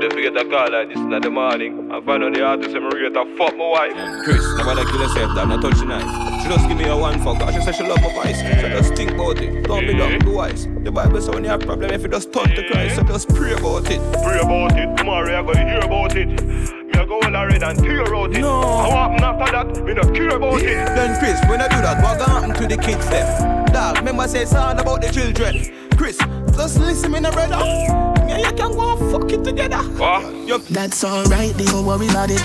They 0.00 0.08
forget 0.08 0.34
a 0.34 0.48
call 0.48 0.72
like 0.72 0.88
this 0.88 0.96
in 0.96 1.10
the 1.10 1.28
morning. 1.28 1.92
I 1.92 2.00
find 2.00 2.24
out 2.24 2.32
the 2.32 2.42
artist 2.42 2.74
and 2.74 2.90
rate 2.90 3.12
a 3.14 3.36
fuck 3.36 3.54
my 3.54 3.68
wife. 3.68 4.24
Chris, 4.24 4.40
nobody 4.56 4.80
kill 4.90 5.06
herself, 5.06 5.36
dog. 5.36 5.48
Not 5.50 5.60
touch 5.60 5.78
the 5.78 5.84
knife. 5.84 6.40
She 6.40 6.48
just 6.48 6.66
give 6.68 6.78
me 6.78 6.88
a 6.88 6.96
one 6.96 7.20
fuck. 7.20 7.36
and 7.42 7.54
She 7.54 7.60
say 7.60 7.72
she 7.72 7.84
love 7.84 8.00
my 8.00 8.14
voice. 8.14 8.40
So 8.40 8.68
just 8.70 8.94
think 8.94 9.10
about 9.10 9.42
it. 9.42 9.64
Don't 9.64 9.86
be 9.86 9.92
dumb, 9.92 10.18
be 10.20 10.32
wise. 10.32 10.68
The 10.84 10.90
Bible 10.90 11.20
say 11.20 11.32
when 11.32 11.44
you 11.44 11.50
have 11.50 11.60
problem, 11.60 11.90
if 11.90 12.00
you 12.00 12.08
just 12.08 12.32
turn 12.32 12.48
to 12.48 12.66
Christ, 12.66 12.96
so 12.96 13.02
just 13.02 13.28
pray 13.28 13.52
about 13.52 13.90
it. 13.90 14.00
Pray 14.24 14.40
about 14.40 14.72
it. 14.80 14.96
Tomorrow 14.96 15.28
I 15.28 15.42
gonna 15.42 15.68
hear 15.68 15.80
about 15.80 16.16
it. 16.16 16.28
Me 16.42 17.04
go 17.04 17.20
all 17.20 17.46
red 17.46 17.62
and 17.62 17.78
tear 17.78 18.14
out 18.14 18.34
it. 18.34 18.40
No. 18.40 18.56
And 18.56 18.88
what 18.88 19.20
happen 19.20 19.22
after 19.22 19.52
that? 19.52 19.84
Me 19.84 19.92
no 19.92 20.02
care 20.16 20.34
about 20.34 20.62
it. 20.62 20.96
Then 20.96 21.12
Chris, 21.20 21.38
when 21.44 21.60
I 21.60 21.68
do 21.68 21.76
that, 21.84 22.02
what 22.02 22.18
gonna 22.18 22.40
happen 22.40 22.54
to 22.56 22.74
the 22.74 22.82
kids 22.82 23.06
them? 23.10 23.66
Dog, 23.66 23.98
remember 23.98 24.26
say 24.28 24.46
something 24.46 24.80
about 24.80 25.02
the 25.02 25.12
children. 25.12 25.89
Chris, 26.00 26.16
just 26.56 26.80
listen 26.80 27.12
me, 27.12 27.20
no 27.20 27.30
brother. 27.30 27.58
Me 27.58 27.84
and 28.32 28.40
you 28.40 28.52
can 28.52 28.72
go 28.72 28.96
and 28.96 29.12
fuck 29.12 29.30
it 29.32 29.44
together. 29.44 29.76
What? 30.00 30.32
Yo, 30.48 30.56
That's 30.56 31.04
alright, 31.04 31.54
don't 31.58 31.84
worry 31.84 32.08
about 32.08 32.30
it. 32.30 32.40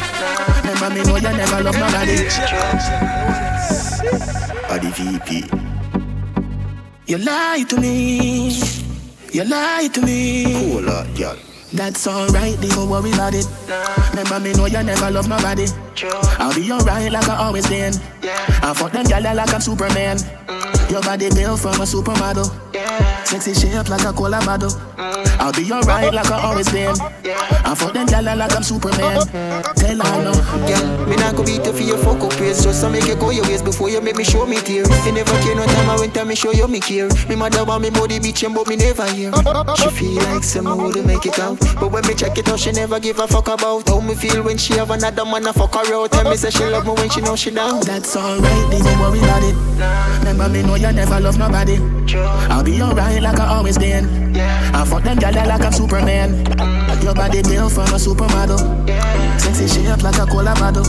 Remember 0.59 0.89
me 0.89 1.03
know 1.03 1.15
you 1.15 1.37
never 1.37 1.63
love 1.63 1.79
nobody. 1.79 2.27
Adi 4.69 4.91
VP. 4.91 5.45
You 7.07 7.17
lie 7.19 7.63
to 7.69 7.79
me. 7.79 8.59
You 9.31 9.45
lie 9.45 9.87
to 9.93 10.01
me. 10.01 10.71
Cool 10.73 10.89
out, 10.89 11.15
girl. 11.15 11.44
That's 11.75 12.07
alright, 12.07 12.59
don't 12.61 12.89
worry 12.89 13.11
about 13.11 13.33
it. 13.33 13.45
Remember 14.11 14.39
me 14.39 14.53
know 14.53 14.65
you 14.65 14.81
never 14.81 15.11
love 15.11 15.27
nobody. 15.27 15.65
I'll 16.39 16.55
be 16.55 16.71
alright 16.71 17.11
like 17.11 17.27
I 17.27 17.35
always 17.35 17.67
been. 17.67 17.93
Yeah. 18.21 18.33
I 18.63 18.73
fuck 18.73 18.93
them 18.93 19.05
gyal 19.05 19.35
like 19.35 19.53
I'm 19.53 19.59
Superman. 19.59 20.17
Your 20.89 21.01
body 21.01 21.29
built 21.29 21.59
from 21.59 21.81
a 21.81 21.85
supermodel. 21.85 22.47
Sexy 23.25 23.53
shape 23.53 23.89
like 23.89 24.05
a 24.05 24.13
cola 24.13 24.43
model. 24.45 24.71
I'll 24.97 25.51
be 25.51 25.69
alright 25.71 26.13
like 26.13 26.31
I 26.31 26.43
always 26.43 26.71
been. 26.71 26.95
Yeah. 27.23 27.35
I 27.65 27.75
fuck 27.75 27.93
them 27.93 28.07
gyal 28.07 28.37
like 28.37 28.55
I'm 28.55 28.63
Superman. 28.63 29.27
Tell 29.75 29.99
her 29.99 30.23
no. 30.23 30.33
Girl, 30.67 31.07
me 31.07 31.15
not 31.17 31.35
go 31.35 31.43
beat 31.43 31.65
you 31.65 31.73
for 31.73 31.83
your 31.83 31.97
fuck 31.97 32.21
up 32.23 32.31
Just 32.39 32.81
to 32.81 32.89
make 32.89 33.05
you 33.05 33.15
go 33.15 33.29
your 33.31 33.43
ways 33.43 33.61
before 33.61 33.89
you 33.89 34.01
make 34.01 34.15
me 34.15 34.23
show 34.23 34.45
me 34.45 34.57
tear 34.57 34.85
You 35.05 35.11
never 35.11 35.37
care 35.41 35.55
no 35.55 35.65
time 35.65 35.89
I 35.89 35.99
went 35.99 36.13
time 36.13 36.29
me 36.29 36.35
show 36.35 36.51
you 36.51 36.67
me 36.67 36.79
care 36.79 37.09
Me 37.27 37.35
mother 37.35 37.63
want 37.65 37.81
me 37.81 37.89
body 37.89 38.19
bitch 38.19 38.41
but 38.53 38.67
me 38.67 38.75
never 38.75 39.05
hear 39.11 39.31
She 39.75 39.89
feel 39.89 40.23
like 40.23 40.43
some 40.43 40.65
would 40.77 41.05
make 41.05 41.25
it 41.25 41.39
out 41.39 41.59
But 41.79 41.91
when 41.91 42.05
me 42.07 42.13
check 42.13 42.37
it 42.37 42.47
out 42.47 42.59
she 42.59 42.71
never 42.71 42.99
give 42.99 43.19
a 43.19 43.27
fuck 43.27 43.47
about 43.47 43.87
How 43.89 43.99
me 43.99 44.15
feel 44.15 44.43
when 44.43 44.57
she 44.57 44.73
have 44.73 44.91
another 44.91 45.25
man 45.25 45.45
a 45.47 45.53
fuck 45.53 45.73
her 45.75 45.93
out 45.93 46.11
Tell 46.11 46.29
me 46.29 46.35
say 46.37 46.49
she 46.49 46.65
love 46.65 46.85
me 46.85 46.93
when 46.93 47.09
she 47.09 47.21
know 47.21 47.35
she 47.35 47.51
down 47.51 47.81
That's 47.81 48.15
alright, 48.15 48.71
don't 48.71 48.99
worry 48.99 49.19
about 49.19 49.43
it. 49.43 49.55
Remember 50.19 50.49
me 50.49 50.63
know 50.63 50.75
you 50.75 50.91
never 50.91 51.19
love 51.19 51.37
nobody. 51.37 51.77
I'll 52.49 52.63
be 52.63 52.81
alright 52.81 53.21
like 53.21 53.39
I 53.39 53.47
always 53.47 53.77
been. 53.77 54.35
I 54.37 54.85
fuck 54.85 55.03
them 55.03 55.17
gyal 55.17 55.47
like 55.47 55.61
I'm 55.61 55.71
Superman. 55.71 56.45
Your 57.03 57.13
body 57.13 57.43
built 57.43 57.71
from 57.71 57.83
a 57.93 57.97
supermodel. 57.97 58.59
Sexy 59.39 59.67
shape 59.67 60.01
like 60.01 60.17
a 60.17 60.25
cola 60.25 60.55
bottle. 60.55 60.85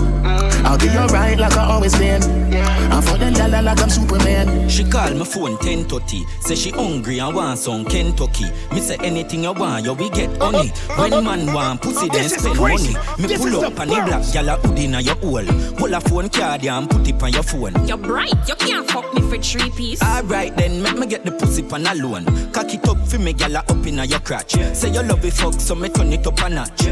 I'll 0.65 0.79
be 0.79 0.89
alright 0.89 1.39
like 1.39 1.57
I 1.57 1.65
always 1.65 1.97
been. 1.99 2.23
I 2.53 3.01
fuck 3.01 3.19
them 3.19 3.35
gyal 3.35 3.63
like 3.63 3.81
I'm 3.81 3.91
Superman. 3.91 4.69
She 4.69 4.85
call 4.85 5.15
my 5.15 5.25
phone 5.25 5.57
10:30. 5.59 6.25
Say 6.41 6.55
she 6.55 6.71
hungry 6.71 7.19
and 7.19 7.35
want 7.35 7.59
some 7.59 7.85
Kentucky. 7.85 8.47
Me 8.73 8.81
say 8.81 8.97
anything 9.01 9.45
you 9.45 9.53
want, 9.53 9.85
you 9.85 9.93
we 9.95 10.09
get 10.11 10.31
honey. 10.71 11.11
When 11.11 11.13
uh-huh. 11.13 11.37
man 11.37 11.55
want 11.55 11.83
pussy, 11.83 12.07
uh-huh. 12.07 12.19
then 12.19 12.29
spend 12.29 12.59
money. 12.59 12.95
Me 13.19 13.37
pull 13.37 13.65
up 13.65 13.79
and 13.79 13.91
the 13.91 13.95
black 13.95 14.23
gyal 14.23 14.49
a 14.49 14.57
hood 14.57 14.79
inna 14.79 15.01
your 15.01 15.17
hole. 15.17 15.45
Pull 15.77 15.95
a 15.95 16.01
phone 16.01 16.29
card 16.29 16.65
and 16.65 16.91
put 16.91 17.09
it 17.09 17.23
on 17.23 17.33
your 17.33 17.43
phone. 17.43 17.87
You're 17.87 17.99
bright, 17.99 18.35
you 18.49 18.55
can't 18.57 18.89
fuck 18.91 19.13
me 19.15 19.21
for 19.23 19.39
three 19.39 19.71
piece. 19.71 20.03
Alright 20.03 20.57
then, 20.57 20.83
make 20.83 20.99
me 20.99 21.07
get 21.07 21.25
the 21.25 21.33
pussy 21.33 21.63
pan 21.63 21.87
alone. 21.87 22.25
Cock 22.53 22.73
it 22.73 22.87
up 22.89 22.99
for 23.09 23.19
me, 23.19 23.33
gyal 23.33 23.55
a 23.55 23.59
up 23.59 23.87
inna 23.87 24.05
your 24.05 24.21
crotch. 24.21 24.53
Say 24.75 24.91
you 24.91 25.03
love 25.03 25.25
it 25.25 25.33
fuck, 25.33 25.55
so 25.55 25.75
me 25.75 25.89
turn 25.89 26.13
it 26.13 26.27
up 26.27 26.41
a 26.41 26.49
notch. 26.49 26.83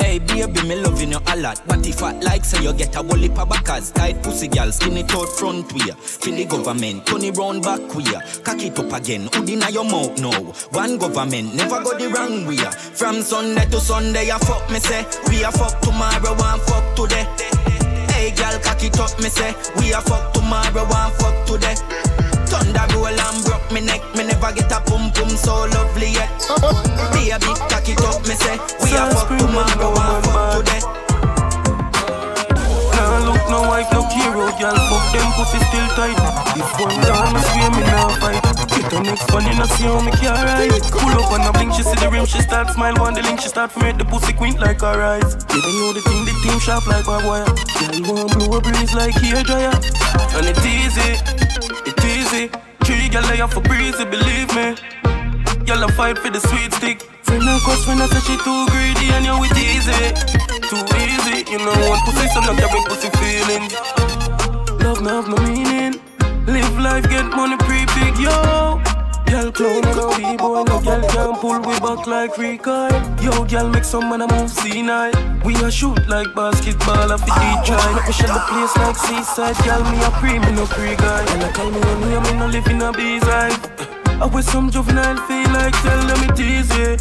Hey 0.00 0.09
baby, 0.18 0.62
me 0.66 0.76
loving 0.76 1.12
you 1.12 1.18
a 1.26 1.36
lot. 1.36 1.60
But 1.66 1.86
if 1.86 2.02
I 2.02 2.12
like, 2.20 2.44
say 2.44 2.62
you 2.62 2.72
get 2.72 2.96
a 2.96 3.02
heap 3.16 3.38
of 3.38 3.48
backers. 3.48 3.90
Tight 3.92 4.22
pussy 4.22 4.48
gyal, 4.48 4.72
skin 4.72 4.96
it 4.96 5.12
out 5.14 5.28
front 5.28 5.72
way. 5.72 5.92
Feel 6.00 6.34
the 6.34 6.44
government, 6.44 7.06
turn 7.06 7.22
it 7.22 7.36
round 7.36 7.62
back 7.62 7.80
queer. 7.88 8.20
Cock 8.42 8.62
it 8.62 8.78
up 8.78 8.92
again, 8.92 9.28
hood 9.32 9.48
inna 9.48 9.70
your 9.70 9.84
mouth 9.84 10.18
now. 10.20 10.42
One 10.70 10.98
government, 10.98 11.54
never 11.54 11.82
go 11.82 11.96
the 11.96 12.08
wrong 12.08 12.46
way. 12.46 12.56
From 12.56 13.22
Sunday 13.22 13.66
to 13.66 13.80
Sunday, 13.80 14.30
I 14.30 14.38
fuck 14.38 14.68
me 14.70 14.80
say. 14.80 15.04
We 15.28 15.44
a 15.44 15.52
fuck 15.52 15.80
tomorrow, 15.80 16.34
one 16.34 16.60
fuck 16.60 16.96
today. 16.96 17.26
Hey 18.10 18.30
girl, 18.32 18.58
cock 18.60 18.82
it 18.82 18.98
up, 18.98 19.18
me 19.20 19.28
say. 19.28 19.54
We 19.78 19.92
a 19.92 20.00
fuck 20.00 20.32
tomorrow, 20.32 20.84
one 20.88 21.12
fuck 21.12 21.46
today. 21.46 21.74
Thunder 22.50 22.86
roll 22.94 23.06
and 23.06 23.38
broke 23.46 23.70
me 23.70 23.80
neck. 23.80 24.02
Me 24.16 24.26
never 24.26 24.52
get 24.52 24.70
a 24.72 24.80
pum 24.82 25.10
pum 25.14 25.30
so 25.30 25.64
lovely 25.70 26.10
yet. 26.18 26.28
Baby, 27.14 27.54
cock 27.70 27.86
it 27.88 28.02
up, 28.02 28.20
me 28.26 28.34
say. 28.34 28.58
We 28.82 28.98
a 28.98 29.06
fuck 29.14 29.30
tomorrow, 29.38 29.94
one 29.94 30.22
fuck 30.34 30.66
today. 30.66 30.82
Nah 32.96 33.18
look 33.24 33.42
no 33.48 33.62
wife, 33.70 33.88
no 33.92 34.02
hero, 34.10 34.50
girl. 34.58 34.76
Fuck 34.76 35.04
them 35.14 35.30
pussy 35.38 35.58
still 35.70 35.88
tight. 35.94 36.18
If 36.58 36.68
one 36.82 36.98
down, 37.06 37.32
me 37.32 37.40
swear 37.40 37.70
me 37.70 37.82
nah 37.86 38.10
fight. 38.18 38.42
Get 38.74 38.90
the 38.90 39.00
next 39.00 39.32
one, 39.32 39.46
you 39.46 39.54
know 39.54 39.66
see 39.78 39.84
how 39.84 40.00
me 40.02 40.10
can 40.12 40.34
ride. 40.34 40.82
Pull 40.90 41.14
up 41.22 41.32
on 41.32 41.46
a 41.46 41.52
blink, 41.52 41.72
she 41.74 41.82
see 41.82 41.94
the 41.96 42.10
rim, 42.10 42.26
she 42.26 42.40
start 42.40 42.68
smile. 42.70 42.94
One 42.96 43.14
the 43.14 43.22
link, 43.22 43.40
she 43.40 43.48
start 43.48 43.72
to 43.74 43.78
make 43.80 43.96
the 43.96 44.04
pussy 44.04 44.32
quint 44.32 44.58
like 44.58 44.80
her 44.80 45.00
eyes. 45.00 45.38
You 45.54 45.62
don't 45.62 45.76
know 45.78 45.92
the 45.92 46.02
thing, 46.02 46.24
the 46.26 46.34
team 46.42 46.58
sharp 46.58 46.86
like 46.86 47.06
barbed 47.06 47.26
wire. 47.26 47.46
Girl 47.46 48.26
want 48.26 48.34
blow 48.34 48.58
a 48.58 48.60
breeze 48.60 48.94
like 48.94 49.14
hair 49.14 49.42
dryer, 49.42 49.72
and 50.36 50.46
it 50.50 50.58
easy, 50.66 51.16
it 51.88 51.99
easy. 52.32 52.50
Three 52.84 53.08
girl 53.08 53.22
lay 53.28 53.40
off 53.40 53.52
for 53.52 53.60
breezy, 53.60 54.04
believe 54.04 54.54
me. 54.54 54.74
Y'all 55.66 55.86
fight 55.88 56.18
for 56.18 56.30
the 56.30 56.40
sweet 56.40 56.72
stick. 56.74 57.02
Friend 57.22 57.42
and 57.42 57.62
cause 57.62 57.86
when 57.86 58.00
I 58.00 58.06
say 58.06 58.20
she 58.20 58.36
too 58.38 58.66
greedy 58.70 59.10
and 59.12 59.24
you 59.24 59.36
it 59.44 59.56
easy, 59.58 60.02
too 60.68 60.82
easy. 60.98 61.50
You 61.50 61.58
know 61.58 61.74
one 61.88 62.00
pussy, 62.04 62.26
so 62.28 62.40
not 62.40 62.56
carry 62.58 62.82
pussy 62.86 63.10
feelings. 63.18 63.74
Love 64.82 65.04
have 65.04 65.28
no 65.28 65.36
meaning. 65.46 66.00
Live 66.46 66.78
life, 66.78 67.08
get 67.08 67.26
money 67.26 67.56
pretty 67.58 67.86
big, 67.94 68.18
yo. 68.18 68.89
Girl 69.30 69.52
clown 69.52 69.84
and 69.86 69.98
a 69.98 70.08
B-boy, 70.16 70.64
no 70.64 70.80
girl 70.80 71.02
can 71.08 71.34
pull 71.38 71.60
we 71.60 71.78
back 71.78 72.06
like 72.08 72.36
recoil. 72.36 72.90
Yo, 73.22 73.44
girl 73.44 73.68
make 73.68 73.84
some 73.84 74.10
man 74.10 74.22
a 74.22 74.26
move 74.26 74.50
senile. 74.50 75.12
We 75.44 75.54
a 75.62 75.70
shoot 75.70 76.08
like 76.08 76.34
basketball, 76.34 77.12
off 77.12 77.20
the 77.20 77.32
deep 77.38 77.64
try. 77.64 77.94
Let 77.94 78.06
me 78.06 78.12
shut 78.12 78.26
the 78.26 78.42
place 78.50 78.76
like 78.76 78.96
seaside. 78.96 79.56
Girl, 79.64 79.84
me 79.84 80.02
a 80.02 80.10
pre, 80.18 80.40
me 80.40 80.50
no 80.50 80.66
pre 80.66 80.96
guy. 80.96 81.22
And 81.32 81.44
I 81.44 81.52
call 81.52 81.70
me 81.70 81.78
when 81.78 82.00
we 82.00 82.20
me 82.20 82.38
no 82.40 82.46
live 82.48 82.66
in 82.66 82.82
a 82.82 82.92
bee's 82.92 83.22
I 83.24 84.26
with 84.26 84.44
some 84.44 84.68
juvenile 84.68 85.16
feel 85.28 85.48
like 85.50 85.80
tell 85.80 86.06
them 86.06 86.28
it 86.28 86.40
easy, 86.40 86.98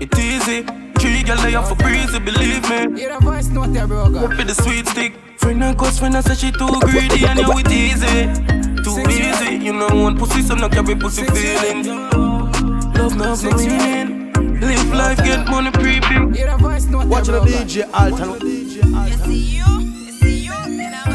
it 0.00 0.18
easy. 0.18 0.62
tree, 0.98 1.22
girl, 1.24 1.36
they 1.42 1.52
have 1.52 1.68
for 1.68 1.74
breezy, 1.74 2.20
believe 2.20 2.62
me. 2.70 3.00
Hear 3.00 3.16
a 3.16 3.20
voice 3.20 3.48
note 3.48 3.72
there, 3.72 3.86
bro. 3.86 4.04
Up 4.04 4.36
with 4.38 4.46
the 4.46 4.54
sweet 4.54 4.86
stick. 4.86 5.12
Friend 5.38 5.62
and 5.62 5.76
cause 5.76 5.98
friend, 5.98 6.16
I 6.16 6.20
say 6.20 6.34
she 6.34 6.52
too 6.52 6.80
greedy 6.80 7.26
and 7.26 7.40
you 7.40 7.52
it 7.58 7.70
easy. 7.70 8.73
Too 8.84 9.00
easy, 9.08 9.64
you 9.64 9.72
know 9.72 9.88
one 9.88 10.18
pussy, 10.18 10.42
so 10.42 10.54
no 10.54 10.68
carry 10.68 10.94
pussy 10.94 11.24
feeling. 11.24 11.86
Love, 11.86 13.16
love, 13.16 13.42
no 13.42 13.56
meaning. 13.56 14.60
Live 14.60 14.92
life, 14.92 15.16
get 15.18 15.48
money, 15.48 15.70
pre-big. 15.70 16.46
A 16.46 16.58
voice 16.58 16.84
note 16.84 17.06
Watch 17.06 17.26
the 17.26 17.32
there, 17.32 17.40
bro. 17.40 17.48
DJ 17.48 17.88
Alton. 17.94 18.46
You 18.46 19.16
see 19.24 19.56
you, 19.56 19.64
you 19.80 20.12
see 20.12 20.44
you, 20.44 20.52
then 20.76 20.94
I 20.94 21.14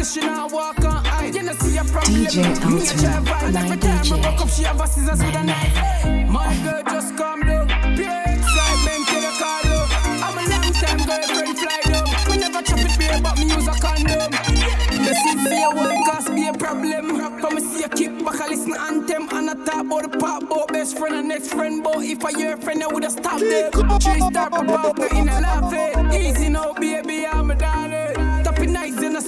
So 0.00 0.18
she 0.18 0.26
not 0.26 0.50
walk 0.50 0.82
on 0.82 1.04
eye. 1.04 1.26
You 1.26 1.42
know 1.42 1.52
see 1.52 1.76
a 1.76 1.84
problem. 1.84 2.24
DJ 2.24 2.40
Me 2.72 2.80
a 2.80 2.94
try 2.96 3.20
vibe 3.20 3.54
every 3.54 3.76
time. 3.76 4.24
I 4.24 4.32
walk 4.32 4.40
up. 4.40 4.48
She 4.48 4.62
have 4.62 4.80
a 4.80 4.86
scissors 4.86 5.22
with 5.22 5.36
a 5.36 5.44
knife. 5.44 6.26
My 6.26 6.48
girl 6.64 6.82
just 6.88 7.18
come 7.18 7.40
down. 7.40 7.68
Pure 7.68 8.24
excitement 8.32 9.02
to 9.12 9.16
the 9.20 9.32
car 9.36 9.60
low. 9.68 9.84
I'm 10.24 10.38
a 10.40 10.44
long 10.48 10.72
time 10.72 11.04
girlfriend 11.04 11.58
fly 11.58 11.80
down. 11.84 12.08
We 12.30 12.38
never 12.38 12.62
chop 12.62 12.80
it 12.80 12.98
beer, 12.98 13.20
but 13.20 13.36
me 13.36 13.44
use 13.52 13.68
a 13.68 13.76
condom. 13.76 14.32
The 15.04 15.12
seat 15.20 15.38
for 15.44 15.52
your 15.52 15.74
one 15.74 16.02
cause 16.08 16.30
be 16.30 16.48
a 16.48 16.54
problem. 16.54 17.20
Come 17.38 17.58
and 17.58 17.66
see 17.66 17.84
a 17.84 17.88
kick 17.90 18.24
back, 18.24 18.40
I 18.40 18.48
listen 18.48 18.72
anthem. 18.80 19.28
And 19.36 19.50
I 19.50 19.54
talk 19.66 19.84
about 19.84 20.10
the 20.10 20.16
pop, 20.16 20.44
about 20.44 20.68
best 20.68 20.96
friend 20.96 21.14
and 21.14 21.28
next 21.28 21.52
friend. 21.52 21.84
But 21.84 22.02
if 22.04 22.24
I 22.24 22.30
your 22.40 22.56
friend, 22.56 22.82
I 22.82 22.86
would've 22.86 23.12
stopped 23.12 23.40
them. 23.40 23.70
Three 24.00 24.20
star 24.32 24.48
pop 24.48 24.96
me 24.96 25.08
in 25.12 25.28
a 25.28 25.40
laughing. 25.42 26.14
Eh? 26.14 26.30
Easy 26.30 26.48
now, 26.48 26.72
baby, 26.72 27.26
I'm 27.26 27.50
a 27.50 27.54
darling. 27.54 27.89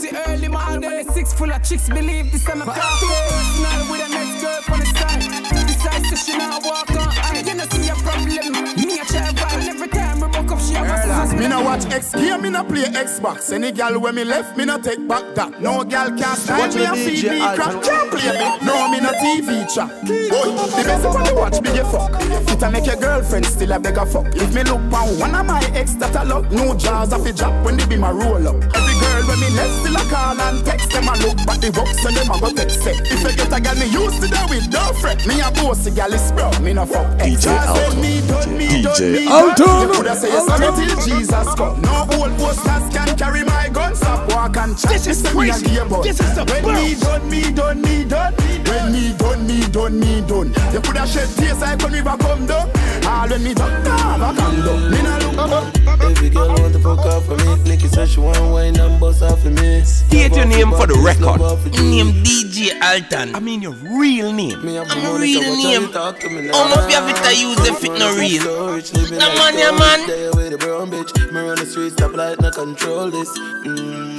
Tapping 0.02 0.14
nice, 0.14 0.14
then 0.14 0.16
I 0.16 0.34
early 0.34 0.48
morning. 0.48 1.12
Six 1.12 1.32
full 1.32 1.52
of 1.52 1.62
chicks, 1.62 1.88
believe 1.88 2.32
this 2.32 2.48
I'm 2.48 2.62
a 2.62 2.64
coffee. 2.64 3.06
Personal 3.06 3.90
with 3.90 4.00
a 4.00 4.08
next 4.08 4.42
girl 4.42 4.74
on 4.74 4.80
the 4.80 4.86
side. 4.86 5.66
Decide 5.66 6.04
to 6.10 6.16
she 6.16 6.36
not 6.36 6.62
walk 6.64 6.90
on 6.90 7.08
I 7.08 7.42
you 7.44 7.54
know 7.54 7.64
see 7.64 7.88
a 7.88 7.94
problem. 7.94 8.52
Me 8.76 8.98
a 8.98 9.04
try 9.04 9.32
vibe 9.32 9.68
every 9.68 9.88
time 9.88 10.20
we 10.20 10.26
walk 10.26 10.52
up, 10.52 10.60
she 10.60 10.74
have 10.74 10.88
a 10.88 11.02
scissors. 11.02 11.40
Me 11.40 11.48
no 11.48 11.62
watch 11.62 11.84
X 11.86 12.14
game, 12.14 12.42
me 12.42 12.50
no 12.50 12.64
play 12.64 12.84
Xbox. 12.84 13.52
Any 13.52 13.72
gal 13.72 13.98
when 14.00 14.14
me 14.14 14.24
left, 14.24 14.56
me 14.56 14.64
no 14.64 14.78
take 14.78 15.06
back 15.06 15.34
that. 15.34 15.60
No 15.60 15.84
gal 15.84 16.08
can 16.08 16.36
style 16.36 16.58
Watch 16.58 16.74
me 16.74 16.80
the 16.80 16.88
and 16.88 16.98
feed 16.98 17.24
DJ 17.24 17.30
me 17.30 17.56
crap. 17.56 17.82
Can't 17.82 18.10
play 18.10 18.32
me. 18.32 18.66
No, 18.66 18.88
me 18.88 19.00
no 19.00 19.12
TV 19.12 19.74
chat. 19.74 19.88
Boy, 20.02 20.50
the 20.76 20.82
best 20.84 21.14
when 21.14 21.26
you 21.26 21.34
watch 21.34 21.60
me 21.60 21.72
get 21.72 21.86
fuck. 21.86 22.10
It 22.50 22.62
a 22.62 22.70
make 22.70 22.86
your 22.86 22.96
girlfriend 22.96 23.46
still 23.46 23.72
a 23.72 23.78
beg 23.78 23.96
a 23.96 24.06
fuck. 24.06 24.26
If 24.34 24.54
me 24.54 24.64
look 24.64 24.80
on 24.92 25.18
one 25.18 25.34
of 25.34 25.46
my 25.46 25.62
ex 25.74 25.94
that 25.94 26.16
I 26.16 26.24
love, 26.24 26.50
no 26.52 26.76
jars 26.76 27.12
off 27.12 27.26
a 27.26 27.32
drop 27.32 27.64
when 27.64 27.76
they 27.76 27.86
be 27.86 27.96
my 27.96 28.10
roll 28.10 28.48
up. 28.48 28.56
Every 28.74 28.91
girl 29.22 29.28
when 29.28 29.40
me 29.40 29.50
left 29.56 29.72
still 29.80 29.96
a 29.96 30.04
call 30.10 30.40
and 30.40 30.64
text 30.64 30.90
them 30.90 31.08
a 31.08 31.14
look, 31.18 31.36
but 31.46 31.60
the 31.60 31.70
rocks 31.72 32.04
and 32.04 32.16
them 32.16 32.30
a 32.30 32.40
go 32.40 32.50
text 32.52 32.82
say. 32.82 32.92
If 32.92 33.22
you 33.22 33.36
get 33.36 33.52
a 33.52 33.60
gal 33.60 33.76
me 33.76 33.86
used 33.86 34.22
to 34.22 34.28
that 34.28 34.50
with 34.50 34.70
no 34.72 34.92
fret. 35.00 35.26
Me 35.26 35.40
a 35.40 35.50
bossy 35.50 35.90
gal 35.90 36.12
is 36.12 36.32
bro, 36.32 36.50
me 36.60 36.72
no 36.72 36.86
fuck. 36.86 37.06
Ex. 37.20 37.46
DJ 37.46 37.58
Alton. 37.66 38.00
Me 38.00 38.20
done, 38.26 38.56
me 38.56 38.82
done, 38.82 38.94
DJ 38.94 39.12
me 39.12 39.26
Alton. 39.28 39.54
done. 39.56 39.80
You 39.82 39.94
coulda 39.94 40.14
say 40.16 40.28
yes 40.28 40.46
till 40.46 41.16
Jesus 41.16 41.54
come. 41.54 41.80
No 41.82 42.06
old 42.18 42.32
posters 42.38 42.86
can 42.94 43.16
carry 43.16 43.44
my 43.44 43.68
gun. 43.68 43.94
Stop 43.94 44.30
walk 44.32 44.56
and 44.56 44.78
chat. 44.78 44.90
This 44.90 45.06
is 45.06 45.24
a 45.24 45.28
crazy. 45.30 45.66
gay 45.66 45.84
boy. 45.86 46.02
This 46.02 46.20
is 46.20 46.34
the 46.34 46.44
When 46.44 46.74
me 46.74 46.94
done, 46.94 47.30
me 47.30 47.42
done, 47.52 47.80
me 47.82 48.04
done. 48.04 48.34
When 48.66 48.92
me 48.92 49.14
done, 49.16 49.46
me 49.46 49.60
done, 49.68 50.00
me 50.00 50.20
done. 50.26 50.48
You 50.72 50.80
coulda 50.80 51.06
shed 51.06 51.28
tears 51.36 51.60
like 51.60 51.80
when 51.82 51.92
river 51.92 52.16
come 52.18 52.46
down. 52.46 52.70
All 53.06 53.28
when 53.28 53.42
me 53.42 53.54
done, 53.54 53.82
nah, 53.84 54.30
I 54.30 54.34
come 54.36 54.56
down. 54.64 54.90
Me 54.90 55.02
nah 55.02 55.18
look 55.18 55.38
up. 55.38 56.02
Every 56.02 56.30
girl 56.30 56.48
want 56.48 56.72
to 56.72 56.78
fuck 56.78 56.98
off 57.00 57.26
for 57.26 57.36
me. 57.36 57.62
Nikki 57.64 57.88
said 57.88 58.08
she 58.08 58.20
want 58.20 58.38
wine 58.52 58.78
and 58.78 59.00
bust 59.00 59.22
off 59.22 59.42
for 59.42 59.50
me. 59.50 59.82
State 59.84 60.34
your 60.34 60.46
name 60.46 60.70
for 60.70 60.86
the 60.86 60.94
record. 60.98 61.40
Name 61.80 62.22
DJ 62.22 62.72
Alton. 62.82 63.34
I 63.34 63.40
mean 63.40 63.62
your 63.62 63.72
real 63.72 64.32
name. 64.32 64.58
I'm 64.58 65.20
real 65.20 65.42
name. 65.42 65.92
How 65.92 66.68
much 66.68 66.90
you 66.90 66.96
have 66.96 67.08
it 67.08 67.16
to 67.24 67.36
use 67.36 67.58
if 67.68 67.84
it 67.84 67.92
no 67.98 68.14
real? 68.16 68.44
No 68.44 69.34
man, 69.34 69.58
yeah 69.58 69.70
man. 69.70 70.04
Stay 70.04 70.24
away 70.26 70.48
the 70.50 70.58
brown 70.58 70.90
bitch. 70.90 71.32
Me 71.32 71.40
run 71.40 71.56
the 71.56 71.66
street, 71.66 71.92
stop 71.92 72.14
light, 72.14 72.40
no 72.40 72.50
control 72.50 73.10
this. 73.10 73.28
Mm-hmm. 73.38 74.11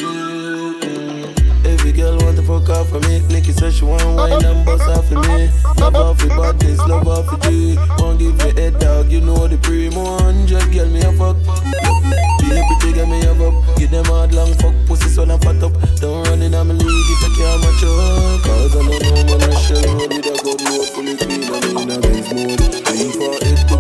Fuck 2.64 2.78
off 2.78 2.90
for 2.90 3.00
me. 3.10 3.20
Nikki 3.28 3.52
said 3.52 3.74
she 3.74 3.84
want 3.84 4.06
wine 4.16 4.46
and 4.46 4.66
bust 4.66 4.88
off 4.88 5.10
for 5.10 5.20
me. 5.20 5.50
Love 5.78 5.96
off 5.96 6.20
for 6.20 6.30
badness, 6.30 6.80
love 6.88 7.08
off 7.08 7.28
for 7.28 7.38
G. 7.50 7.76
Won't 8.00 8.20
give 8.20 8.38
me 8.38 8.62
head 8.62 8.80
dog, 8.80 9.12
you 9.12 9.20
know 9.20 9.48
the 9.48 9.58
primo 9.58 10.18
hundred. 10.20 10.72
Girl 10.72 10.88
me 10.88 11.02
a 11.02 11.12
fuck. 11.12 11.36
Be 12.40 12.56
a 12.56 12.64
pretty 12.80 12.94
girl 12.96 13.08
me 13.08 13.20
have 13.26 13.42
up. 13.42 13.54
Give 13.78 13.92
them 13.92 14.06
hard 14.06 14.34
long 14.34 14.54
fuck 14.64 14.74
pussy 14.88 15.10
so 15.10 15.24
I'm 15.24 15.40
fat 15.40 15.62
up. 15.62 15.74
Don't 16.00 16.26
run 16.28 16.42
in 16.42 16.52
my 16.52 16.64
league 16.64 17.10
if 17.12 17.22
you 17.24 17.32
can't 17.36 17.60
match 17.60 17.84
up. 17.84 18.44
Cause 18.48 18.76
I 18.76 18.80
don't 18.80 19.02
know 19.04 19.24
man 19.28 19.44
I 19.44 19.60
shell 19.60 19.84
road 19.84 20.14
with 20.14 20.32
a 20.32 20.36
good 20.44 20.62
load 20.64 20.88
fully 20.96 21.18
clean 21.18 21.44
and 21.44 21.66
in 21.68 21.92
a 21.92 22.00
Benz 22.00 22.32
mode. 22.32 22.64
Three 22.88 23.12
for 23.12 23.36
toe 23.68 23.73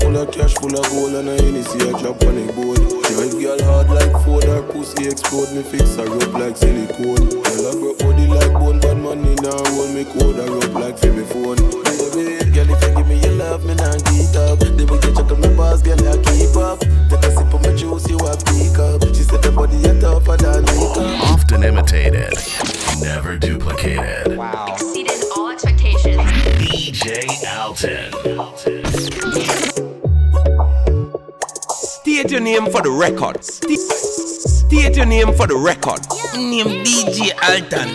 full 0.00 0.16
of 0.16 0.30
cash, 0.32 0.54
full 0.54 0.74
of 0.76 0.86
gold 0.90 1.14
and 1.14 1.28
a 1.28 1.34
Hennessy 1.42 1.78
a 1.88 1.92
drop 1.98 2.22
on 2.24 2.34
the 2.34 2.52
board. 2.52 2.80
Drive 3.12 3.36
girl 3.40 3.60
hard 3.64 3.88
like 3.90 4.12
Ford, 4.24 4.44
her 4.44 4.62
pussy 4.62 5.06
explode. 5.08 5.52
Me 5.52 5.62
fix 5.62 5.96
her 5.96 6.08
up 6.08 6.32
like 6.34 6.56
silicone. 6.56 7.28
Girl 7.28 7.68
I 7.68 7.72
broke 7.78 7.98
body 7.98 8.26
like 8.26 8.52
bone, 8.52 8.80
bad 8.80 8.96
money 8.96 9.34
now 9.42 9.60
hold 9.72 9.94
me 9.94 10.04
code 10.04 10.36
her 10.36 10.48
up 10.48 10.74
like 10.74 10.98
Fibby 10.98 11.24
phone. 11.28 11.56
Baby, 11.56 12.50
girl 12.50 12.70
if 12.70 12.82
you 12.82 12.90
give 12.96 13.08
me 13.08 13.20
your 13.20 13.34
love, 13.36 13.64
me 13.64 13.74
nah 13.74 13.92
get 14.08 14.36
up. 14.36 14.58
The 14.58 14.84
way 14.88 14.98
you 14.98 15.12
check 15.14 15.30
on 15.30 15.40
my 15.40 15.48
boss, 15.54 15.82
girl 15.82 16.00
I 16.00 16.16
keep 16.24 16.56
up. 16.56 16.80
Take 16.80 17.24
a 17.24 17.30
sip 17.30 17.52
of 17.52 17.60
my 17.62 17.72
juice, 17.76 18.08
you 18.08 18.18
a 18.18 18.36
pick 18.48 18.78
up. 18.80 19.04
She 19.14 19.22
said 19.22 19.42
the 19.42 19.52
body 19.52 19.76
you 19.76 19.94
tougher 20.00 20.36
than 20.36 20.64
makeup. 20.64 21.30
Often 21.30 21.64
imitated, 21.64 22.34
never 23.00 23.36
duplicated. 23.36 24.36
Wow. 24.36 24.66
Exceeded 24.72 25.20
all 25.36 25.50
expectations. 25.50 26.16
DJ 26.58 27.28
Alton. 27.58 28.39
State 32.30 32.38
your 32.38 32.62
name 32.62 32.70
for 32.70 32.80
the 32.80 32.90
record. 32.92 33.42
St- 33.42 33.76
State 33.76 34.96
your 34.96 35.04
name 35.04 35.34
for 35.34 35.48
the 35.48 35.56
record. 35.56 35.98
Name 36.36 36.84
DJ 36.86 37.34
Alton. 37.42 37.90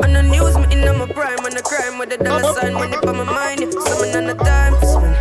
On 0.00 0.14
the 0.14 0.22
news, 0.22 0.56
me 0.56 0.72
in 0.72 0.98
my 0.98 1.04
prime, 1.12 1.38
on 1.40 1.52
the 1.52 1.60
crime 1.60 1.98
with 1.98 2.08
the 2.08 2.16
dollar 2.16 2.54
sign, 2.54 2.72
money 2.72 2.96
for 3.02 3.12
my 3.12 3.24
mind. 3.24 3.70
Summon 3.70 4.16
on 4.16 4.26
the 4.28 4.34
time 4.42 4.72
for 4.80 4.86
spend. 4.86 5.16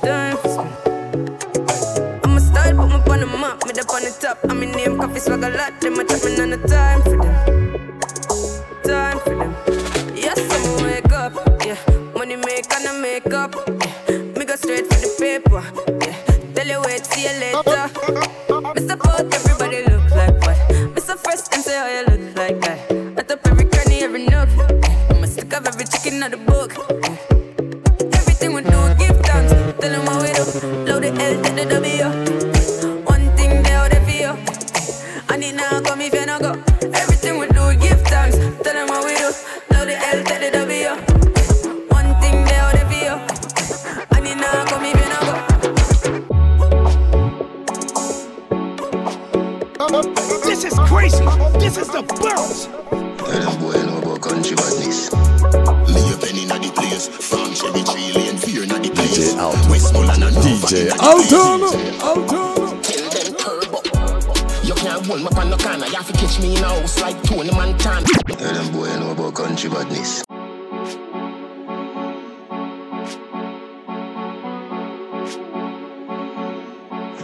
Time 0.00 0.36
for 0.36 0.48
spend. 0.48 2.22
I'm 2.24 2.36
a 2.36 2.40
style, 2.40 2.76
put 2.76 2.86
me 2.88 3.12
on 3.14 3.18
the 3.18 3.26
map, 3.26 3.66
me 3.66 3.80
up 3.80 3.90
on 3.90 4.02
the 4.04 4.16
top. 4.20 4.38
I'm 4.48 4.62
in 4.62 4.70
name, 4.70 4.96
coffee 4.96 5.18
swag 5.18 5.42
a 5.42 5.50
lot, 5.50 5.80
them 5.80 5.98
a 5.98 6.04
chat 6.04 6.24
me 6.24 6.40
on 6.40 6.50
the 6.50 6.68
time 6.68 7.02
for 7.02 7.16
them. 7.16 7.35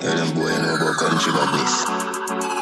Yeah, 0.02 0.16
them 0.16 0.34
boy 0.34 0.50
know 0.58 0.74
about 0.74 0.98
country 0.98 1.32
badness. 1.32 1.86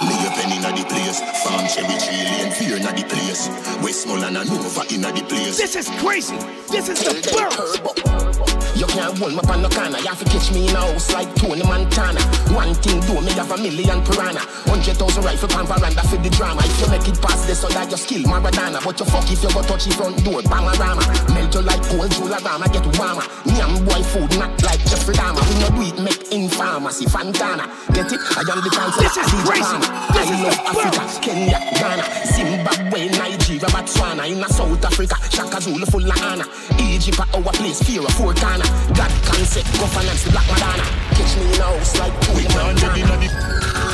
Me 0.05 0.13
penny 0.37 0.57
in 0.57 0.63
the 0.77 0.85
place 0.93 1.10
place. 1.11 1.43
Farm 1.43 1.67
cherry 1.67 1.99
tree 1.99 2.25
lane, 2.25 2.53
fear 2.53 2.77
inna 2.77 2.93
the 2.93 3.05
place. 3.05 3.49
Westmoreland 3.83 4.37
and 4.37 4.49
Nova 4.49 4.85
inna 4.93 5.13
the 5.13 5.23
place. 5.23 5.57
This 5.59 5.77
is 5.77 5.89
crazy. 6.01 6.37
This 6.71 6.89
is 6.89 7.01
the 7.03 7.13
burst. 7.33 8.61
You 8.79 8.87
can't 8.87 9.19
hold 9.19 9.33
me 9.35 9.41
on 9.51 9.63
no 9.63 9.69
corner. 9.69 9.99
You 9.99 10.09
have 10.09 10.19
to 10.21 10.25
catch 10.25 10.53
me 10.53 10.69
in 10.69 10.77
a 10.77 10.81
house 10.81 11.13
like 11.13 11.29
Tony 11.35 11.63
Montana. 11.63 12.21
One 12.55 12.73
thing 12.75 13.01
do 13.05 13.21
me 13.21 13.33
have 13.33 13.51
a 13.51 13.57
million 13.59 14.01
piranha. 14.05 14.41
Hundred 14.71 14.97
thousand 14.97 15.25
rifle 15.25 15.49
pan 15.49 15.67
veranda 15.67 16.03
for 16.09 16.17
the 16.17 16.31
drama. 16.31 16.63
If 16.65 16.81
you 16.81 16.89
make 16.89 17.07
it 17.09 17.21
past 17.21 17.47
this, 17.47 17.61
so 17.61 17.69
that 17.69 17.91
you 17.91 17.99
skill 17.99 18.23
Maradona. 18.25 18.81
But 18.81 18.99
you 19.01 19.07
fuck 19.07 19.29
if 19.31 19.43
you 19.43 19.53
go 19.53 19.61
touch 19.63 19.85
the 19.85 19.93
front 19.93 20.25
door, 20.25 20.41
Bamarama. 20.49 21.05
Melt 21.35 21.53
you 21.55 21.61
like 21.61 21.83
cold 21.93 22.09
Jularama, 22.09 22.73
get 22.73 22.87
warmer. 22.97 23.27
Nyam 23.53 23.85
boy 23.85 24.01
food, 24.01 24.33
not 24.39 24.57
like 24.63 24.81
Jeffrey 24.89 25.15
Dahmer. 25.15 25.45
We 25.45 25.55
no 25.61 25.69
do 25.77 25.83
it, 25.85 25.99
make 26.01 26.33
in 26.33 26.49
pharmacy, 26.49 27.05
Fantana. 27.05 27.69
Get 27.93 28.09
it? 28.09 28.21
I 28.39 28.49
am 28.49 28.65
the 28.65 28.71
chancellor. 28.73 29.03
This 29.05 29.17
is 29.19 29.29
crazy. 29.45 29.77
This 30.15 30.31
I 30.31 30.41
love 30.41 30.59
Africa, 30.73 31.00
Kenya, 31.21 31.59
Ghana, 31.75 32.05
Zimbabwe, 32.27 33.09
Nigeria, 33.09 33.69
Botswana. 33.69 34.27
In 34.29 34.43
South 34.49 34.85
Africa, 34.85 35.17
Shaka 35.31 35.61
Zulu 35.61 35.87
full 35.87 36.09
of 36.09 36.23
honor. 36.23 36.45
Egypt, 36.79 37.21
our 37.21 37.53
place, 37.53 37.83
fear 37.83 38.01
of 38.03 38.13
four 38.15 38.35
corner. 38.35 38.65
God 38.95 39.13
concept, 39.25 39.71
governance, 39.79 40.25
the 40.25 40.31
Black 40.31 40.47
Madonna. 40.49 40.85
Catch 41.17 41.37
me 41.37 41.55
in 41.55 41.61
a 41.61 41.65
house 41.65 41.99
like 41.99 42.21
Tony 42.23 42.45
Montana. 42.55 43.91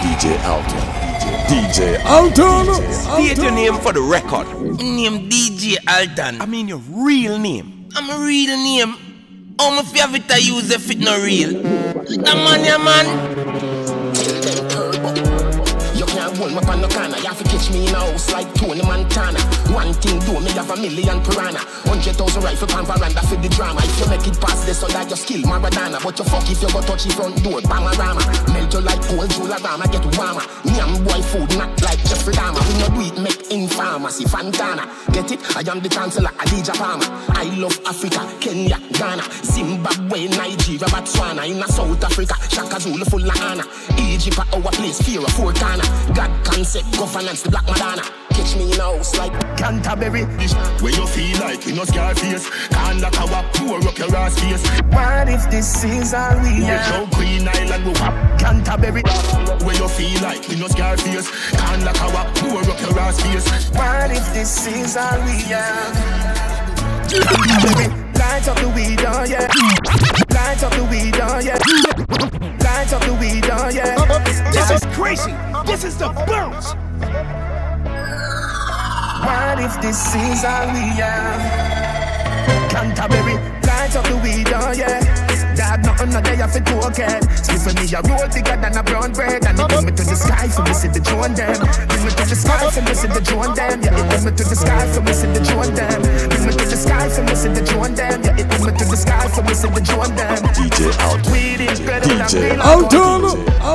DJ 0.00 0.24
Alton. 0.44 1.00
DJ 1.48 2.04
Alton. 2.06 2.92
State 2.92 3.38
your 3.38 3.52
name 3.52 3.74
for 3.78 3.92
the 3.92 4.00
record. 4.00 4.46
Name 4.78 5.28
DJ 5.28 5.76
Alton. 5.88 6.40
I 6.40 6.46
mean 6.46 6.68
your 6.68 6.80
real 6.90 7.38
name. 7.38 7.88
I'm 7.94 8.08
a 8.10 8.24
real 8.24 8.56
name. 8.56 8.94
How 9.58 9.70
my 9.70 9.82
favorite 9.82 10.30
I 10.30 10.38
use 10.38 10.70
if 10.70 10.90
it 10.90 10.98
no 10.98 11.22
real. 11.22 11.50
The 11.50 12.32
man, 12.34 12.64
yeah 12.64 12.78
man. 12.78 13.39
Hold 16.50 16.66
me 16.66 16.72
on 16.72 16.80
no 16.80 16.88
corner. 16.88 17.16
You 17.18 17.26
have 17.30 17.38
to 17.38 17.44
catch 17.44 17.70
me 17.70 17.86
in 17.86 17.94
a 17.94 17.98
house 17.98 18.32
like 18.32 18.52
Tony 18.54 18.82
Montana. 18.82 19.38
One 19.70 19.92
thing 19.94 20.18
do 20.26 20.40
me 20.40 20.50
have 20.52 20.70
a 20.70 20.76
million 20.76 21.22
piranha. 21.22 21.62
Hundred 21.86 22.16
thousand 22.16 22.42
rifle 22.42 22.66
pan 22.66 22.84
veranda 22.86 23.22
for 23.22 23.36
the 23.36 23.48
drama. 23.48 23.80
If 23.84 24.00
you 24.00 24.08
make 24.10 24.26
it 24.26 24.40
past 24.40 24.66
this, 24.66 24.80
so 24.80 24.88
that 24.88 25.08
you 25.10 25.16
skill 25.16 25.42
Maradona. 25.42 26.02
But 26.02 26.18
you 26.18 26.24
fuck 26.24 26.50
if 26.50 26.60
you 26.62 26.68
go 26.70 26.80
touch 26.82 27.04
the 27.04 27.12
front 27.14 27.42
door, 27.44 27.60
Bamarama. 27.60 28.22
Melt 28.52 28.74
you 28.74 28.80
like 28.80 29.00
cold 29.06 29.30
Jularama, 29.30 29.86
get 29.92 30.02
warmer. 30.18 30.42
Nyam 30.66 30.98
boy 31.06 31.22
food, 31.30 31.50
not 31.56 31.70
like 31.82 32.02
Jeffrey 32.08 32.34
Dahmer. 32.34 32.62
We 32.66 32.74
no 32.82 32.88
do 32.90 33.00
it, 33.06 33.16
make 33.22 33.42
in 33.50 33.68
pharmacy, 33.68 34.24
Fantana. 34.24 34.90
Get 35.14 35.30
it? 35.30 35.38
I 35.54 35.62
am 35.70 35.80
the 35.80 35.88
chancellor, 35.88 36.30
Adidja 36.42 36.74
Palmer. 36.74 37.06
I 37.30 37.46
love 37.54 37.78
Africa, 37.86 38.26
Kenya, 38.40 38.78
Ghana, 38.98 39.22
Zimbabwe, 39.44 40.26
Nigeria, 40.34 40.88
Botswana. 40.90 41.46
In 41.46 41.62
South 41.68 42.02
Africa, 42.02 42.34
Shaka 42.50 42.80
Zulu 42.80 43.04
full 43.04 43.22
of 43.22 43.40
honor. 43.42 43.64
Egypt, 43.98 44.38
our 44.52 44.72
place, 44.74 45.00
fear 45.02 45.20
of 45.22 45.34
corner. 45.34 45.86
God 46.14 46.39
concept, 46.44 46.90
governance, 46.96 47.42
the 47.42 47.50
Black 47.50 47.66
Madonna. 47.66 48.02
Catch 48.30 48.56
me 48.56 48.72
in 48.72 48.78
a 48.80 48.82
house 48.82 49.16
like 49.18 49.32
Canterbury. 49.58 50.24
Where 50.80 50.92
you 50.92 51.06
feel 51.06 51.38
like 51.40 51.66
you 51.66 51.74
know 51.74 51.84
scar 51.84 52.14
face. 52.14 52.48
Can't 52.68 53.00
lock 53.00 53.18
our 53.20 53.42
pour 53.54 53.78
up 53.86 53.98
your 53.98 54.14
ass 54.16 54.38
face. 54.38 54.62
What 54.92 55.28
if 55.28 55.50
this 55.50 55.84
is 55.84 56.14
all 56.14 56.38
we 56.40 56.62
Yeah, 56.62 56.80
are? 56.80 57.06
show 57.06 57.16
Queen 57.16 57.46
Island 57.48 57.84
go 57.84 57.92
up. 58.04 58.14
Canterbury. 58.38 59.02
Where 59.64 59.76
you 59.76 59.88
feel 59.88 60.20
like 60.22 60.48
you 60.48 60.56
know 60.56 60.68
scar 60.68 60.96
face. 60.96 61.28
Can't 61.50 61.82
lock 61.84 62.00
our 62.02 62.24
pour 62.36 62.60
up 62.60 62.80
your 62.80 62.98
ass 62.98 63.20
face. 63.20 63.70
What 63.70 64.10
if 64.10 64.32
this 64.32 64.66
is 64.66 64.96
all 64.96 65.20
we 65.24 65.44
Light 68.30 68.46
up 68.46 68.56
the 68.58 68.68
weed, 68.68 69.00
oh 69.02 69.24
yeah. 69.24 69.50
Light 70.30 70.62
up 70.62 70.72
the 70.72 70.84
weed, 70.84 71.18
oh 71.18 71.40
yeah. 71.42 71.58
Light 72.62 72.92
up 72.92 73.02
the 73.02 73.12
weed, 73.18 73.42
oh 73.50 73.68
yeah. 73.74 73.98
This 74.52 74.70
is 74.70 74.86
crazy. 74.94 75.34
This 75.66 75.82
is 75.82 75.98
the 75.98 76.10
bounce. 76.30 76.74
What 79.26 79.58
if 79.58 79.74
this 79.82 80.14
is 80.14 80.44
all 80.44 80.70
we 80.70 81.02
are? 81.02 81.42
Canterbury, 82.70 83.34
light 83.66 83.96
up 83.96 84.06
the 84.06 84.16
weed, 84.22 84.46
oh 84.54 84.72
yeah. 84.78 85.02
Dad, 85.56 85.84
nothing 85.84 86.10
no 86.10 86.22
day 86.22 86.40
off 86.40 86.54
it. 86.54 86.62
Split 86.64 87.60
for 87.60 87.74
me 87.74 87.90
a 87.90 88.00
roll 88.06 88.28
bigger 88.30 88.56
than 88.62 88.76
a 88.78 88.82
brown 88.84 89.12
bread, 89.12 89.44
and 89.44 89.58
it 89.58 89.68
bring 89.68 89.86
me 89.86 89.90
to 89.90 90.04
the 90.04 90.14
sky 90.14 90.46
for 90.46 90.62
me 90.62 90.72
see 90.72 90.86
the 90.86 91.00
drone 91.00 91.34
them. 91.34 91.58
Bring 91.58 92.04
me 92.04 92.10
to 92.14 92.24
the 92.30 92.36
sky 92.38 92.70
for 92.70 92.80
me 92.80 92.94
see 92.94 93.08
the 93.08 93.20
drone 93.20 93.54
them. 93.56 93.82
Yeah, 93.82 93.90
bring 93.90 94.24
me 94.24 94.30
to 94.30 94.44
the 94.44 94.54
sky 94.54 94.86
for 94.94 95.02
me 95.02 95.12
see 95.12 95.26
the 95.26 95.40
drone 95.42 95.74
them. 95.74 96.29
Sky 96.80 97.08
for 97.12 97.22
me 97.22 97.34
see 97.34 97.52
the 97.52 97.60
drone 97.60 97.94
them. 97.94 98.22
Yeah, 98.24 98.40
it 98.40 98.48
bring 98.48 98.64
me 98.64 98.72
to 98.72 98.84
the 98.88 98.96
sky 98.96 99.28
for 99.28 99.42
me 99.44 99.52
see 99.52 99.68
the 99.68 99.80
drone 99.84 100.14
them. 100.16 100.40
DJ 100.56 100.88
Alton. 101.04 101.32
Weed 101.32 101.60
is 101.60 101.80
better 101.80 102.08
than 102.08 102.24
DJ 102.24 102.56
green 102.56 102.60
Alton. 102.60 103.20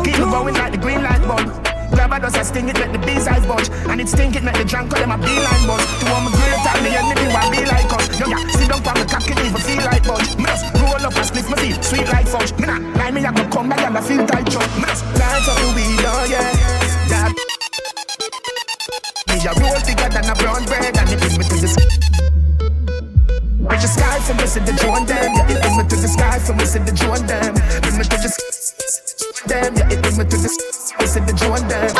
Keep 0.03 0.17
going 0.17 0.55
like 0.55 0.71
the 0.73 0.81
green 0.81 1.01
light 1.05 1.21
bulb. 1.29 1.45
Grab 1.93 2.11
a 2.11 2.19
dust, 2.19 2.35
I 2.35 2.43
sting 2.43 2.67
it, 2.67 2.77
make 2.81 2.91
the 2.91 2.99
bees 3.05 3.27
eyes 3.27 3.45
bunch. 3.45 3.69
And 3.87 4.01
it 4.01 4.09
stink 4.09 4.35
it, 4.35 4.43
make 4.43 4.57
the 4.57 4.65
drunk 4.65 4.89
call 4.91 4.99
them 4.99 5.13
a 5.13 5.17
beeline 5.21 5.63
bunch. 5.69 5.85
To 6.01 6.05
all 6.11 6.21
my 6.25 6.31
great 6.33 6.59
time, 6.65 6.81
the 6.81 6.91
enemy 6.97 7.29
want 7.29 7.49
be 7.53 7.61
like 7.63 7.87
us. 7.93 8.09
Yo, 8.19 8.25
yeah, 8.25 8.41
sit 8.57 8.67
down 8.67 8.81
on 8.81 8.97
the 8.97 9.05
cock, 9.05 9.23
it 9.29 9.37
even 9.37 9.61
feel 9.61 9.83
like 9.85 10.03
bunch. 10.03 10.35
Me 10.35 10.43
just 10.49 10.65
roll 10.81 10.97
up 10.97 11.13
and 11.13 11.25
split 11.29 11.45
my 11.47 11.57
feet, 11.61 11.77
sweet 11.85 12.07
like 12.09 12.27
fudge. 12.27 12.51
Me 12.57 12.65
nah, 12.65 12.81
lie 12.97 13.11
me, 13.11 13.21
I 13.23 13.31
go 13.31 13.45
come 13.53 13.69
back 13.69 13.85
and 13.85 13.95
I 13.95 14.01
feel 14.01 14.25
tight 14.25 14.49
chunk. 14.49 14.67
Me 14.81 14.89
just 14.89 15.05
light 15.13 15.45
up 15.45 15.55
the 15.61 15.67
weed, 15.77 16.01
oh 16.09 16.25
yeah. 16.25 16.49
That 17.13 17.31
me 19.29 19.37
a 19.45 19.51
roll 19.61 19.79
bigger 19.85 20.09
than 20.09 20.25
a 20.25 20.35
brown 20.41 20.65
bread, 20.65 20.97
and 20.97 21.09
it 21.13 21.21
Reach 24.25 24.37
the 24.37 24.47
sky 24.47 24.47
see 24.47 24.59
the 24.59 24.73
drone 24.81 25.05
them. 25.05 25.33
Yeah, 25.35 25.51
it 25.53 25.61
bring 25.61 25.77
me 25.77 25.83
to 25.85 25.95
the 25.95 26.07
sky 26.07 26.39
for 26.39 26.53
me, 26.53 26.65
see 26.65 26.79
the 26.79 26.91
drone 26.91 27.25
them. 27.27 27.53
Bring 27.81 27.97
me 27.97 28.03
to 28.09 28.17
the 28.17 28.29
sky, 28.29 29.45
them. 29.45 29.75
Yeah, 29.77 29.93
it 29.93 30.01
bring 30.01 30.17
me 30.17 30.25
to 30.25 30.37
the 30.37 30.49
sky, 30.49 31.05
see 31.05 31.19
the 31.21 31.33
drone 31.37 31.67
them. 31.69 31.93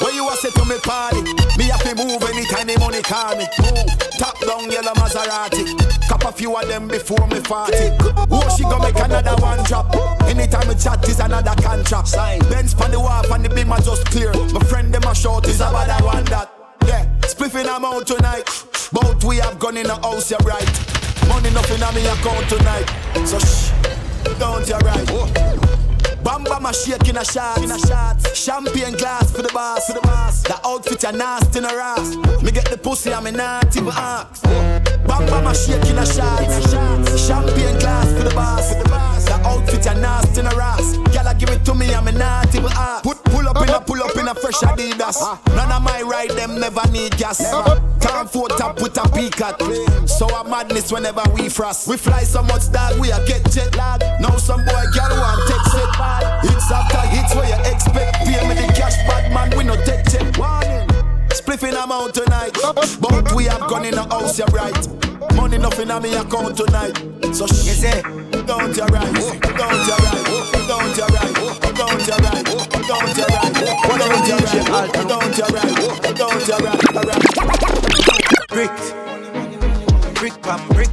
Where 0.00 0.14
you 0.14 0.24
a 0.24 0.32
say 0.36 0.50
to 0.56 0.64
me 0.64 0.78
party? 0.80 1.20
Me 1.60 1.68
have 1.68 1.84
to 1.84 1.92
move 1.94 2.22
anytime 2.24 2.66
the 2.66 2.78
money 2.80 3.02
call 3.02 3.36
me. 3.36 3.44
Move. 3.60 3.92
Top 4.16 4.40
down 4.40 4.70
yellow 4.70 4.94
Maserati. 4.96 5.68
Cop 6.08 6.24
a 6.24 6.32
few 6.32 6.56
of 6.56 6.66
them 6.66 6.88
before 6.88 7.26
me 7.28 7.40
party. 7.40 7.92
Oh, 8.32 8.48
she 8.56 8.64
gonna 8.64 8.88
make 8.88 8.96
another 8.96 9.36
one 9.42 9.62
drop. 9.64 9.92
Anytime 10.24 10.68
we 10.68 10.76
chat 10.76 11.06
is 11.08 11.20
another 11.20 11.54
contract. 11.60 12.08
Sign. 12.08 12.40
Benz 12.48 12.72
pan 12.72 12.90
the 12.90 13.00
wharf 13.00 13.30
and 13.30 13.44
the 13.44 13.50
beam 13.50 13.72
are 13.72 13.80
just 13.80 14.06
clear. 14.06 14.32
My 14.52 14.60
friend 14.64 14.92
them 14.92 15.04
a 15.04 15.14
short 15.14 15.46
is 15.46 15.60
about 15.60 15.86
that 15.88 16.02
one 16.02 16.24
that. 16.32 16.48
Yeah, 16.86 17.04
spliffing 17.20 17.68
I'm 17.68 17.84
out 17.84 18.06
tonight. 18.06 18.73
Both 18.92 19.24
we 19.24 19.36
have 19.38 19.58
gone 19.58 19.76
in 19.76 19.86
the 19.86 19.96
house, 19.96 20.30
you're 20.30 20.38
right. 20.40 20.68
Money 21.28 21.50
nothing 21.50 21.82
on 21.82 21.94
me 21.94 22.06
account 22.06 22.48
tonight. 22.48 22.88
So 23.26 23.38
shh, 23.38 23.70
don't 24.38 24.66
you 24.68 24.76
right. 24.78 25.64
Bamba 26.24 26.60
my 26.60 26.72
shake 26.72 27.08
in 27.08 27.18
a 27.18 27.24
shot, 27.24 27.62
in 27.62 27.70
a 27.70 27.78
shot. 27.78 28.16
Champagne 28.34 28.94
glass 28.94 29.30
for 29.30 29.42
the 29.42 29.52
boss, 29.52 29.86
for 29.86 29.94
the 29.94 30.00
boss. 30.00 30.42
The 30.42 30.58
outfit 30.66 31.04
are 31.04 31.12
nasty 31.12 31.58
in 31.58 31.64
a 31.64 31.68
ass. 31.68 32.16
Me 32.42 32.50
get 32.50 32.70
the 32.70 32.78
pussy, 32.78 33.12
I'm 33.12 33.24
not 33.34 33.76
even 33.76 33.92
ask. 33.92 34.42
Bamba 35.04 35.44
my 35.44 35.52
shake 35.52 35.84
in 35.84 35.98
a 35.98 36.06
shot, 36.06 36.42
in 36.42 36.50
a 36.50 36.60
shot. 36.68 37.18
Champagne 37.18 37.78
glass 37.78 38.12
for 38.12 38.24
the 38.28 38.34
boss, 38.34 38.72
for 38.72 38.82
the 38.82 38.88
boss. 38.88 39.24
The 39.24 39.34
outfit 39.46 39.86
are 39.86 39.94
nasty 39.94 40.40
in 40.40 40.46
a 40.46 40.54
ass. 40.56 40.96
Gyal 41.24 41.38
give 41.38 41.48
it 41.48 41.64
to 41.64 41.74
me, 41.74 41.94
I'm 41.94 42.04
not 42.04 42.54
even 42.54 42.70
ask. 42.72 43.02
Put 43.02 43.22
pull 43.24 43.48
up 43.48 43.56
in 43.56 43.68
a 43.68 43.72
uh-huh. 43.72 43.80
pull 43.80 44.02
up 44.02 44.16
in 44.16 44.28
a 44.28 44.34
fresh 44.34 44.60
Adidas. 44.60 45.16
Uh-huh. 45.22 45.56
None 45.56 45.72
of 45.72 45.82
my 45.82 46.02
ride 46.02 46.30
them 46.30 46.60
never 46.60 46.86
need 46.90 47.16
gas. 47.16 47.38
Time 48.00 48.26
for 48.26 48.48
top 48.48 48.80
with 48.82 48.96
a 48.98 49.08
peak 49.10 49.40
at. 49.40 49.60
So 50.08 50.26
a 50.28 50.48
madness 50.48 50.92
whenever 50.92 51.22
we 51.32 51.48
frost. 51.48 51.88
We 51.88 51.96
fly 51.96 52.24
so 52.24 52.42
much 52.42 52.68
that 52.68 52.98
we 52.98 53.10
a 53.10 53.24
get 53.26 53.50
jet 53.50 53.74
lag. 53.76 54.00
Now 54.20 54.36
some 54.36 54.64
boy 54.64 54.84
girl 54.92 55.16
want 55.16 55.40
take 55.48 55.66
set. 55.72 55.90
Hits 56.44 56.70
after 56.70 57.00
hits 57.08 57.34
where 57.34 57.48
you 57.48 57.72
expect. 57.72 58.16
Pay 58.26 58.48
me 58.48 58.54
the 58.54 58.72
cash, 58.74 58.96
bad 59.08 59.32
man, 59.32 59.56
we 59.56 59.64
no 59.64 59.76
take 59.84 60.04
check. 60.10 60.36
Warning. 60.36 60.88
Spliffing 61.28 61.82
amount 61.82 62.14
tonight. 62.14 62.56
Uh-huh. 62.62 62.98
But 63.00 63.32
we 63.34 63.44
have 63.44 63.66
gone 63.68 63.84
in 63.84 63.94
the 63.94 64.04
house, 64.04 64.38
you're 64.38 64.46
right. 64.48 65.13
Money 65.34 65.58
nothing 65.58 65.90
on 65.90 66.02
me 66.02 66.14
account 66.14 66.56
tonight. 66.56 66.96
So 67.34 67.46
shh. 67.46 67.64
You 67.64 67.74
say, 67.74 68.02
don't 68.02 68.76
you 68.76 68.84
right, 68.84 69.14
don't 69.14 69.84
you 69.84 69.96
right, 69.96 70.24
don't 70.68 70.96
you 70.96 71.06
right, 71.08 71.34
don't 71.74 72.06
you 72.06 72.16
right, 72.20 72.44
don't 72.44 72.44
you 72.44 72.44
right, 72.44 72.44
don't 72.84 73.14
you 73.14 73.24
right, 74.74 74.92
don't 74.92 75.38
you 75.38 75.44
right, 75.44 75.80
don't 76.16 76.48
you 76.48 76.58
right, 76.60 77.22
Brick, 78.48 78.74
brick 80.14 80.36
pam 80.42 80.60
brick. 80.68 80.90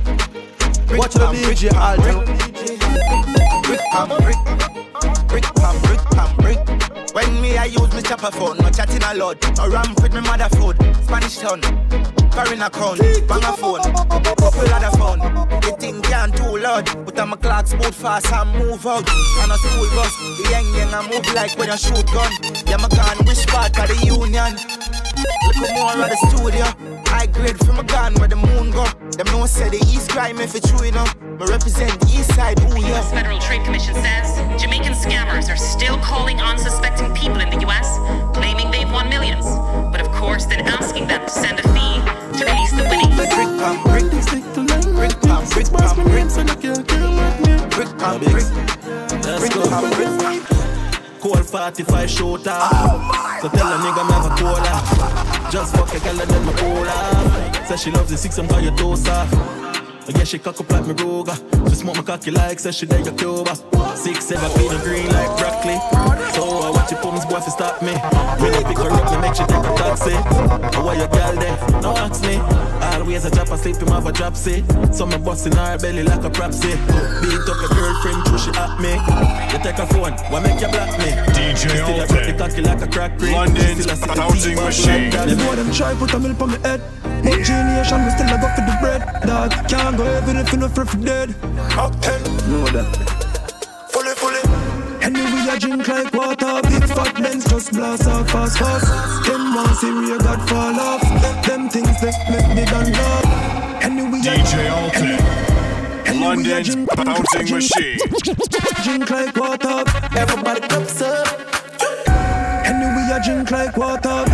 Watch 0.98 1.14
the 1.14 1.28
DJ 1.32 1.72
Alton. 1.76 2.26
Brick 3.64 3.82
pam 3.92 4.08
brick, 4.24 4.40
brick 5.32 5.48
pam 5.56 5.82
brick 5.82 6.04
pam 6.12 6.36
brick. 6.38 6.60
When 7.16 7.42
me 7.42 7.58
I 7.58 7.66
use 7.66 7.94
me 7.96 8.02
chopper 8.02 8.32
phone, 8.32 8.58
no 8.58 8.70
chatting 8.70 9.02
a 9.04 9.16
lot. 9.16 9.40
No 9.58 9.70
ramp 9.70 10.02
with 10.02 10.14
me 10.14 10.22
mother 10.22 10.50
food, 10.56 10.76
Spanish 11.04 11.38
town. 11.38 11.62
Foreign 12.32 12.62
account, 12.62 13.00
bang 13.28 13.44
a 13.44 13.54
phone, 13.56 13.82
couple 13.82 14.74
other 14.76 14.98
phone. 14.98 15.20
The 15.64 15.76
thing 15.80 16.02
can't 16.02 16.36
too 16.36 16.58
loud, 16.58 16.86
but 17.06 17.20
I'm 17.20 17.34
a 17.34 17.38
clock 17.38 17.70
boot 17.72 17.96
fast 17.96 18.32
and 18.32 18.52
move 18.60 18.86
out. 18.86 19.08
And 19.08 19.52
a 19.52 19.58
school 19.58 19.90
bus, 19.96 20.16
the 20.38 20.50
young 20.52 20.68
young 20.76 20.94
I 20.94 21.02
move 21.10 21.34
like 21.34 21.58
when 21.58 21.70
you 21.70 21.78
shoot 21.78 22.06
gun. 22.12 22.32
Yeah, 22.68 22.78
my 22.78 22.90
gun, 22.90 23.18
which 23.26 23.48
part 23.48 23.78
of 23.80 23.88
the 23.88 23.98
union? 24.06 24.56
Look 25.48 25.72
more 25.76 26.04
at 26.04 26.12
the 26.12 26.20
studio. 26.32 26.66
I 27.08 27.26
grade 27.28 27.58
from 27.60 27.80
a 27.80 27.84
gun 27.84 28.14
where 28.16 28.28
the 28.28 28.38
moon 28.38 28.72
go. 28.72 28.86
Them 29.24 29.38
no 29.38 29.46
say 29.46 29.70
the 29.70 29.78
East 29.94 30.10
crime 30.10 30.40
if 30.40 30.56
it's 30.56 30.68
true, 30.68 30.84
you 30.84 30.92
know. 30.92 31.06
Me 31.22 31.46
represent 31.46 31.94
the 32.00 32.08
East 32.08 32.34
side, 32.34 32.60
ooh 32.62 32.74
The. 32.74 32.80
U.S. 32.90 33.12
Federal 33.12 33.38
Trade 33.38 33.64
Commission 33.64 33.94
says 33.94 34.34
Jamaican 34.60 34.94
scammers 34.94 35.48
are 35.48 35.58
still 35.58 36.00
calling 36.00 36.42
unsuspecting 36.42 37.14
people 37.14 37.40
in 37.40 37.52
the 37.52 37.62
U.S., 37.62 38.00
claiming 38.34 38.72
they've 38.72 38.92
won 38.92 39.10
millions. 39.10 39.46
But 39.92 40.02
of 40.02 40.10
course, 40.12 40.46
then 40.46 40.62
asking 40.66 41.06
them 41.06 41.22
to 41.22 41.30
send 41.30 41.60
a 41.60 41.64
fee 41.70 42.02
to 42.40 42.46
release 42.50 42.72
the 42.72 42.82
winnings. 42.90 43.14
Brick 43.14 43.30
pam 43.62 43.78
brick, 43.86 44.10
brick 44.10 44.42
pam 44.58 44.74
brick 44.98 45.14
pam 45.22 45.46
brick, 45.54 45.70
brick 47.70 47.94
pam 48.02 48.18
brick, 48.26 48.50
brick 49.38 49.54
pam 49.70 49.86
brick. 49.94 50.61
Cold 51.22 51.46
45 51.46 52.10
shooter. 52.10 52.44
So 53.42 53.50
tell 53.50 53.72
a 53.72 53.78
nigga 53.78 54.08
me 54.08 54.14
have 54.14 54.26
a 54.26 54.36
cola. 54.42 55.52
Just 55.52 55.76
fuck 55.76 55.94
a 55.94 56.00
girl 56.00 56.20
and 56.20 56.32
then 56.32 56.46
my 56.46 56.54
cola. 56.54 57.66
Say 57.68 57.78
she 57.78 57.92
loves 57.92 58.10
the 58.10 58.18
six 58.18 58.40
and 58.40 58.50
buy 58.50 58.60
your 58.60 58.76
toast 58.76 59.08
off. 59.08 59.71
I 60.08 60.12
guess 60.14 60.30
she 60.30 60.40
cock 60.40 60.60
up 60.60 60.72
like 60.72 60.88
me 60.88 60.94
Ruger. 60.94 61.36
She 61.70 61.76
smoke 61.76 61.96
my 61.98 62.04
cocky 62.04 62.32
like 62.32 62.60
say 62.60 62.72
she 62.72 62.86
there 62.86 63.00
your 63.00 63.14
Cuba. 63.14 63.56
Six 63.96 64.26
seven 64.26 64.50
feet 64.58 64.72
of 64.72 64.82
green 64.84 65.08
like 65.14 65.38
broccoli. 65.38 65.78
So 66.34 66.44
uh, 66.44 66.68
I 66.68 66.70
watch 66.72 66.92
your 66.92 67.02
pums 67.02 67.26
boy 67.26 67.40
fi 67.40 67.52
stop 67.52 67.82
me. 67.82 67.94
When 68.42 68.54
I 68.54 68.64
pick 68.66 68.78
her 68.78 68.90
up, 68.90 69.12
me 69.12 69.18
make 69.22 69.36
she 69.36 69.46
take 69.46 69.62
a 69.62 69.74
taxi. 69.78 70.14
Oh, 70.16 70.74
I 70.74 70.80
want 70.84 70.98
your 70.98 71.08
girl 71.08 71.36
there, 71.38 71.82
no 71.82 71.96
ask 71.98 72.24
me. 72.24 72.42
Always 72.98 73.26
a 73.26 73.32
drop 73.32 73.50
asleep, 73.50 73.78
him 73.78 73.88
have 73.90 74.06
a 74.06 74.12
drop 74.12 74.36
say. 74.36 74.64
So 74.92 75.06
me 75.06 75.18
busting 75.18 75.54
her 75.56 75.78
belly 75.78 76.04
like 76.04 76.24
a 76.24 76.30
propsy. 76.30 76.74
Beat 77.22 77.46
up 77.46 77.62
your 77.62 77.70
girlfriend, 77.70 78.26
till 78.26 78.38
she 78.38 78.52
at 78.58 78.80
me. 78.82 78.94
You 79.54 79.60
take 79.62 79.78
a 79.78 79.86
phone, 79.86 80.14
why 80.34 80.40
make 80.42 80.62
you 80.62 80.68
block 80.70 80.98
me? 80.98 81.14
DJ 81.36 81.78
Still 81.78 82.02
I 82.02 82.08
grip 82.08 82.26
the 82.26 82.34
cocky 82.38 82.62
like 82.62 82.82
a 82.82 82.88
crack 82.88 83.20
cream. 83.20 83.34
London's 83.34 83.84
Still 83.84 83.92
I 83.92 83.96
see 83.96 84.08
the 84.08 84.16
bouncing 84.16 84.50
team 84.50 84.60
up 84.60 84.66
machine. 84.66 85.04
like 85.04 85.12
that. 85.14 85.28
Them 85.30 85.38
know 85.38 85.56
them 85.56 85.72
try 85.72 85.94
put 85.94 86.14
a 86.14 86.20
milk 86.20 86.42
on 86.42 86.50
my 86.50 86.58
head. 86.68 86.82
But 87.22 87.38
genius, 87.46 87.92
we 87.94 88.10
still 88.18 88.34
a 88.34 88.38
go 88.42 88.48
for 88.50 88.66
the 88.66 88.76
bread. 88.82 89.02
Dog 89.26 89.52
can't 89.70 89.91
go 89.98 90.04
heaven 90.04 90.38
if 90.38 90.52
you 90.52 90.60
no 90.60 90.68
free 90.70 90.86
for 90.86 90.98
dead. 90.98 91.30
Know 92.50 92.66
that. 92.76 92.88
Fully, 93.92 94.14
fully. 94.16 94.42
Anyway, 95.02 95.44
I 95.50 95.58
drink 95.60 95.88
like 95.88 96.14
water. 96.14 96.62
Big 96.68 96.86
fat 96.90 97.16
Benz 97.16 97.46
just 97.46 97.72
blast 97.74 98.08
off 98.08 98.30
fast, 98.30 98.58
fast. 98.60 98.86
Them 99.28 99.56
want 99.56 99.76
see 99.78 99.92
real 99.92 100.20
God 100.20 100.50
fall 100.50 100.80
off. 100.80 101.02
Them 101.46 101.70
things 101.70 102.02
that 102.02 102.16
make 102.30 102.50
me 102.56 102.66
done 102.66 102.92
love. 102.94 103.84
Anyway, 103.84 104.20
I 104.24 104.38
DJ 104.38 104.72
Alton. 104.72 105.52
London's 106.22 106.76
bouncing 106.96 107.56
machine. 107.56 107.98
drink 108.84 109.10
like 109.10 109.36
water. 109.36 109.84
Everybody 110.16 110.62
cups 110.62 111.02
up. 111.02 111.28
Anyway, 112.64 113.08
I 113.12 113.20
drink 113.26 113.50
like 113.50 113.76
water. 113.76 114.31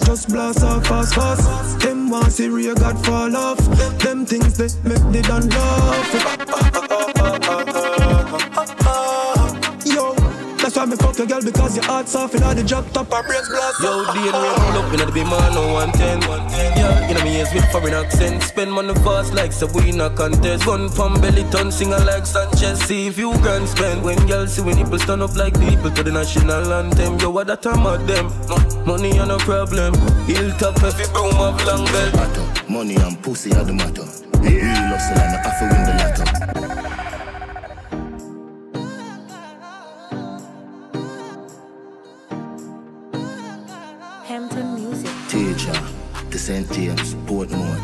Just 0.00 0.28
blast 0.28 0.62
off 0.62 0.86
fast, 0.86 1.14
fast. 1.14 1.80
Them 1.80 2.10
want 2.10 2.32
see 2.32 2.48
real 2.48 2.74
God 2.74 3.04
fall 3.04 3.36
off. 3.36 3.58
Them 3.98 4.26
things 4.26 4.56
they 4.56 4.68
make 4.88 5.04
me 5.04 5.22
done 5.22 5.48
love. 5.50 6.84
Yo, 10.84 10.90
that's 10.90 11.02
why 11.02 11.06
me 11.06 11.14
fuck 11.14 11.18
your 11.18 11.26
girl 11.26 11.42
because 11.42 11.76
your 11.76 11.84
heart's 11.84 12.12
soft 12.12 12.34
and 12.34 12.44
all 12.44 12.54
the 12.54 12.62
drop 12.62 12.88
top 12.92 13.10
her 13.12 13.22
brains 13.22 13.48
blast. 13.48 13.80
Yo, 13.80 14.04
D 14.12 14.28
and 14.28 14.36
Ray 14.36 14.54
pull 14.54 14.78
up 14.82 14.92
in 14.92 15.00
the 15.00 15.12
big 15.12 15.24
man 15.24 15.56
on 15.56 15.72
110. 15.72 16.20
Yeah, 16.76 17.08
you 17.08 17.14
know 17.14 17.24
me 17.24 17.38
ears 17.38 17.52
with 17.54 17.64
foreign 17.72 17.94
accent. 17.94 18.42
Spend 18.42 18.72
money 18.72 18.94
fast 19.00 19.32
like 19.32 19.52
so 19.52 19.66
we 19.72 19.90
in 19.90 20.00
a 20.00 20.10
contest. 20.10 20.66
Gun 20.66 20.88
from 20.90 21.20
belly 21.20 21.44
ton, 21.50 21.72
singer 21.72 21.98
like 22.04 22.26
Sanchez. 22.26 22.80
See 22.84 23.06
if 23.06 23.18
you 23.18 23.32
grand 23.40 23.68
spend. 23.68 24.02
When 24.02 24.18
girls 24.26 24.54
see 24.54 24.62
when 24.62 24.76
people 24.76 24.98
stand 24.98 25.22
up 25.22 25.34
like 25.36 25.58
people 25.58 25.90
to 25.90 26.02
the 26.02 26.12
national 26.12 26.72
anthem. 26.72 27.18
Yo, 27.18 27.30
what 27.30 27.46
that 27.46 27.62
time 27.62 27.86
of 27.86 28.06
them? 28.06 28.28
Money 28.84 29.18
are 29.18 29.26
no 29.26 29.38
problem. 29.38 29.94
Hilltop 30.26 30.82
every 30.82 31.06
broom 31.12 31.34
of 31.40 31.56
long 31.64 31.84
belt. 31.86 32.68
Money 32.68 32.96
and 32.96 33.20
pussy 33.22 33.52
are 33.54 33.64
the 33.64 33.72
matter. 33.72 34.04
Real 34.40 34.60
hustle 34.92 35.16
and 35.16 35.32
I 35.32 35.40
have 35.40 35.58
to 35.58 35.64
win 35.64 35.82
the 35.86 35.92
lotto. 35.96 36.33
Hampton 44.34 44.74
Music. 44.74 45.10
Teacher, 45.28 45.80
the 46.30 46.36
St. 46.36 46.66
James, 46.72 47.14
Portmore. 47.24 47.78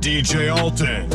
DJ 0.00 0.50
Alton. 0.50 1.08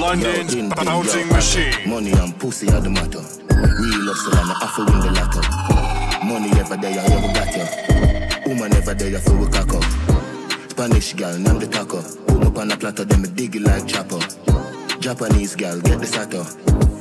London's 0.00 0.52
Yo, 0.52 0.58
in- 0.58 0.64
in 0.64 0.68
bouncing 0.70 1.20
your 1.20 1.32
machine. 1.36 1.88
Money 1.88 2.10
and 2.10 2.36
pussy 2.40 2.66
are 2.72 2.80
the 2.80 2.90
matter. 2.90 3.22
Real 3.78 4.02
hustle 4.10 4.36
and 4.36 4.50
I 4.50 4.54
have 4.62 4.74
to 4.74 4.82
win 4.84 4.98
the 4.98 5.10
lotto. 5.14 6.26
Money 6.26 6.50
ever 6.58 6.76
there, 6.76 6.98
I 6.98 7.04
ever 7.04 7.32
got 7.38 7.54
you. 7.54 8.50
Woman 8.50 8.74
ever 8.74 8.94
there, 8.94 9.20
for 9.20 9.36
we 9.36 9.46
cock 9.46 9.74
up. 9.74 9.84
Spanish 10.72 11.12
girl, 11.12 11.38
name 11.38 11.60
the 11.60 11.68
taco. 11.68 12.02
Put 12.26 12.40
me 12.40 12.46
up 12.48 12.58
on 12.58 12.72
a 12.72 12.76
platter, 12.76 13.04
then 13.04 13.22
me 13.22 13.28
dig 13.28 13.54
it 13.54 13.62
like 13.62 13.86
chopper. 13.86 14.18
Japanese 14.98 15.54
girl, 15.54 15.80
get 15.82 16.00
the 16.00 16.06
sato. 16.06 16.42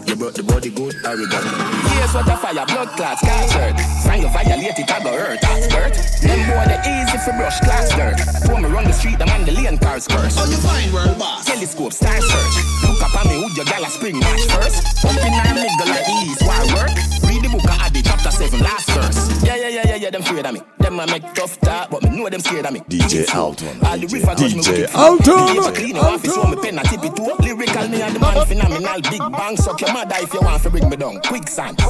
You 0.06 0.16
brought 0.16 0.36
the 0.36 0.43
body 0.43 0.70
good, 0.70 0.93
arigato. 1.08 1.47
Here's 1.95 2.14
what 2.14 2.28
a 2.28 2.36
fire, 2.36 2.66
blood 2.66 2.89
clots, 2.97 3.22
can't 3.22 3.51
hurt. 3.51 3.80
Find 4.04 4.22
you 4.24 4.30
violate 4.30 4.78
it, 4.78 4.91
I 4.91 4.99
go 5.04 5.12
hurt, 5.16 5.39
that's 5.41 5.72
hurt. 5.72 5.93
Them 6.22 6.39
boy, 6.49 6.66
they 6.68 6.80
easy 6.84 7.18
for 7.24 7.32
brush 7.39 7.60
class 7.62 7.89
dirt. 7.95 8.20
When 8.51 8.64
me 8.64 8.70
run 8.70 8.84
the 8.86 8.93
street, 8.93 9.18
them 9.18 9.30
on 9.30 9.45
the 9.45 9.51
lane 9.51 9.78
cars 9.78 10.08
curse. 10.08 10.36
How 10.36 10.45
you 10.45 10.58
find 10.58 10.93
world 10.93 11.18
boss? 11.18 11.45
Telescope, 11.45 11.93
star 11.93 12.20
search. 12.20 12.56
Look 12.84 13.01
up 13.01 13.16
at 13.16 13.26
me, 13.28 13.36
who 13.39 13.47
your 13.56 13.66
gal 13.66 13.84
a 13.84 13.89
spring 13.89 14.20
match 14.20 14.43
first. 14.51 15.06
Up 15.06 15.16
in 15.16 15.34
our 15.34 15.56
nigga 15.56 15.86
like 15.88 16.08
east, 16.28 16.41
why 16.43 16.60
work? 16.76 17.22
Read 17.34 17.45
the 17.45 17.49
book 17.49 17.63
of 17.65 17.81
Adi, 17.81 18.01
chapter 18.03 18.29
7, 18.29 18.59
last 18.59 18.89
verse. 18.91 19.43
Yeah, 19.43 19.55
yeah, 19.55 19.67
yeah, 19.67 19.88
yeah, 19.88 19.95
yeah, 19.95 20.09
them 20.11 20.21
afraid 20.21 20.45
of 20.45 20.53
me. 20.53 20.61
Them 20.77 20.99
a 20.99 21.07
make 21.07 21.34
tough 21.34 21.59
talk, 21.61 21.89
but 21.89 22.03
me 22.03 22.09
know 22.11 22.29
them 22.29 22.41
scared 22.41 22.67
of 22.67 22.73
me. 22.73 22.81
DJ 22.81 23.34
Alton. 23.34 23.79
All 23.84 23.97
the 23.97 24.05
river 24.05 24.36
touch 24.36 24.51
me 24.51 24.57
with 24.57 24.67
DJ 24.67 24.84
it. 24.84 24.95
Alton. 24.95 25.25
DJ 25.25 25.75
clean 25.75 25.95
your 25.95 26.05
office, 26.05 26.34
so 26.36 26.43
me 26.43 26.57
pen 26.61 26.77
a 26.77 26.84
tip 26.84 27.03
it 27.03 27.15
too. 27.15 27.34
Lyrical 27.39 27.88
me 27.88 28.01
and 28.03 28.15
the 28.15 28.19
man 28.19 28.45
phenomenal. 28.45 29.01
Big 29.09 29.19
bang, 29.31 29.57
suck 29.57 29.81
your 29.81 29.91
mother 29.93 30.15
if 30.19 30.31
you 30.31 30.41
want 30.41 30.61
to 30.61 30.69
bring 30.69 30.88
me 30.88 30.95
down. 30.95 31.19
Quicksand. 31.21 31.81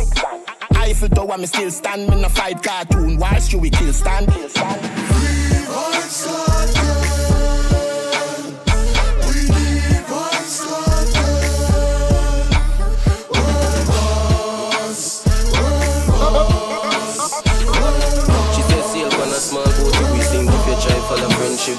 Eiffel 0.76 1.10
Tower, 1.10 1.38
me 1.38 1.46
still 1.46 1.72
stand. 1.72 2.10
Me 2.10 2.22
no 2.22 2.30
fight 2.30 2.64
cartoon. 2.64 3.18
Why 3.18 3.40
should 3.40 3.60
we 3.60 3.70
kill 3.70 3.92
stand? 3.92 4.32
She 6.14 6.73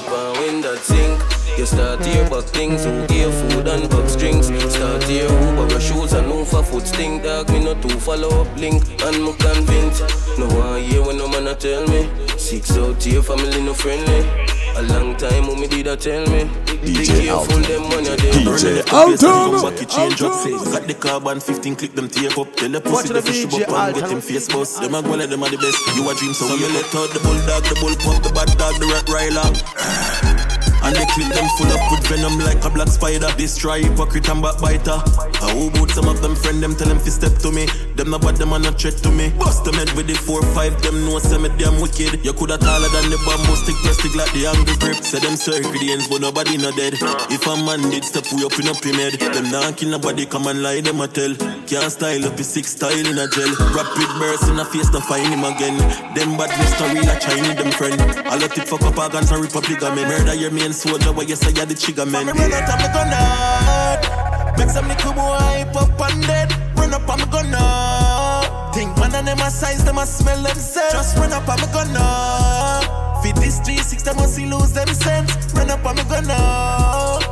and 0.03 0.37
win 0.39 0.61
that 0.61 0.79
sink. 0.79 1.35
You 1.57 1.65
start 1.65 2.03
here 2.05 2.29
back 2.29 2.43
things 2.43 2.83
Who 2.83 3.07
give 3.07 3.33
food 3.33 3.67
and 3.67 3.89
box 3.89 4.15
drinks 4.15 4.47
Start 4.47 5.03
here 5.03 5.29
who 5.29 5.55
borrow 5.55 5.79
shoes 5.79 6.11
and 6.13 6.27
move 6.27 6.47
for 6.47 6.63
foot 6.63 6.85
stink. 6.85 7.23
Dog 7.23 7.49
me 7.49 7.63
not 7.63 7.81
to 7.81 7.89
follow 7.99 8.41
up 8.41 8.57
link. 8.57 8.83
And 9.03 9.23
me 9.23 9.33
convinced 9.33 10.03
No 10.37 10.47
one 10.47 10.81
here 10.81 11.01
when 11.01 11.17
no 11.17 11.27
man 11.27 11.47
a 11.47 11.55
tell 11.55 11.87
me. 11.87 12.09
Six 12.37 12.77
out 12.77 13.01
here 13.01 13.21
family 13.21 13.61
no 13.61 13.73
friendly 13.73 14.54
A 14.77 14.81
long 14.83 15.15
time 15.15 15.43
who 15.45 15.55
me 15.55 15.67
did 15.67 15.87
a 15.87 15.95
tell 15.95 16.25
me? 16.27 16.43
Be 16.83 16.91
DJ 16.91 17.25
careful 17.25 17.61
them 17.63 17.83
money 17.87 18.11
they 18.19 18.31
DJ 18.35 18.83
Alton. 18.91 19.29
Alton. 19.29 19.61
Back 19.63 19.79
you 19.79 19.87
change 19.87 20.21
up 20.21 20.33
say 20.43 20.51
Got 20.51 20.87
the 20.87 20.93
carbon 20.93 21.39
15 21.39 21.75
click 21.77 21.93
them 21.95 22.09
tape 22.09 22.37
up. 22.37 22.53
Tell 22.55 22.69
the 22.69 22.81
pussy 22.81 23.07
the 23.07 23.13
the 23.13 23.21
fish 23.21 23.45
DJ 23.45 23.63
up 23.63 23.69
and 23.69 23.95
get 23.95 24.03
Alton. 24.03 24.17
him 24.17 24.21
face 24.21 24.47
bust. 24.51 24.81
Them 24.81 24.95
a 24.95 25.01
go 25.01 25.15
like 25.15 25.29
them 25.29 25.43
are 25.43 25.49
the 25.49 25.57
best. 25.57 25.79
You 25.95 26.03
a 26.09 26.13
dream 26.15 26.33
so 26.33 26.53
you 26.55 26.67
let 26.75 26.91
out 26.91 27.07
the 27.15 27.19
bulldog 27.23 27.63
The 27.63 27.75
bull 27.79 27.95
pup 28.03 28.21
the 28.21 28.31
bad 28.35 28.51
dog 28.59 28.75
the 28.75 28.87
rat 28.91 29.07
riler 29.07 30.74
and 30.85 30.95
they 30.95 31.05
clip 31.17 31.33
them 31.33 31.49
full 31.57 31.67
up 31.73 31.81
with 31.89 32.05
venom 32.05 32.37
like 32.45 32.61
a 32.63 32.69
black 32.69 32.87
spider. 32.87 33.27
Destroy 33.37 33.81
hypocrite 33.81 34.29
and 34.29 34.41
backbiter. 34.41 35.01
I 35.41 35.49
who 35.57 35.73
boot 35.73 35.89
some 35.91 36.07
of 36.07 36.21
them 36.21 36.35
friend 36.35 36.61
them 36.61 36.75
tell 36.75 36.87
them 36.87 36.99
fi 36.99 37.09
step 37.09 37.33
to 37.41 37.51
me. 37.51 37.65
Them 37.97 38.11
not 38.11 38.21
bad 38.21 38.37
them 38.37 38.53
are 38.53 38.59
not 38.59 38.79
threat 38.79 38.97
to 39.01 39.11
me. 39.11 39.33
Bust 39.37 39.65
them 39.65 39.75
head 39.75 39.89
with 39.97 40.05
the 40.07 40.13
four 40.13 40.45
five. 40.53 40.77
Them 40.81 41.03
know 41.05 41.17
say 41.19 41.37
me 41.41 41.49
damn 41.57 41.81
wicked. 41.81 42.23
You 42.23 42.33
coulda 42.33 42.57
taller 42.57 42.89
than 42.93 43.09
the 43.09 43.17
bamboo 43.25 43.57
stick, 43.57 43.75
press 43.81 43.97
stick 43.97 44.13
like 44.13 44.31
the 44.37 44.45
angle 44.45 44.77
grip. 44.77 45.01
Say 45.01 45.19
them 45.19 45.33
circadians 45.33 46.05
but 46.05 46.21
nobody 46.21 46.57
not 46.57 46.77
dead. 46.77 46.93
If 47.33 47.49
a 47.49 47.57
man 47.65 47.81
did 47.89 48.05
step 48.05 48.29
we 48.29 48.45
up 48.45 48.53
in 48.61 48.69
him 48.69 48.97
head. 49.01 49.17
Them 49.17 49.49
not 49.49 49.77
kill 49.77 49.89
nobody 49.89 50.25
come 50.25 50.45
and 50.47 50.61
lie 50.61 50.81
them 50.81 51.01
a 51.01 51.07
tell. 51.07 51.33
Can't 51.65 51.89
style 51.89 52.25
up 52.29 52.37
his 52.37 52.47
six 52.47 52.77
style 52.77 52.93
in 52.93 53.17
a 53.17 53.25
gel. 53.25 53.49
Rapid 53.73 54.09
burst 54.21 54.45
in 54.49 54.61
a 54.61 54.65
face 54.65 54.89
to 54.93 55.01
find 55.01 55.33
him 55.33 55.43
again. 55.49 55.77
Them 56.13 56.37
bad 56.37 56.53
real 56.53 57.09
a 57.09 57.17
Chinese 57.17 57.57
them 57.57 57.71
friend. 57.73 57.97
I 58.29 58.37
let 58.37 58.53
it 58.57 58.67
fuck 58.69 58.85
up 58.85 58.97
organs 58.97 59.31
and 59.31 59.41
rip 59.41 59.55
up 59.55 59.65
ligament. 59.65 60.05
Murder 60.05 60.35
your 60.35 60.51
main 60.51 60.74
soldier 60.75 61.11
where 61.13 61.25
you 61.25 61.35
say 61.35 61.51
you're 61.55 61.65
the 61.65 61.73
trigger 61.73 62.05
man. 62.05 62.27
Run 62.27 62.37
out 62.37 62.69
of 62.69 62.77
me 62.77 62.87
gun 62.93 63.13
out. 63.13 64.57
Make 64.57 64.69
some 64.69 64.87
little 64.87 65.13
boy 65.13 65.37
hype 65.39 65.75
up 65.75 65.99
and 66.11 66.21
dead. 66.23 66.51
Run 66.77 66.93
up 66.93 67.07
on 67.09 67.19
me 67.19 67.25
gun 67.31 67.53
out. 67.55 68.73
Think 68.75 68.95
man 68.97 69.15
and 69.15 69.27
them 69.27 69.39
a 69.39 69.49
size, 69.49 69.83
them 69.83 69.97
a 69.97 70.05
smell 70.05 70.41
themselves. 70.43 70.93
Just 70.93 71.17
run 71.17 71.31
up 71.31 71.47
on 71.47 71.59
me 71.61 71.67
gun 71.71 71.95
out. 71.95 73.23
Feed 73.23 73.37
this 73.37 73.59
3-6, 73.61 74.03
them 74.03 74.15
must 74.17 74.35
see 74.35 74.45
lose 74.45 74.73
them 74.73 74.87
sense. 74.87 75.53
Run 75.53 75.71
up 75.71 75.85
on 75.85 75.95
me 75.95 76.03
gun 76.03 76.29
out. 76.29 77.23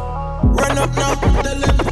Run 0.44 0.78
up 0.78 0.96
now. 0.96 1.16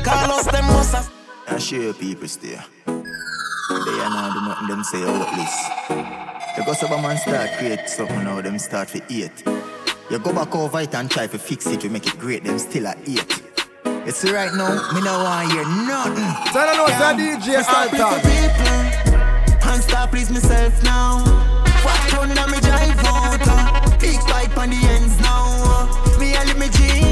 Call 0.03 0.31
us 0.31 0.47
them 0.51 0.65
must 0.65 0.95
have. 0.95 1.11
I 1.47 1.57
share 1.57 1.81
your 1.81 1.93
people 1.93 2.27
stay. 2.27 2.57
They 2.85 3.97
are 3.99 4.09
not 4.09 4.33
do 4.33 4.41
nothing 4.41 4.67
them 4.67 4.83
say 4.83 5.03
oh, 5.03 5.21
out 5.21 5.37
list. 5.37 6.31
Because 6.57 6.83
of 6.83 6.91
a 6.91 7.01
man 7.01 7.17
start 7.17 7.49
create 7.57 7.87
something 7.87 8.23
now, 8.23 8.41
them 8.41 8.59
start 8.59 8.89
for 8.89 8.99
eat. 9.09 9.43
You 10.11 10.19
go 10.19 10.33
back 10.33 10.53
over 10.53 10.81
it 10.81 10.93
and 10.93 11.09
try 11.09 11.25
to 11.27 11.37
fix 11.39 11.65
it, 11.67 11.83
we 11.83 11.89
make 11.89 12.05
it 12.05 12.19
great, 12.19 12.43
them 12.43 12.59
still 12.59 12.85
at 12.87 12.97
eight. 13.07 13.41
You 13.85 14.11
see 14.11 14.29
right 14.33 14.53
now, 14.53 14.91
me 14.91 14.99
no 14.99 15.23
want 15.23 15.49
hear 15.53 15.63
nothing. 15.63 16.27
Tell 16.51 16.67
her 16.67 16.75
no, 16.75 16.87
say 16.87 17.15
DJ 17.15 17.63
Stop 17.63 17.87
please 17.87 18.01
Alton. 18.01 18.19
the 18.19 18.27
people, 18.27 19.71
and 19.71 19.81
stop 19.81 20.09
please 20.11 20.29
myself 20.29 20.83
now. 20.83 21.23
Fuck 21.79 22.11
run 22.11 22.35
down 22.35 22.51
me 22.51 22.59
drive 22.59 22.99
out, 23.05 23.39
uh, 23.47 23.97
big 23.99 24.19
pipe 24.27 24.57
on 24.57 24.71
the 24.71 24.75
ends 24.75 25.17
now. 25.21 25.87
Me 26.19 26.35
a 26.35 26.43
live 26.43 26.57
me 26.59 26.67
dream. 26.67 27.07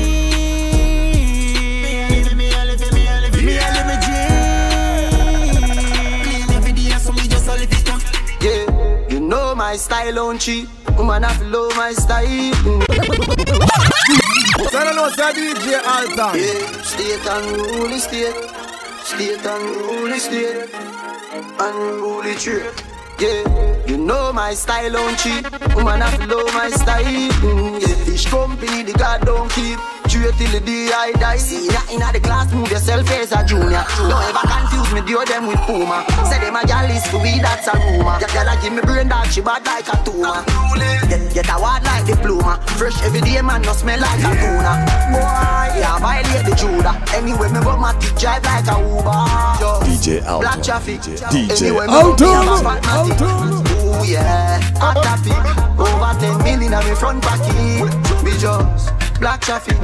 Me 1.88 2.04
a 2.04 2.20
live, 2.20 2.36
me 2.36 2.52
a 2.52 2.66
live, 2.66 2.84
me 2.92 3.08
a 3.08 3.22
live, 3.22 3.34
me 3.46 3.56
a 3.56 3.62
live 3.76 3.88
me 3.88 3.96
dream. 5.64 6.24
Clean 6.26 6.52
every 6.52 6.74
day, 6.74 6.90
so 7.00 7.14
me 7.14 7.30
just 7.30 7.48
a 7.48 7.52
live 7.54 7.72
it 7.72 7.90
up. 7.90 8.02
Yeah, 8.42 9.08
you 9.08 9.22
know 9.22 9.56
my 9.56 9.78
style, 9.78 10.14
don't 10.14 10.38
cheat. 10.38 10.68
Woman, 10.98 11.24
I 11.24 11.32
follow 11.32 11.70
my 11.78 11.94
style. 11.94 12.89
Tell 13.60 14.88
her 14.88 14.94
no, 14.94 15.10
say 15.10 15.34
DJ 15.34 15.82
Alton. 15.84 16.84
State 16.84 17.26
unruly 17.28 18.00
state, 18.00 18.36
state 19.04 19.46
unruly 19.46 20.20
state, 20.20 20.70
unruly 21.60 22.36
trade. 22.36 22.72
Yeah, 23.20 23.86
you 23.86 23.98
know 23.98 24.32
my 24.32 24.54
style 24.54 24.92
don't 24.92 25.18
cheat. 25.20 25.44
Woman, 25.76 26.02
I 26.02 26.12
follow 26.18 26.46
my 26.54 26.70
style. 26.70 27.04
Mm, 27.04 27.82
yeah, 27.82 27.96
fish 28.06 28.26
company, 28.28 28.84
the 28.84 28.94
God 28.94 29.26
don't 29.26 29.52
keep. 29.52 29.78
Trade 30.10 30.34
till 30.42 30.50
the 30.50 30.60
day 30.60 30.90
I 30.90 31.12
die. 31.22 31.38
See 31.38 31.70
ya 31.70 31.82
in 31.94 32.02
the 32.02 32.20
class, 32.20 32.52
move 32.52 32.72
yourself 32.72 33.06
as 33.12 33.32
a 33.32 33.46
junior. 33.46 33.86
Don't 34.10 34.26
ever 34.26 34.42
confuse 34.42 34.90
me, 34.90 35.02
deal 35.06 35.24
them 35.24 35.46
with 35.46 35.62
Puma. 35.70 36.02
Say 36.26 36.42
them 36.42 36.56
a 36.58 36.66
gal 36.66 36.90
is 36.90 37.06
for 37.14 37.22
we, 37.22 37.38
that's 37.38 37.68
a 37.70 37.78
rumor. 37.78 38.18
Your 38.18 38.30
gal 38.34 38.50
a 38.50 38.58
give 38.58 38.74
me 38.74 38.82
brain 38.82 39.08
dog, 39.08 39.28
she 39.30 39.42
bad 39.42 39.62
like 39.70 39.86
a 39.86 40.02
tumor. 40.02 40.42
Get, 41.06 41.22
get 41.34 41.50
a 41.54 41.62
word 41.62 41.86
like 41.86 42.10
diploma. 42.10 42.58
Fresh 42.74 42.98
every 43.06 43.22
day, 43.22 43.40
man, 43.42 43.62
no 43.62 43.74
smell 43.74 44.02
like 44.02 44.18
a 44.26 44.34
tuna. 44.34 44.74
Boy, 45.14 45.78
yeah, 45.78 46.00
violate 46.02 46.42
the 46.42 46.56
Judah. 46.58 46.98
Anyway, 47.14 47.50
me 47.54 47.62
go 47.62 47.78
my 47.78 47.94
drive 48.18 48.42
like 48.50 48.66
a 48.66 48.82
Uber. 48.82 49.22
Yo, 49.62 49.70
DJ 49.86 50.26
Alton. 50.26 50.42
Black 50.42 50.64
traffic. 50.66 51.02
DJ 51.30 51.70
Anyway, 51.70 51.86
me 51.86 52.02
go 52.02 52.18
me 52.18 52.34
have 52.34 52.50
a 52.50 52.50
Alton. 52.50 52.66
fat 52.66 52.82
matty. 52.82 53.14
Ooh, 53.78 54.06
yeah, 54.10 54.58
hot 54.82 54.98
traffic. 55.06 55.38
Over 55.78 56.18
10 56.18 56.44
million 56.44 56.74
on 56.74 56.84
me 56.84 56.96
front 56.96 57.22
pocket. 57.22 57.54
Me 58.26 58.32
just 58.42 58.90
black 59.20 59.42
traffic. 59.42 59.78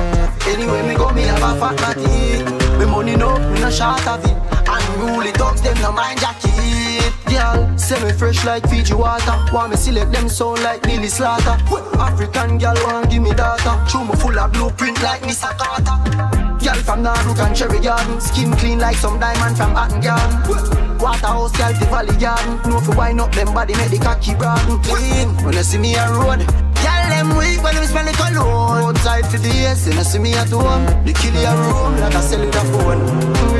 Anyway, 0.48 0.82
me 0.88 0.96
go 0.96 1.12
me 1.12 1.24
have 1.24 1.44
a 1.44 1.60
fat 1.60 1.76
matty. 1.82 2.44
Me 2.80 2.86
money 2.86 3.16
no, 3.16 3.38
me 3.52 3.60
no 3.60 3.70
short 3.70 4.06
of 4.08 4.24
it. 4.24 4.38
Unruly 4.68 5.32
dogs, 5.34 5.62
them 5.62 5.78
no 5.82 5.92
mind 5.92 6.20
jacket. 6.20 7.14
Girl, 7.30 7.78
say 7.78 8.02
me 8.04 8.12
fresh 8.14 8.46
like 8.46 8.68
Fiji 8.70 8.94
water. 8.94 9.36
Want 9.54 9.72
me 9.72 9.78
select 9.78 10.12
them 10.12 10.30
sound 10.30 10.64
like 10.64 10.86
Lily 10.86 11.08
Slaughter. 11.08 11.58
African 12.00 12.58
girl 12.58 12.76
want 12.84 13.10
give 13.10 13.22
me 13.22 13.32
data. 13.32 13.86
Chew 13.90 14.04
me 14.04 14.16
full 14.16 14.38
of 14.40 14.52
blueprint 14.54 15.02
like 15.04 15.22
Mr. 15.22 15.52
Carter. 15.58 16.45
Girl 16.66 16.82
from 16.82 17.04
Naruk 17.04 17.38
and 17.46 17.56
Cherry 17.56 17.80
Garden. 17.80 18.20
Skin 18.20 18.52
clean 18.54 18.80
like 18.80 18.96
some 18.96 19.20
diamond 19.20 19.56
from 19.56 19.76
Hatton 19.76 20.02
Garden. 20.02 20.98
Waterhouse 20.98 21.52
girl 21.56 21.74
the 21.74 21.86
Valley 21.94 22.18
Garden. 22.18 22.58
No 22.68 22.80
for 22.80 22.96
wind 22.96 23.22
up 23.22 23.32
them 23.34 23.54
body 23.54 23.76
make 23.76 23.92
the 23.92 24.00
cocky 24.00 24.34
broaden 24.34 24.82
Clean. 24.82 25.30
When 25.46 25.54
you 25.54 25.62
see 25.62 25.78
me 25.78 25.94
a 25.94 26.10
road 26.10 26.40
Girl 26.82 27.06
them 27.14 27.38
weak 27.38 27.62
when 27.62 27.76
them 27.76 27.86
smell 27.86 28.06
the 28.06 28.14
cologne 28.18 28.82
Outside 28.82 29.28
for 29.28 29.38
the 29.38 29.50
yes 29.50 29.86
and 29.86 29.94
you 29.94 30.04
see 30.04 30.18
me 30.18 30.34
at 30.34 30.50
home. 30.50 30.86
The 31.06 31.14
kill 31.14 31.36
your 31.38 31.54
room 31.54 32.00
like 32.02 32.16
I 32.16 32.22
sell 32.22 32.42
it 32.42 32.56
a 32.56 32.62
phone. 32.74 33.06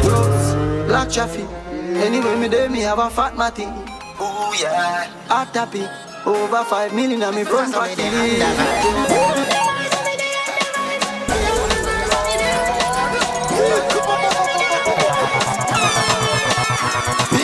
Drugs, 0.02 0.88
black 0.90 1.12
traffic. 1.12 1.46
Anyway 2.02 2.36
me 2.40 2.48
there 2.48 2.72
me 2.72 2.80
have 2.80 2.98
a 2.98 3.12
fat 3.12 3.38
matty. 3.38 3.66
Ooh 4.18 4.50
yeah. 4.58 5.06
Hot 5.30 5.54
topic 5.54 5.88
over 6.26 6.64
five 6.64 6.92
million 6.96 7.22
on 7.22 7.36
me 7.36 7.44
front 7.44 7.72
pocket 7.72 8.00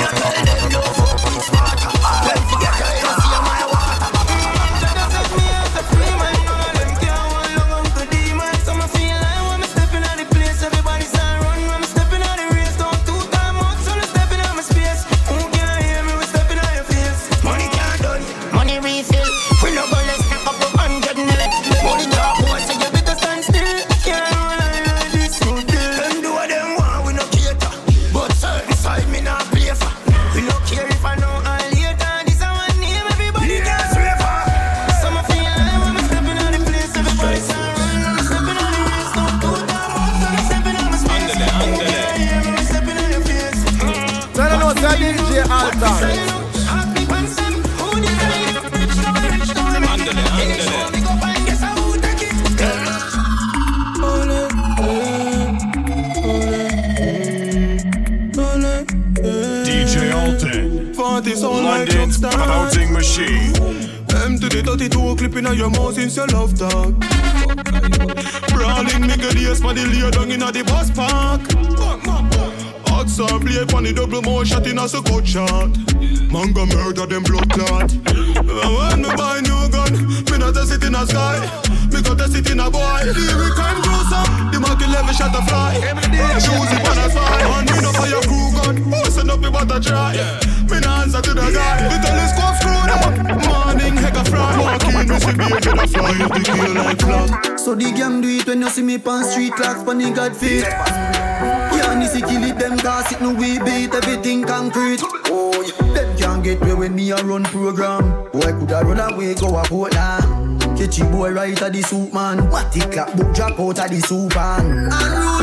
Yeah. 0.02 0.32
shot. 75.32 75.72
Man 76.28 76.52
go 76.52 76.66
murder 76.66 77.06
them 77.08 77.24
blood 77.24 77.48
clot. 77.56 77.88
When 78.44 79.00
me 79.00 79.12
buy 79.16 79.40
new 79.40 79.64
gun, 79.72 79.92
me 80.28 80.36
not 80.38 80.54
test 80.54 80.76
it 80.76 80.84
in 80.84 80.94
a 80.94 81.08
sky. 81.08 81.40
Me 81.88 82.02
go 82.04 82.14
test 82.16 82.36
it 82.36 82.52
in 82.52 82.60
a 82.60 82.70
boy. 82.70 83.00
We 83.16 83.48
come 83.56 83.80
closer. 83.80 84.24
The 84.52 84.60
Mac 84.60 84.84
11 84.84 85.16
shot 85.16 85.32
a 85.32 85.42
fly. 85.48 85.80
Shoes 86.36 86.72
it 86.76 86.84
on 86.84 87.00
a 87.00 87.08
slide. 87.08 87.48
Man, 87.48 87.64
me 87.64 87.80
no 87.80 87.92
fire 87.96 88.20
crew 88.28 88.52
gun. 88.60 88.76
Who 88.92 89.00
send 89.10 89.32
up 89.32 89.40
me 89.40 89.50
but 89.50 89.72
a 89.72 89.80
try? 89.80 90.20
Me 90.68 90.80
no 90.84 90.90
answer 91.00 91.22
to 91.22 91.34
the 91.34 91.48
guy. 91.48 91.80
The 91.88 91.98
telescope 92.04 92.56
screwed 92.60 92.92
up. 92.92 93.16
Morning 93.48 93.96
heck 93.96 94.20
a 94.20 94.26
fry. 94.28 94.60
Walk 94.60 94.84
in, 94.84 95.08
me 95.08 95.16
see 95.16 95.32
baby 95.32 95.80
a 95.80 95.88
fly. 95.88 96.12
The 96.28 96.42
kill 96.44 96.76
like 96.76 97.00
flag. 97.00 97.58
So 97.58 97.76
the 97.76 97.90
gang 97.96 98.20
do 98.20 98.28
it 98.28 98.46
when 98.48 98.62
you 98.62 98.70
see 98.70 98.84
me 98.84 98.98
pan 98.98 99.24
street 99.24 99.54
clocks 99.54 99.84
pan 99.84 99.98
the 100.00 100.12
God 100.12 100.36
feet. 100.36 101.61
Nisi 102.14 102.26
kill 102.26 102.44
it, 102.44 102.60
them 102.60 102.76
gas 102.76 103.10
it, 103.14 103.22
no 103.22 103.34
we 103.34 103.58
beat 103.60 103.94
everything 103.94 104.44
concrete. 104.44 105.00
Oh, 105.28 105.62
yeah. 105.62 105.94
them 105.94 106.18
can't 106.18 106.44
get 106.44 106.62
me 106.62 106.74
when 106.74 106.94
me 106.94 107.10
a 107.12 107.16
run 107.16 107.44
program. 107.46 108.30
Boy 108.32 108.52
coulda 108.52 108.84
run 108.84 109.00
away, 109.00 109.34
go 109.36 109.58
a 109.58 109.64
Portland. 109.64 110.60
Catch 110.78 111.00
a 111.00 111.06
boy 111.06 111.32
right 111.32 111.62
at 111.62 111.72
the 111.72 111.82
soup 111.82 112.14
man. 112.14 112.50
What 112.50 112.74
the 112.74 112.82
clap 112.82 113.16
book 113.16 113.34
drop 113.34 113.58
out 113.58 113.80
of 113.80 113.90
the 113.90 114.02
soup 114.02 114.36
man. 114.36 114.90
Unruly 114.92 115.41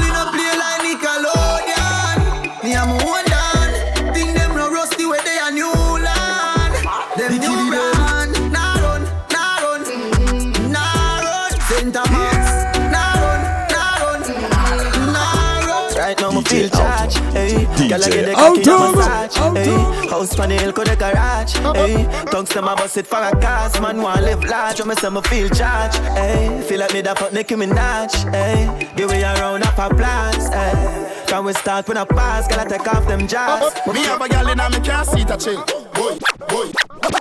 DJ 16.49 16.61
feel 16.61 16.68
charged. 16.70 17.18
Hey, 17.34 17.66
DJ 17.76 17.88
girl, 17.90 18.05
I 18.05 18.09
get 18.09 18.24
the 18.24 18.34
Alton. 18.34 18.64
cocky 18.64 18.70
on 18.70 18.96
massage. 18.96 19.36
Hey, 19.57 20.09
house 20.09 20.38
on 20.38 20.49
the 20.49 20.55
hill, 20.57 20.72
could 20.72 20.86
the 20.86 20.96
garage. 20.96 21.53
Hey, 21.76 22.24
tongues 22.30 22.49
to 22.51 22.62
my 22.62 22.74
bus 22.74 22.96
it 22.96 23.07
for 23.07 23.18
a 23.18 23.30
cast. 23.38 23.80
Man, 23.82 24.01
want 24.01 24.22
live 24.22 24.42
large. 24.44 24.78
When 24.80 24.88
me 24.88 24.94
say 24.94 25.11
me 25.11 25.20
feel 25.22 25.49
charged. 25.51 25.99
Hey, 26.16 26.64
feel 26.66 26.80
like 26.80 26.94
me 26.94 27.03
da 27.03 27.14
fuck 27.14 27.32
Nicki 27.32 27.55
Minaj. 27.55 28.32
Hey, 28.32 28.90
the 28.96 29.07
way 29.07 29.22
around 29.22 29.62
up 29.62 29.78
a 29.78 29.94
blast. 29.94 30.53
Hey, 30.53 31.24
can 31.26 31.44
we 31.44 31.53
start 31.53 31.86
when 31.86 31.99
I 31.99 32.05
pass? 32.05 32.49
Gotta 32.49 32.68
take 32.68 32.86
off 32.88 33.07
them 33.07 33.28
jobs. 33.28 33.74
Me 33.86 34.01
have 34.05 34.20
a 34.20 34.28
girl 34.28 34.49
in 34.49 34.59
a 34.59 34.70
me 34.70 34.80
can't 34.80 35.07
see 35.07 35.22
a 35.22 35.36
chill. 35.36 35.62
Boy, 35.92 36.18
boy. 36.49 36.72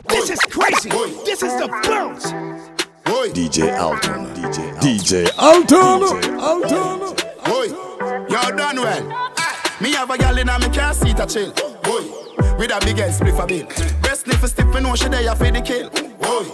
This 0.08 0.30
is 0.30 0.40
crazy. 0.40 0.90
This 1.26 1.44
is 1.44 1.54
the 1.60 1.68
bounce. 1.84 2.32
Boy. 3.04 3.30
DJ 3.32 3.78
Alton. 3.78 4.28
DJ 4.36 4.74
DJ 4.80 5.30
Alton. 5.38 6.40
Alton. 6.40 7.16
Boy, 7.46 7.87
you 8.30 8.56
done 8.58 8.78
well. 8.78 9.32
Me 9.82 9.92
have 9.94 10.10
a 10.10 10.18
girl 10.18 10.38
in 10.38 10.50
a 10.50 10.60
me 10.60 10.70
can't 10.70 10.96
see 10.96 11.12
a 11.12 11.26
chill. 11.28 11.52
Boy, 11.84 12.04
with 12.58 12.72
a 12.72 12.80
big 12.84 13.00
ass 13.00 13.20
spliff 13.20 13.42
a 13.42 13.46
bill. 13.48 13.66
Breast 14.02 14.22
sniff 14.26 14.44
a 14.44 14.48
stiff, 14.48 14.66
me 14.68 14.82
know 14.82 14.96
she 14.96 15.08
there 15.08 15.36
for 15.36 15.52
the 15.52 15.62
kill. 15.62 15.90
Boy, 16.18 16.46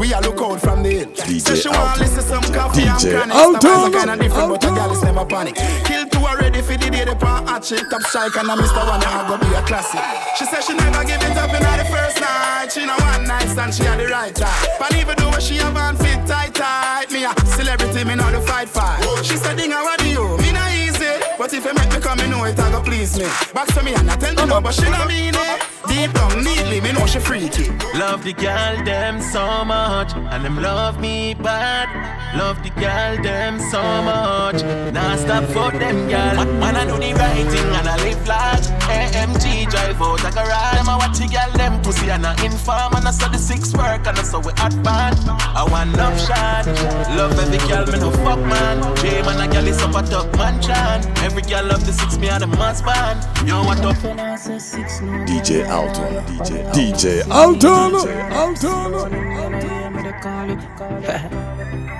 We 0.00 0.12
a 0.14 0.20
look 0.20 0.40
out 0.40 0.60
from 0.60 0.82
the 0.82 0.90
hill. 0.90 1.06
DJ 1.12 1.40
Say 1.40 1.56
she 1.56 1.68
want 1.68 2.00
Alton. 2.00 2.02
listen 2.02 2.22
some 2.24 2.42
coffee 2.54 2.82
and 2.82 2.98
DJ 2.98 3.12
chronic. 3.12 3.36
Alton. 3.36 3.52
The 3.52 3.68
vibes 3.68 3.84
are 3.84 3.98
kinda 3.98 4.16
different, 4.16 4.48
but 4.48 4.60
the 4.62 4.70
girl 4.72 4.92
is 4.92 5.02
never 5.02 5.24
panic. 5.26 5.54
Kill 5.84 6.06
two 6.08 6.24
already 6.24 6.62
for 6.62 6.76
the 6.76 6.88
day 6.90 7.04
they 7.04 7.14
pan 7.14 7.46
hatch 7.46 7.72
it. 7.72 7.84
Top 7.90 8.02
strike 8.02 8.36
and 8.36 8.48
a 8.48 8.54
Mr. 8.56 8.80
One 8.88 9.04
I 9.04 9.28
go 9.28 9.36
be 9.36 9.46
a 9.54 9.62
classic. 9.62 10.00
She 10.38 10.44
said 10.46 10.64
she 10.64 10.72
never 10.74 11.04
give 11.04 11.20
it 11.20 11.36
up 11.36 11.52
in 11.52 11.60
the 11.62 11.84
first 11.92 12.18
night. 12.20 12.72
She 12.72 12.86
know 12.86 12.96
one 12.96 13.24
night 13.28 13.48
stand, 13.52 13.74
she 13.74 13.84
had 13.84 14.00
the 14.00 14.06
right 14.08 14.34
time. 14.34 14.66
But 14.78 14.94
even 14.96 15.16
though 15.18 15.38
she 15.38 15.56
have 15.60 15.76
on 15.76 15.96
fit 15.96 16.24
tight 16.26 16.54
tight, 16.54 17.10
me 17.12 17.24
a 17.28 17.32
celebrity, 17.44 18.04
me 18.04 18.14
know 18.16 18.30
the 18.32 18.40
fight 18.40 18.68
fight. 18.70 19.04
She 19.22 19.36
said, 19.36 19.58
Dinga, 19.58 19.82
what 19.84 19.98
do 20.00 20.08
you? 20.08 20.39
Me 21.40 21.46
not 21.46 21.54
easy, 21.54 21.54
but 21.54 21.54
if 21.54 21.64
you 21.64 21.74
make 21.74 21.92
me 21.94 22.00
come, 22.00 22.18
me 22.18 22.28
know 22.28 22.44
it, 22.44 22.58
I 22.58 22.70
go 22.70 22.82
please 22.82 23.18
me. 23.18 23.24
Back 23.54 23.68
to 23.74 23.82
me 23.82 23.94
and 23.94 24.10
I 24.10 24.16
tell 24.16 24.34
me 24.34 24.44
no, 24.46 24.60
but 24.60 24.74
she 24.74 24.82
not 24.90 25.08
mean 25.08 25.34
it. 25.34 25.62
Deep 25.88 26.12
down, 26.12 26.44
neatly, 26.44 26.80
me 26.80 26.92
know 26.92 27.06
she 27.06 27.18
freaky. 27.18 27.70
Love 27.98 28.22
the 28.22 28.32
girl 28.32 28.84
them 28.84 29.20
so 29.20 29.64
much, 29.64 30.14
and 30.14 30.44
them 30.44 30.60
love 30.60 31.00
me 31.00 31.34
bad. 31.34 31.88
Love 32.36 32.62
the 32.62 32.70
girl 32.80 33.16
them 33.22 33.58
so 33.58 33.82
much. 34.02 34.62
Now 34.92 35.16
stop 35.16 35.44
for 35.46 35.76
them 35.76 36.08
girl. 36.08 36.36
Man, 36.36 36.60
man, 36.60 36.76
I 36.76 36.84
do 36.86 36.96
the 36.96 37.12
right 37.14 37.46
thing 37.50 37.66
and 37.74 37.88
I 37.88 37.96
live 38.04 38.22
large. 38.28 38.66
AMG 38.86 39.68
drive 39.68 40.00
out 40.00 40.20
a 40.20 40.30
garage. 40.30 40.76
Them 40.76 40.88
I 40.88 40.96
watch 40.96 41.18
the 41.18 41.26
girl 41.26 41.50
them 41.56 41.82
pussy 41.82 42.08
and 42.10 42.24
I 42.24 42.32
inform 42.44 42.94
and 42.94 43.08
I 43.08 43.10
saw 43.10 43.28
the 43.28 43.38
six 43.38 43.72
work 43.74 44.06
and 44.06 44.16
I 44.16 44.22
saw 44.22 44.38
we 44.38 44.52
hot 44.52 44.80
band. 44.84 45.18
I 45.28 45.66
want 45.68 45.96
love 45.96 46.18
shot. 46.20 46.66
Love 47.16 47.36
every 47.40 47.58
girl 47.66 47.86
me 47.86 47.98
no 47.98 48.10
fuck 48.22 48.38
man. 48.38 48.78
J 48.98 49.22
man 49.22 49.40
a 49.40 49.52
girl 49.52 49.66
is 49.66 49.82
up 49.82 49.96
a 49.96 50.02
top 50.08 50.30
man 50.36 50.62
chan. 50.62 51.02
Every 51.30 51.42
girl 51.42 51.64
love 51.66 51.86
the 51.86 51.92
six 51.92 52.18
me 52.18 52.28
and 52.28 52.42
the 52.42 52.46
must 52.48 52.84
band. 52.84 53.22
Yo 53.48 53.62
what 53.62 53.78
up? 53.80 53.94
DJ 55.26 55.68
Alton. 55.68 56.24
DJ 56.26 56.64
DJ 56.74 57.30
Alton. 57.30 59.10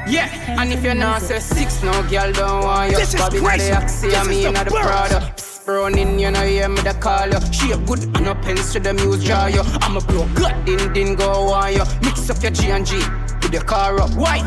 Yeah, 0.08 0.60
and 0.60 0.72
if 0.72 0.82
you're 0.82 0.94
not 0.94 1.22
say 1.22 1.38
six, 1.38 1.80
no 1.84 1.92
girl 2.10 2.32
don't 2.32 2.64
want 2.64 2.90
you. 2.90 2.98
This 2.98 3.14
is 3.14 3.20
Bobby 3.20 3.40
not 3.40 3.48
crazy. 3.50 3.70
the 3.70 3.76
Axie, 3.76 4.00
This 4.10 4.14
I 4.16 4.22
is 4.22 4.28
mean 4.28 4.42
the 4.42 4.50
not 4.52 4.64
the 4.66 4.70
bounce. 4.72 4.86
Prada. 4.86 5.32
Psst, 5.36 5.66
Running, 5.68 6.18
you 6.18 6.30
know, 6.32 6.40
hear 6.44 6.68
me 6.68 6.80
the 6.80 6.94
call 6.94 7.28
you. 7.28 7.40
Shape 7.52 7.86
good 7.86 8.02
and 8.02 8.24
no 8.24 8.34
pens 8.34 8.72
to 8.72 8.80
the 8.80 8.92
muse 8.94 9.22
jar 9.22 9.48
you. 9.48 9.62
I'm 9.82 9.96
a 9.96 10.00
blow 10.00 10.26
gut, 10.34 10.64
din 10.66 10.92
din 10.92 11.14
go 11.14 11.52
on 11.52 11.72
you. 11.72 11.84
Mix 12.02 12.28
up 12.30 12.42
your 12.42 12.50
G 12.50 12.70
and 12.70 12.84
G 12.84 12.96
with 13.42 13.52
the 13.52 13.62
car 13.64 14.00
up. 14.00 14.10
Why? 14.16 14.40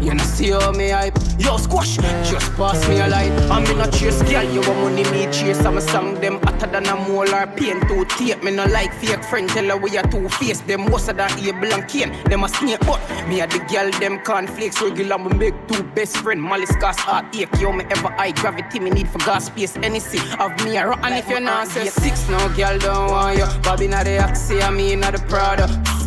You 0.00 0.14
know 0.14 0.24
see 0.24 0.50
how 0.50 0.72
me 0.72 0.90
hype. 0.90 1.16
Yo 1.38 1.56
squash, 1.56 1.96
just 1.96 2.52
pass 2.54 2.88
me 2.88 3.00
a 3.00 3.08
light. 3.08 3.32
I'm 3.50 3.64
in 3.66 3.80
a 3.80 3.90
chase, 3.90 4.22
girl, 4.22 4.44
you 4.44 4.60
want 4.60 4.80
money 4.80 5.04
me 5.10 5.24
chase. 5.32 5.64
I'm 5.64 5.76
a 5.78 5.80
song 5.80 6.14
them 6.20 6.40
hotter 6.42 6.66
than 6.66 6.86
a 6.86 6.96
molar 6.96 7.46
pain 7.56 7.80
to 7.88 8.04
tape 8.04 8.42
Me 8.42 8.50
no 8.50 8.64
like 8.66 8.92
fake 8.94 9.24
friend, 9.24 9.48
tell 9.48 9.64
her 9.64 9.76
we 9.76 9.96
are 9.96 10.06
two 10.10 10.28
face 10.28 10.60
Them 10.60 10.86
worse 10.86 11.06
than 11.06 11.30
Abel 11.38 11.72
and 11.72 11.88
Cain. 11.88 12.12
Them 12.24 12.44
a 12.44 12.48
snake 12.48 12.80
but 12.80 13.00
me 13.28 13.40
a 13.40 13.46
the 13.46 13.58
girl 13.70 13.90
them 14.00 14.18
cornflakes 14.20 14.80
Regular. 14.82 15.18
Me 15.18 15.36
make 15.36 15.68
two 15.68 15.82
best 15.82 16.16
friend 16.18 16.42
Malice 16.42 16.74
gas 16.76 16.98
heart 16.98 17.34
ache. 17.34 17.48
Yo 17.60 17.72
me 17.72 17.84
ever 17.84 18.10
high 18.12 18.32
gravity 18.32 18.78
me 18.80 18.90
need 18.90 19.08
for 19.08 19.18
gas 19.18 19.46
space 19.46 19.76
Any 19.76 20.00
see 20.00 20.20
of 20.38 20.52
me 20.64 20.76
a 20.76 20.90
And 20.90 21.14
if 21.14 21.28
you're 21.28 21.40
not 21.40 21.68
say 21.68 21.86
six, 21.86 22.28
no 22.28 22.38
girl 22.54 22.78
don't 22.78 23.10
want 23.10 23.38
you 23.38 23.46
Bobby 23.62 23.88
not 23.88 24.04
the 24.04 24.18
Axie, 24.18 24.62
I 24.62 24.70
mean 24.70 25.00
not 25.00 25.12
the 25.14 25.20
Prada 25.20 25.66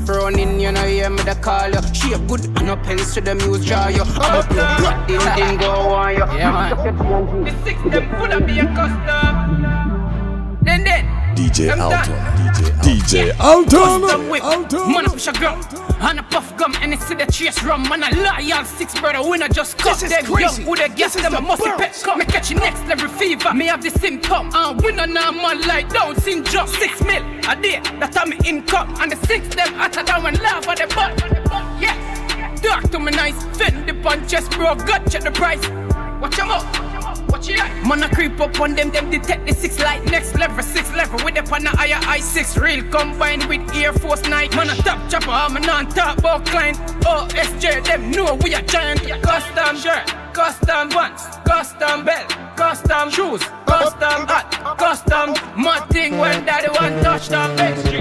Running, 0.09 0.59
you 0.59 0.71
know, 0.71 0.81
hear 0.87 1.09
me 1.11 1.21
the 1.21 1.35
call 1.35 1.69
you. 1.69 1.81
Shape 1.93 2.27
good 2.27 2.43
and 2.43 2.65
no 2.65 2.75
pens 2.77 3.13
to 3.13 3.21
the 3.21 3.35
muse 3.35 3.63
jar 3.63 3.91
you. 3.91 4.01
I'm 4.01 4.43
a 4.43 4.47
blood, 4.47 5.07
din 5.07 5.19
din 5.35 5.57
go 5.57 5.69
on 5.69 6.13
you. 6.13 6.25
Yeah, 6.35 6.51
man. 6.51 7.45
The 7.45 7.53
six 7.63 7.77
them 7.83 8.09
could 8.17 8.31
have 8.31 8.47
be 8.47 8.57
a 8.57 8.65
custom. 8.73 9.58
DJ. 11.39 11.71
Alton. 11.79 12.15
DJ 12.83 13.31
DJ 13.31 13.37
Custom 13.37 14.29
Alton. 14.43 14.91
man 14.91 15.05
a 15.05 15.09
push 15.09 15.27
a 15.27 15.31
girl, 15.31 15.55
and 16.01 16.19
a 16.19 16.23
puff 16.23 16.57
gum, 16.57 16.75
and 16.81 16.93
it's 16.93 17.07
the 17.07 17.15
chase 17.31 17.63
rum, 17.63 17.83
man 17.83 18.03
a 18.03 18.13
loyal 18.13 18.65
six 18.65 18.99
brother. 18.99 19.27
Winner 19.27 19.47
just 19.47 19.77
cut 19.77 19.93
This 19.99 20.03
is 20.03 20.09
them 20.09 20.25
crazy. 20.25 20.63
young, 20.63 20.67
who 20.67 20.75
they 20.75 20.89
guess 20.89 21.15
them 21.15 21.33
a 21.33 21.39
musty 21.39 21.69
pet 21.77 21.97
come, 22.03 22.19
me 22.19 22.25
catch 22.25 22.51
next 22.53 22.85
level 22.87 23.07
fever, 23.07 23.53
me 23.53 23.67
have 23.67 23.81
the 23.81 23.89
symptom, 23.89 24.47
and 24.47 24.55
uh, 24.55 24.75
winner 24.83 25.07
now 25.07 25.31
man 25.31 25.61
like 25.61 25.87
down 25.87 26.19
syndrome, 26.19 26.67
six 26.67 27.01
mil 27.03 27.23
a 27.47 27.55
day, 27.55 27.79
that 27.99 28.11
time 28.11 28.31
me 28.31 28.37
income, 28.43 28.93
and 28.99 29.09
the 29.13 29.15
six 29.25 29.47
them 29.55 29.73
hotter 29.75 30.03
than 30.03 30.21
when 30.21 30.33
love 30.43 30.67
at 30.67 30.77
the 30.77 30.87
butt, 30.93 31.17
yeah, 31.79 32.53
talk 32.61 32.91
to 32.91 32.99
me 32.99 33.13
nice, 33.13 33.41
fend 33.57 33.87
the 33.87 33.93
punch, 34.03 34.29
chest 34.29 34.51
bro, 34.51 34.75
gut 34.75 35.09
check 35.09 35.23
the 35.23 35.31
price, 35.31 35.65
watch 36.19 36.37
'em 36.37 36.49
up. 36.49 36.88
Watch 37.29 37.49
it 37.49 37.59
out. 37.59 37.87
Man, 37.87 38.03
I 38.03 38.09
creep 38.09 38.39
up 38.39 38.59
on 38.59 38.75
them, 38.75 38.91
them 38.91 39.09
detect 39.09 39.47
the 39.47 39.53
six 39.53 39.79
light. 39.79 40.03
Next 40.05 40.35
level, 40.35 40.63
six 40.63 40.91
level 40.93 41.23
with 41.23 41.35
the 41.35 41.43
pan 41.43 41.65
higher 41.65 41.99
i6 42.01 42.59
real 42.61 42.83
combined 42.91 43.45
with 43.45 43.61
Air 43.75 43.93
Force 43.93 44.23
Night. 44.27 44.55
Man, 44.55 44.69
a 44.69 44.75
top 44.75 45.09
chopper, 45.09 45.29
I'm 45.29 45.55
a 45.55 45.59
non 45.59 45.87
top 45.89 46.17
about 46.19 46.45
client. 46.45 46.77
OSJ, 47.03 47.85
them 47.85 48.11
know 48.11 48.35
we 48.43 48.53
are 48.55 48.61
giant. 48.63 49.01
Custom 49.21 49.77
shirt, 49.77 50.07
custom 50.33 50.89
pants, 50.89 51.37
custom 51.45 52.05
belt, 52.05 52.29
custom 52.55 53.09
shoes, 53.09 53.43
custom 53.65 54.27
hat, 54.27 54.49
custom 54.77 55.33
mad 55.61 55.87
thing 55.89 56.17
when 56.17 56.45
daddy 56.45 56.67
want 56.69 57.01
touch 57.03 57.29
them. 57.29 57.55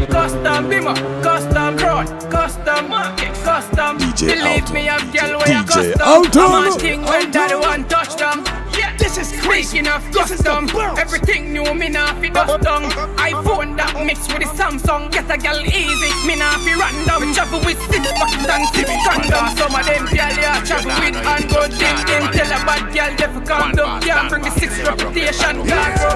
Custom 0.08 0.70
bimmer, 0.70 0.94
custom 1.22 1.78
crown, 1.78 2.06
custom 2.30 2.88
market, 2.88 3.34
custom. 3.44 3.98
DJ 3.98 4.34
Believe 4.34 4.72
me, 4.72 4.88
I'm 4.88 5.10
girl 5.10 5.38
where 5.38 5.48
you 5.48 5.62
DJ 5.62 5.68
custom. 5.68 6.08
Alton. 6.08 6.50
Mad 6.50 6.80
thing 6.80 7.02
when 7.02 7.30
daddy 7.30 7.54
want 7.54 7.88
touch 7.90 8.16
them. 8.16 8.67
Yeah, 8.78 8.96
This 8.96 9.18
is 9.18 9.28
crazy. 9.42 9.78
Speaking 9.78 9.88
of 9.88 10.00
This 10.12 10.30
is 10.30 10.38
the 10.38 10.50
custom, 10.54 10.66
bounce. 10.66 10.98
everything 10.98 11.52
new, 11.52 11.74
me 11.74 11.88
nah 11.88 12.14
fi 12.20 12.28
dust 12.30 12.62
down. 12.62 12.82
iPhone 13.18 13.76
that 13.76 13.92
mix 14.06 14.28
with 14.28 14.38
the 14.46 14.48
Samsung, 14.56 15.10
get 15.10 15.28
a 15.30 15.36
gal 15.36 15.58
easy. 15.60 16.10
Me 16.26 16.36
nah 16.36 16.56
fi 16.62 16.72
random. 16.78 17.18
We 17.28 17.34
travel 17.34 17.60
with 17.66 17.80
six 17.90 18.06
buckets 18.14 18.48
and 18.48 18.64
six 18.72 18.88
condom. 19.04 19.46
Some 19.58 19.74
of 19.74 19.84
them 19.84 20.04
gal 20.14 20.32
yeah 20.38 20.62
travel 20.64 20.94
with 21.02 21.16
and 21.18 21.44
go 21.50 21.60
ding 21.68 21.98
ding. 22.06 22.24
Tell 22.32 22.52
a 22.54 22.58
bad 22.64 22.84
gal 22.94 23.10
they 23.18 23.28
fi 23.34 23.40
condom. 23.44 23.90
Can't 24.00 24.28
bring 24.30 24.42
the 24.46 24.50
six 24.56 24.70
reputation. 24.86 25.54
Can't 25.66 25.94
go 25.98 26.10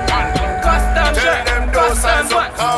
custom 0.62 1.12
shirt, 1.18 1.40
custom 1.74 2.28
pants, 2.30 2.30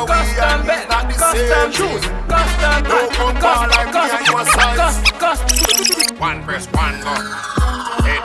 custom 0.08 0.58
belt, 0.66 0.88
custom 0.88 1.68
shoes, 1.76 2.02
custom 2.32 2.80
hat, 2.88 3.12
custom, 3.44 4.32
custom, 4.32 4.70
custom, 4.80 5.18
custom. 5.20 6.16
One 6.18 6.42
press, 6.42 6.66
one 6.72 6.96
go. 7.04 7.63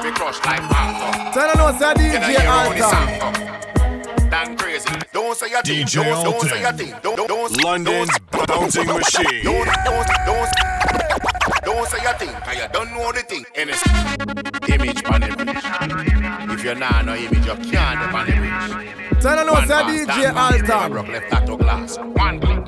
Head 0.09 0.13
we 0.13 0.19
crush 0.19 0.43
like 0.45 0.61
mango. 0.71 1.31
Tell 1.33 1.47
them 1.47 1.57
no 1.57 1.77
say 1.77 1.93
Then 1.93 2.23
I 2.23 2.25
DJ 2.25 2.39
hear 2.39 2.49
all 2.49 2.73
the 2.73 2.83
Alton. 2.83 2.89
sound 2.89 4.17
go. 4.17 4.29
Damn 4.29 4.57
crazy. 4.57 4.89
Don't 5.13 5.37
say 5.37 5.49
your 5.49 5.61
thing. 5.61 5.85
DJ 5.85 6.03
Don't, 6.03 6.23
don't 6.23 6.41
say 6.41 6.59
your 6.59 6.67
Alton. 6.67 6.77
thing. 6.77 6.95
Don't, 7.01 7.15
don't, 7.15 7.27
don't. 7.27 7.63
London's 7.63 8.09
don't, 8.31 8.47
bouncing 8.47 8.87
machine. 8.87 9.43
Don't, 9.43 9.65
don't, 9.85 10.07
don't. 10.25 10.51
Don't 11.63 11.87
say 11.89 12.01
your 12.03 12.13
thing, 12.13 12.29
cause 12.29 12.55
you 12.55 12.67
don't 12.71 12.91
know 12.91 13.11
the 13.11 13.19
thing. 13.19 13.45
And 13.55 13.69
it's 13.69 13.83
image 14.69 15.03
on 15.05 15.21
the 15.21 15.27
bridge. 15.35 16.57
If 16.57 16.63
you're 16.63 16.75
not 16.75 17.05
no 17.05 17.15
image, 17.15 17.45
you 17.45 17.55
can't 17.71 17.99
have 17.99 18.15
on 18.15 18.25
the 18.25 18.33
bridge. 18.33 19.21
Tell 19.21 19.35
them 19.35 19.47
no 19.47 19.53
One 19.53 19.67
say 19.67 19.73
pass, 19.73 19.91
DJ 19.91 20.03
stand 20.03 20.35
back, 20.35 20.61
never 20.61 20.73
Alton. 20.73 20.91
broke 20.91 21.07
left 21.09 21.31
that 21.31 21.45
to 21.45 21.57
glass. 21.57 21.97
One 21.97 22.39
blink. 22.39 22.65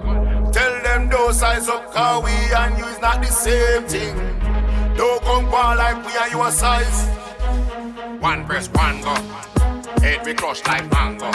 Tell 0.53 0.83
them 0.83 1.09
those 1.09 1.39
size 1.39 1.67
up, 1.69 1.91
cause 1.91 2.23
we 2.23 2.31
and 2.53 2.77
you 2.77 2.85
is 2.85 2.99
not 2.99 3.21
the 3.21 3.27
same 3.27 3.83
thing. 3.83 4.15
Don't 4.97 5.23
come 5.23 5.45
on 5.53 5.77
like 5.77 6.05
we 6.05 6.11
and 6.17 6.31
you 6.31 6.43
a 6.43 6.51
size. 6.51 7.07
One 8.21 8.45
press, 8.45 8.69
one 8.69 9.01
go. 9.01 9.15
Head 9.99 10.23
we 10.23 10.35
crush 10.35 10.63
like 10.67 10.89
mango. 10.91 11.31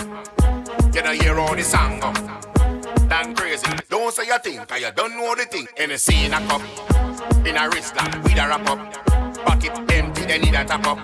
You 0.95 1.03
don't 1.03 1.20
hear 1.20 1.37
all 1.37 1.57
the 1.57 1.64
song 1.64 1.99
go. 1.99 2.12
Damn 3.09 3.34
crazy. 3.34 3.66
Don't 3.89 4.14
say 4.14 4.26
your 4.26 4.39
thing, 4.39 4.64
cause 4.66 4.80
you 4.80 4.91
don't 4.95 5.16
know 5.16 5.34
the 5.34 5.47
thing. 5.47 5.66
In 5.78 5.91
a 5.91 5.99
scene 5.99 6.32
a 6.32 6.39
cup, 6.47 6.62
in 7.45 7.57
a 7.57 7.68
wrist 7.68 7.97
lock, 7.97 8.14
with 8.22 8.34
a 8.34 8.47
wrap 8.47 8.70
up. 8.70 8.78
Pocket 9.45 9.72
empty, 9.93 10.26
they 10.26 10.39
need 10.39 10.55
a 10.55 10.64
top 10.64 10.87
up. 10.87 10.99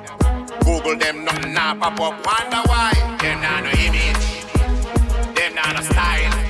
Google 0.65 0.97
them, 0.97 1.25
nothing 1.25 1.53
nah 1.53 1.75
pop 1.75 2.01
up. 2.01 2.27
Wonder 2.27 2.63
why? 2.69 2.93
Them 3.21 3.41
nah 3.43 3.61
no 3.61 3.71
image. 3.71 5.35
Them 5.35 5.55
nah 5.57 5.73
no 5.73 5.81
style. 5.81 6.42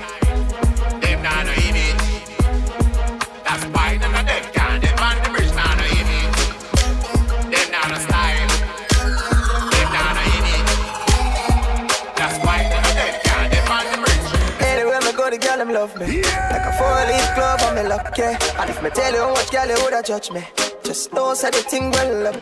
Love 15.82 15.98
me. 15.98 16.22
Like 16.22 16.66
a 16.70 16.72
four-leaf 16.78 17.34
glove, 17.34 17.62
I'm 17.62 17.78
in 17.78 17.88
luck, 17.88 18.16
yeah. 18.16 18.38
And 18.60 18.70
if 18.70 18.82
me 18.82 18.90
tell 18.90 19.12
you 19.12 19.26
much 19.34 19.50
girl 19.50 19.66
you 19.66 19.78
woulda 19.82 20.02
judge 20.02 20.30
me, 20.30 20.42
just 20.84 21.12
know 21.12 21.34
say 21.34 21.50
the 21.50 21.62
thing 21.70 21.90
well 21.90 22.28
up. 22.28 22.36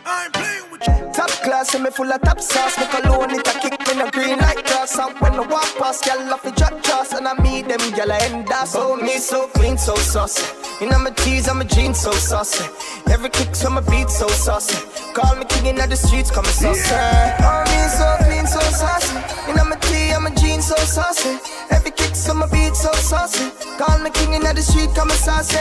Top 1.15 1.31
class, 1.45 1.75
and 1.75 1.85
me 1.85 1.91
full 1.91 2.13
of 2.13 2.21
top 2.23 2.41
sauce. 2.41 2.79
Me 2.79 2.87
cologne 2.87 3.31
it 3.31 3.49
a 3.49 3.53
kick 3.61 3.79
me 3.89 3.95
no 3.97 4.11
green 4.11 4.39
like 4.39 4.65
grass. 4.67 4.99
And 4.99 5.19
when 5.21 5.35
I 5.35 5.47
walk 5.47 5.71
past, 5.79 6.05
girl 6.05 6.33
off 6.35 6.43
the 6.43 6.51
drop 6.53 6.83
trust, 6.83 7.13
and 7.15 7.27
I 7.27 7.35
meet 7.43 7.69
them 7.69 7.85
girl 7.97 8.13
I 8.13 8.19
end 8.19 8.51
up. 8.51 8.69
Oh 8.75 8.97
me 8.97 9.17
so 9.19 9.49
clean, 9.49 9.79
so 9.79 9.95
saucy. 9.97 10.45
You 10.81 10.91
know 10.91 10.99
my 10.99 11.11
tees, 11.11 11.49
I'm 11.49 11.61
a 11.61 11.65
jeans, 11.65 12.01
so 12.01 12.13
saucy. 12.13 12.65
Every 13.11 13.31
kick 13.31 13.57
from 13.57 13.75
my 13.75 13.81
beat, 13.81 14.11
so 14.11 14.29
saucy. 14.29 14.79
Call 15.15 15.37
me 15.37 15.45
king 15.47 15.67
in 15.67 15.77
the 15.77 15.97
streets, 15.97 16.31
come 16.31 16.45
saucy. 16.45 16.95
Oh 16.95 17.65
me 17.71 17.81
so 17.99 18.30
so 18.51 18.61
saucy. 18.75 19.15
Know 19.55 19.65
my 19.65 19.77
tee, 19.77 20.11
I'm 20.11 20.27
a 20.27 20.31
jeans, 20.35 20.67
so 20.67 20.77
saucy. 20.77 21.39
Every 21.71 21.93
kick 21.93 22.15
from 22.17 22.39
my 22.39 22.47
beat, 22.51 22.75
so 22.75 22.93
saucy. 22.93 23.51
Call 23.79 23.99
me 23.99 24.11
king 24.11 24.35
in 24.35 24.43
the 24.43 24.63
street, 24.63 24.91
come 24.95 25.11
saucy. 25.11 25.57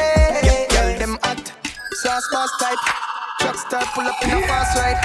Girl, 0.74 0.92
them 0.98 1.20
hot. 1.24 1.54
sauce 2.02 2.28
boss 2.32 2.52
type. 2.60 2.82
Truck 3.40 3.58
start 3.58 3.86
pull 3.94 4.08
up 4.08 4.24
in 4.24 4.32
a 4.32 4.42
fast 4.48 4.78
ride. 4.78 5.00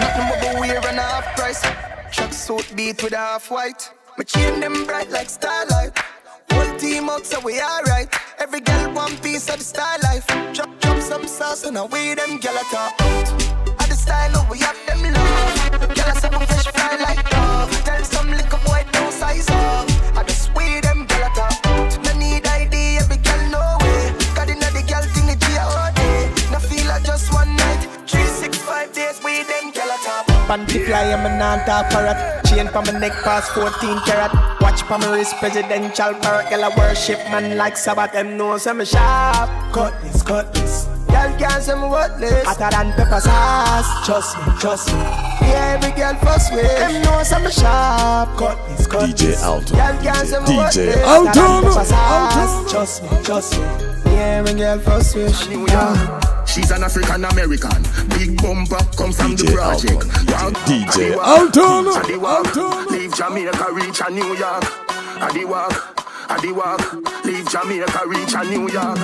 Nothing 0.00 0.26
but 0.30 0.38
the 0.42 0.60
wear 0.60 0.78
and 0.88 0.98
a 0.98 1.02
half 1.02 1.36
price. 1.36 1.62
Truck 2.12 2.32
suit 2.32 2.66
beat 2.76 3.02
with 3.02 3.12
a 3.12 3.16
half 3.16 3.50
white. 3.50 3.90
My 4.16 4.24
chain 4.24 4.60
them 4.60 4.86
bright 4.86 5.10
like 5.10 5.28
starlight. 5.28 5.92
Whole 6.50 6.76
team 6.78 7.10
out 7.10 7.26
so 7.26 7.40
we 7.40 7.60
alright. 7.60 8.08
Every 8.38 8.60
girl 8.60 8.92
one 8.94 9.16
piece 9.18 9.48
of 9.48 9.58
the 9.58 9.64
style 9.64 9.98
life. 10.02 10.26
Drop, 10.54 10.70
drop 10.80 11.00
some 11.00 11.26
sauce 11.26 11.64
and 11.64 11.76
away 11.76 12.14
them 12.14 12.38
gyal 12.38 12.56
a 12.56 12.76
out. 12.76 13.80
At 13.82 13.88
the 13.88 13.96
style 13.96 14.36
of 14.36 14.48
we 14.48 14.58
have 14.58 14.78
them 14.86 15.02
love. 15.12 15.94
Gyal 15.98 16.50
a 16.50 16.53
fly 16.84 16.96
like 17.04 17.30
dove. 17.30 17.70
Tell 17.84 18.04
some 18.04 18.30
boy 18.64 18.84
size 19.10 19.48
up. 19.50 19.88
I 20.16 20.24
just 20.26 20.54
way 20.54 20.80
them 20.80 21.06
gyal 21.06 21.22
a 21.24 21.30
talk 21.34 21.66
out. 21.66 21.92
No 22.04 22.12
need 22.18 22.46
ID, 22.46 22.98
every 22.98 23.18
girl 23.18 23.44
the 25.26 25.36
G.O.D. 25.44 26.00
No 26.52 26.58
feel 26.58 26.86
like 26.88 27.04
just 27.04 27.32
one 27.32 27.54
night. 27.56 27.82
Three, 28.06 28.24
six, 28.24 28.58
five 28.58 28.92
days 28.92 29.20
them 29.44 29.72
a 29.72 30.04
I'm 31.12 31.26
a 31.26 31.38
non-talk 31.38 31.90
parrot. 31.90 32.44
Chain 32.46 32.68
my 32.82 32.98
neck 32.98 33.12
past 33.24 33.52
14 33.52 34.00
carat. 34.06 34.32
Watch 34.60 34.82
pa 34.84 34.98
my 34.98 35.10
wrist, 35.12 35.36
presidential 35.36 36.14
parrot. 36.20 36.50
Girl, 36.50 36.64
I 36.64 36.70
worship 36.76 37.18
man 37.32 37.56
like 37.56 37.76
Sabbath. 37.76 38.12
Them 38.12 38.36
know 38.36 38.58
say 38.58 38.72
me 38.72 38.84
sharp. 38.84 39.48
Cut 39.72 39.94
this, 40.02 40.22
cut 40.22 40.52
this. 40.54 40.93
Girl 41.24 41.38
can't 41.38 41.62
say 41.62 41.74
me 41.74 41.88
worthless. 41.88 42.44
Hotter 42.44 42.68
than 42.70 42.92
pepper 42.92 43.20
sauce. 43.20 44.04
Trust 44.04 44.36
me, 44.36 44.44
trust 44.60 44.88
me. 44.92 45.00
Yeah, 45.48 45.80
every 45.80 45.92
girl 45.96 46.14
fuss 46.16 46.50
with. 46.52 46.62
Them 46.64 47.02
know 47.02 47.22
say 47.22 47.42
me 47.42 47.50
sharp. 47.50 48.36
Cut 48.36 48.58
this, 48.68 48.86
cut 48.86 49.08
DJ 49.08 49.16
this. 49.16 49.42
Alton. 49.42 49.76
Girl 49.76 50.02
can't 50.02 50.28
say 50.28 50.40
me 50.40 50.44
DJ 50.44 50.56
worthless. 50.56 51.04
Alton. 51.06 51.24
Hotter 51.24 51.40
than 51.40 51.62
pepper 51.62 51.68
Alton. 51.68 51.86
sauce. 51.86 52.72
Trust 52.72 53.02
me, 53.04 53.08
trust 53.22 53.52
me. 53.54 53.64
Yeah, 54.12 54.44
every 54.44 54.54
girl 54.54 54.78
fuss 54.80 55.14
with. 55.14 55.48
Yeah. 55.70 56.44
She's 56.44 56.70
an 56.70 56.84
African 56.84 57.24
American. 57.24 57.82
Big 58.18 58.36
bumper 58.42 58.84
comes 58.96 59.16
from 59.16 59.34
the 59.34 59.50
project. 59.50 60.04
Walk, 60.28 60.52
DJ 60.68 60.92
Adi 60.92 61.16
walk, 61.16 61.56
Alton. 61.56 62.04
Adi 62.04 62.16
walk, 62.18 62.90
leave 62.90 63.14
Jamaica, 63.14 63.72
reach 63.72 64.00
a 64.06 64.10
New 64.10 64.36
York. 64.36 64.64
Adi 65.22 65.46
walk, 65.46 65.72
Adi 66.28 66.52
walk, 66.52 66.80
leave 67.24 67.48
Jamaica, 67.48 68.02
reach 68.06 68.34
a 68.34 68.44
New 68.44 68.68
York. 68.70 68.98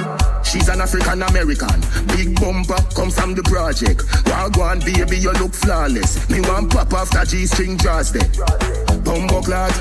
She's 0.45 0.69
an 0.69 0.81
African 0.81 1.23
American. 1.23 1.81
Big 2.09 2.39
bumper 2.41 2.79
come 2.95 3.11
from 3.11 3.35
the 3.35 3.43
project. 3.45 4.05
One 4.57 4.81
baby, 4.81 5.19
you 5.19 5.33
look 5.33 5.55
flawless. 5.55 6.29
Me 6.31 6.41
want 6.41 6.73
pop 6.73 6.93
off 6.95 7.11
that 7.11 7.29
G-string 7.29 7.77
draws 7.77 8.13
there. 8.13 8.29
Bumbo 9.05 9.43
clad, 9.43 9.73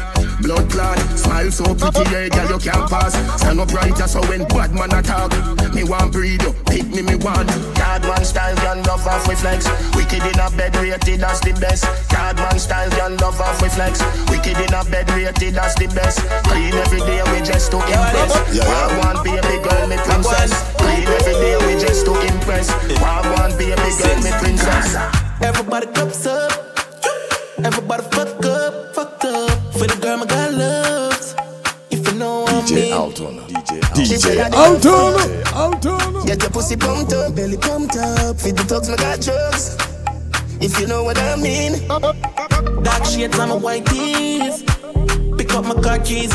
blood 0.41 0.69
clad, 0.69 0.99
smile 1.17 1.51
so 1.51 1.75
pretty, 1.75 2.09
yeah, 2.11 2.29
girl 2.29 2.51
you 2.51 2.59
can't 2.59 2.89
pass. 2.89 3.13
Stand 3.39 3.59
up 3.59 3.71
right, 3.73 3.95
so 3.97 4.21
when 4.27 4.47
bad 4.47 4.73
man 4.73 4.93
attack, 4.93 5.31
me 5.73 5.83
want 5.83 6.13
you, 6.15 6.53
pick 6.65 6.87
me, 6.87 7.01
me 7.01 7.15
want. 7.15 7.49
Off 9.09 9.27
with 9.27 9.41
flex. 9.41 9.65
Wicked 9.95 10.21
in 10.21 10.39
a 10.39 10.47
bed, 10.53 10.75
rated 10.77 11.23
as 11.23 11.41
the 11.41 11.53
best. 11.59 11.83
Card 12.09 12.37
man 12.37 12.59
style, 12.59 12.89
girl 12.91 13.11
love 13.19 13.41
off 13.41 13.61
with 13.61 13.73
flex. 13.73 13.99
Wicked 14.29 14.57
in 14.57 14.73
a 14.73 14.85
bed, 14.85 15.09
rated 15.11 15.57
as 15.57 15.75
the 15.75 15.87
best. 15.97 16.21
Clean 16.45 16.73
every 16.73 17.01
day, 17.01 17.21
we 17.33 17.41
just 17.41 17.71
to 17.71 17.77
impress. 17.77 18.31
I 18.61 18.85
want 19.01 19.25
baby 19.25 19.57
girl, 19.65 19.87
me 19.89 19.97
princess. 19.97 20.53
Clean 20.77 21.07
every 21.17 21.33
day, 21.41 21.55
we 21.65 21.73
just 21.81 22.05
to 22.05 22.13
impress. 22.29 22.69
I 23.01 23.19
want 23.33 23.57
baby 23.57 23.75
girl, 23.75 24.17
me 24.21 24.31
princess. 24.39 24.95
Everybody 25.41 25.87
cups 25.87 26.25
up. 26.25 26.51
Everybody 27.57 28.03
fuck 28.15 28.45
up, 28.45 28.95
fucked 28.95 29.25
up. 29.25 29.73
For 29.73 29.87
the 29.87 29.97
girl 30.01 30.17
my 30.17 30.25
God 30.25 30.53
loves. 30.53 31.08
DJ 32.69 32.75
mean. 32.75 32.93
Alton. 32.93 33.39
DJ 33.49 34.05
She 34.05 34.15
DJ 34.15 34.53
Alton. 34.53 35.53
Alton. 35.55 36.25
Get 36.25 36.41
your 36.41 36.51
pussy 36.51 36.75
pumped 36.77 37.13
up, 37.13 37.35
belly 37.35 37.57
pumped 37.57 37.95
up. 37.97 38.39
Feed 38.39 38.57
the 38.57 38.63
dogs, 38.63 38.89
my 38.89 38.95
got 38.95 39.19
drugs. 39.21 39.77
If 40.61 40.79
you 40.79 40.87
know 40.87 41.03
what 41.03 41.17
I 41.17 41.35
mean. 41.35 41.87
Dark 42.83 43.05
shades 43.05 43.39
on 43.39 43.49
my 43.49 43.55
white 43.55 43.85
tees. 43.87 44.63
Pick 45.37 45.53
up 45.53 45.65
my 45.65 45.81
car 45.81 45.99
keys. 45.99 46.31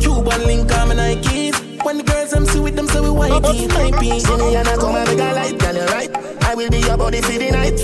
Cuban 0.00 0.46
link 0.46 0.70
on 0.72 0.88
my 0.88 0.94
Nikes. 0.94 1.84
When 1.84 1.98
the 1.98 2.04
girls 2.04 2.32
I'm 2.32 2.46
see 2.46 2.60
with 2.60 2.76
them, 2.76 2.86
so 2.88 3.02
we 3.02 3.10
white 3.10 3.42
tees, 3.44 3.68
my 3.68 3.90
piece. 3.98 4.24
See 4.24 4.36
me 4.36 4.54
and 4.56 4.68
I 4.68 4.76
come 4.76 4.94
and 4.94 5.08
make 5.08 5.18
a 5.18 5.32
light, 5.34 5.58
girl, 5.58 5.74
you 5.74 5.84
right. 5.86 6.10
I 6.44 6.54
will 6.54 6.70
be 6.70 6.78
your 6.78 6.96
body 6.96 7.20
for 7.20 7.32
the 7.32 7.50
night. 7.50 7.78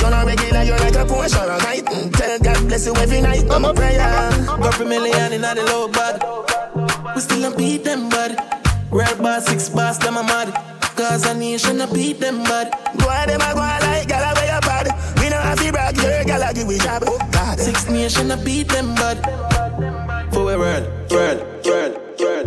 You're 0.00 0.10
not 0.10 0.26
regular, 0.26 0.62
you're 0.62 0.78
like 0.78 0.94
a 0.94 1.04
Porsche 1.04 1.38
or 1.46 1.52
a 1.52 1.58
kite. 1.58 1.84
Mm, 1.84 2.12
Tell 2.16 2.38
God 2.38 2.68
bless 2.68 2.86
you 2.86 2.94
every 2.96 3.20
night, 3.20 3.50
I'm 3.50 3.64
a 3.64 3.74
prayer. 3.74 3.98
Got 3.98 4.80
a 4.80 4.84
million 4.84 5.32
in 5.32 5.42
the 5.42 5.62
low 5.66 5.88
bag. 5.88 6.51
We 7.14 7.20
still 7.20 7.42
don't 7.42 7.58
beat 7.58 7.84
them, 7.84 8.08
bud. 8.08 8.36
Red 8.90 9.18
bar, 9.22 9.40
six 9.40 9.68
bars, 9.68 9.98
them 9.98 10.16
a 10.16 10.22
mad. 10.22 10.52
Cause 10.96 11.26
a 11.26 11.34
nation 11.34 11.80
a 11.80 11.86
beat 11.92 12.20
them, 12.20 12.44
bud. 12.44 12.70
Go 12.98 13.08
on, 13.08 13.28
them 13.28 13.40
a 13.40 13.54
go 13.54 13.60
on 13.60 13.80
like 13.80 14.08
gal 14.08 14.32
away 14.32 14.46
your 14.46 14.60
bad. 14.60 14.86
We 15.18 15.28
know 15.28 15.36
have 15.36 15.58
to 15.58 15.72
brag, 15.72 15.96
your 15.96 16.24
gal 16.24 16.42
a 16.42 16.54
give 16.54 16.66
we 16.68 16.78
job. 16.78 17.02
Oh 17.06 17.18
God. 17.32 17.58
Six 17.58 17.88
nation 17.88 18.30
a 18.30 18.36
beat 18.36 18.68
them, 18.68 18.94
bud. 18.94 19.18
For 20.32 20.52
a 20.52 20.58
world, 20.58 21.10
world, 21.10 21.66
world, 21.66 22.00
world. 22.20 22.46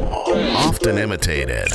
Often 0.56 0.97
imitated, 0.99 1.68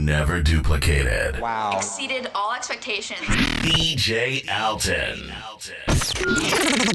never 0.00 0.42
duplicated. 0.42 1.40
Wow. 1.40 1.74
Exceeded 1.76 2.30
all 2.34 2.54
expectations. 2.54 3.20
DJ 3.20 4.48
Alton. 4.50 5.32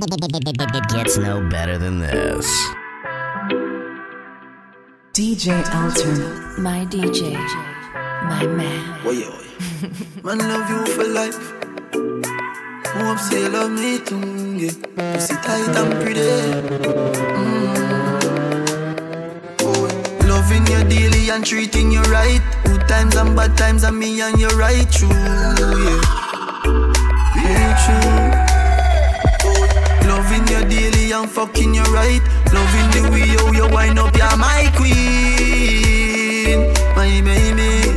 It 0.72 0.88
gets 0.90 1.18
no 1.18 1.48
better 1.50 1.78
than 1.78 2.00
this. 2.00 2.46
DJ 5.20 5.52
Alton, 5.76 6.64
my 6.64 6.86
DJ, 6.86 7.34
my 8.24 8.48
man. 8.48 9.06
Oye, 9.06 9.28
oye. 9.28 9.50
Man 10.24 10.38
love 10.38 10.70
you 10.70 10.86
for 10.96 11.04
life. 11.04 11.36
Hope 12.96 13.20
say 13.20 13.42
you 13.42 13.50
love 13.50 13.70
me 13.70 14.00
too, 14.00 14.56
yeah. 14.56 14.72
Pussy 15.12 15.36
tight 15.44 15.76
and 15.76 16.02
pretty. 16.02 16.22
Mm. 17.36 17.76
Oh, 19.60 19.90
loving 20.26 20.66
you 20.68 20.86
daily 20.88 21.30
and 21.32 21.46
treating 21.46 21.92
you 21.92 22.02
right. 22.04 22.40
Good 22.64 22.88
times 22.88 23.18
and 23.18 23.36
bad 23.36 23.58
times 23.58 23.84
and 23.84 24.00
me 24.00 24.22
and 24.22 24.40
you 24.40 24.48
right 24.56 24.90
true, 24.90 25.10
yeah. 25.10 26.00
Yeah, 27.36 27.76
true. 27.84 28.39
Loving 30.30 30.48
you 30.48 30.64
daily 30.70 31.12
and 31.12 31.28
fucking 31.28 31.74
you 31.74 31.82
right. 31.86 32.22
Loving 32.54 32.92
the 32.94 33.02
way 33.12 33.26
how 33.30 33.52
you 33.52 33.68
wind 33.74 33.98
up, 33.98 34.16
you're 34.16 34.38
my 34.38 34.72
queen, 34.78 36.70
my 36.96 37.20
baby. 37.26 37.90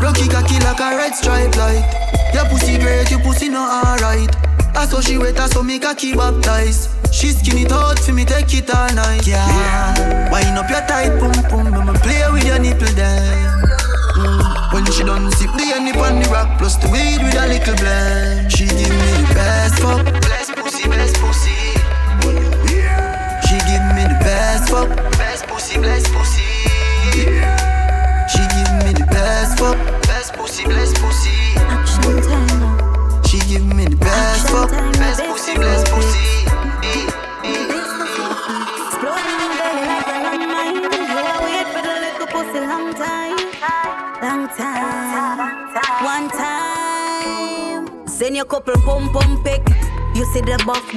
Rocky 0.00 0.26
cocky 0.28 0.58
like 0.60 0.80
a 0.80 0.96
red 0.96 1.14
stripe 1.14 1.54
light. 1.56 1.84
Your 2.32 2.46
pussy 2.46 2.78
great, 2.78 3.10
your 3.10 3.20
pussy 3.20 3.50
not 3.50 3.84
alright. 3.84 4.34
I 4.74 4.86
saw 4.86 5.02
she 5.02 5.18
wet, 5.18 5.38
I 5.38 5.48
saw 5.48 5.62
me 5.62 5.78
cocky 5.78 6.14
baptized. 6.14 6.88
She 7.12 7.28
skin 7.32 7.58
it 7.58 7.72
out 7.72 7.98
for 7.98 8.14
me, 8.14 8.24
take 8.24 8.54
it 8.54 8.74
all 8.74 8.94
night. 8.94 9.26
Yeah, 9.26 10.30
wind 10.32 10.56
up 10.56 10.70
your 10.70 10.80
tight 10.86 11.20
pum 11.20 11.34
pum, 11.50 11.74
I'ma 11.74 11.92
play 11.98 12.22
with 12.32 12.46
your 12.46 12.58
nipple 12.58 12.88
then. 12.94 13.75
When 14.76 14.84
she 14.92 15.04
done 15.04 15.32
sip 15.32 15.50
the 15.52 15.72
honey 15.72 15.92
on 15.92 16.20
the 16.20 16.28
rock, 16.28 16.58
plus 16.58 16.76
the 16.76 16.90
weed 16.92 17.24
with 17.24 17.34
a 17.34 17.46
little 17.48 17.76
blend. 17.76 18.52
She 18.52 18.66
give 18.66 18.92
me 18.92 19.10
the 19.24 19.32
best 19.32 19.80
fuck, 19.80 20.04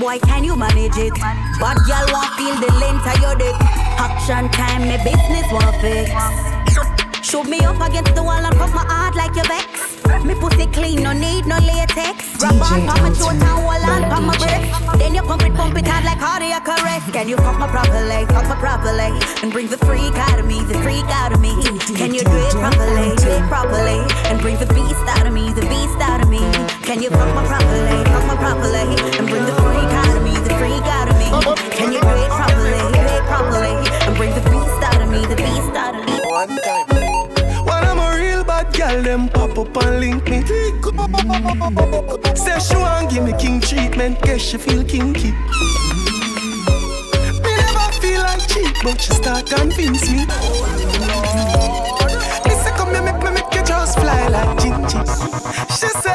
boy, 0.10 0.20
can 0.28 0.44
you 0.44 0.56
manage 0.56 0.98
it? 0.98 1.14
Bad 1.62 1.78
girl 1.86 2.08
want 2.14 2.34
feel 2.38 2.56
the 2.58 2.72
length 2.82 3.06
of 3.06 3.18
your 3.22 3.36
dick. 3.36 3.56
Action 4.06 4.50
time, 4.50 4.88
my 4.90 4.98
business 5.06 5.46
wanna 5.52 5.74
fix. 5.82 6.10
Shoot 7.22 7.46
me 7.46 7.60
up 7.62 7.80
against 7.88 8.16
the 8.16 8.24
wall 8.24 8.44
and 8.48 8.56
cross 8.56 8.74
my 8.74 8.86
heart 8.90 9.16
like 9.16 9.36
your 9.36 9.46
vex. 9.46 9.68
Me 10.26 10.34
pussy 10.34 10.66
clean, 10.68 11.04
no 11.04 11.14
need 11.14 11.46
no 11.46 11.58
latex. 11.60 12.42
Rub 12.42 12.58
on 12.58 12.82
pa 12.88 12.96
my 13.04 13.12
throat 13.14 13.38
and 13.38 13.44
hold 13.44 13.86
on 13.86 14.02
pa 14.10 14.20
my 14.20 14.36
breath. 14.42 14.98
Then 14.98 15.14
you 15.14 15.22
pump 15.22 15.44
it, 15.44 15.54
pump 15.54 15.78
it 15.78 15.86
hard 15.86 16.04
like 16.06 16.20
cardiac 16.20 16.68
arrest. 16.68 17.14
Can 17.14 17.30
you 17.30 17.38
fuck 17.38 17.60
my 17.60 17.68
properly, 17.68 18.26
fuck 18.34 18.48
my 18.50 18.58
properly, 18.58 19.14
and 19.44 19.52
bring 19.54 19.68
the 19.68 19.78
freak 19.86 20.16
out 20.18 20.40
of 20.40 20.46
me, 20.48 20.64
the 20.66 20.78
freak 20.82 21.06
out 21.22 21.34
of 21.34 21.40
me? 21.40 21.54
Can 22.02 22.16
you 22.16 22.24
do 22.26 22.38
it 22.48 22.56
properly, 22.64 23.16
do 23.22 23.30
it 23.30 23.46
properly, 23.54 24.00
and 24.30 24.42
bring 24.42 24.58
the 24.58 24.70
beast 24.74 25.06
out 25.16 25.28
of 25.28 25.34
me, 25.34 25.54
the 25.54 25.66
beast 25.70 26.00
out 26.02 26.22
of 26.24 26.30
me? 26.30 26.42
Can 26.88 26.98
you 27.04 27.10
fuck 27.12 27.30
my 27.36 27.46
properly, 27.46 27.98
fuck 28.10 28.26
my 28.26 28.38
properly, 28.42 28.88
and 29.18 29.28
bring 29.30 29.46
the 29.46 29.56
freak 29.62 29.79
freak 30.60 30.86
out 30.98 31.08
of 31.10 31.16
me? 31.18 31.28
Can 31.72 31.94
you 31.94 32.02
do 32.02 32.14
it 32.26 32.30
properly, 32.30 32.84
do 32.92 33.02
properly, 33.32 33.74
and 34.06 34.14
bring 34.18 34.34
the 34.36 34.44
beast 34.52 34.84
out 34.90 35.02
of 35.02 35.08
me, 35.10 35.22
the 35.26 35.36
beast 35.36 35.76
out 35.84 35.96
of 35.96 36.04
me? 36.06 36.16
One 36.28 36.54
time. 36.68 36.86
When 37.68 37.82
I'm 37.90 38.00
a 38.00 38.10
real 38.20 38.44
bad 38.44 38.74
girl, 38.74 39.02
them 39.02 39.30
pop 39.30 39.58
up 39.58 39.78
and 39.84 40.00
link 40.02 40.30
me. 40.30 40.40
Say 42.36 42.60
she 42.60 42.76
want 42.76 43.10
give 43.10 43.24
me 43.24 43.34
king 43.40 43.62
treatment, 43.62 44.22
guess 44.22 44.42
she 44.42 44.58
feel 44.58 44.84
kinky. 44.84 45.32
Me 47.44 47.52
never 47.64 47.88
feel 48.02 48.22
like 48.22 48.44
cheap, 48.52 48.76
but 48.84 49.00
she 49.00 49.14
start 49.14 49.46
convince 49.46 50.10
me. 50.12 50.26
Say 52.60 52.72
come 52.76 52.92
here, 52.92 53.02
make 53.02 53.22
me 53.24 53.32
make 53.32 53.54
you 53.56 53.64
just 53.64 53.98
fly 54.00 54.28
like 54.28 54.58
Gingy. 54.60 55.00
She 55.78 55.88
say 56.04 56.09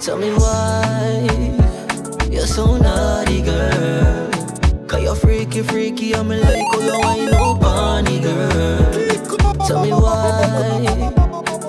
Tell 0.00 0.16
me 0.16 0.30
why 0.30 1.28
you're 2.30 2.46
so 2.46 2.78
naughty, 2.78 3.42
girl. 3.42 4.30
Cause 4.86 5.02
you're 5.02 5.14
freaky, 5.14 5.62
freaky. 5.62 6.14
I'm 6.14 6.28
like, 6.30 6.64
oh, 6.72 6.80
you 6.80 6.94
ain't 7.10 7.30
no 7.30 7.54
bunny, 7.54 8.18
girl. 8.18 8.78
Tell 9.66 9.84
me 9.84 9.92
why 9.92 11.12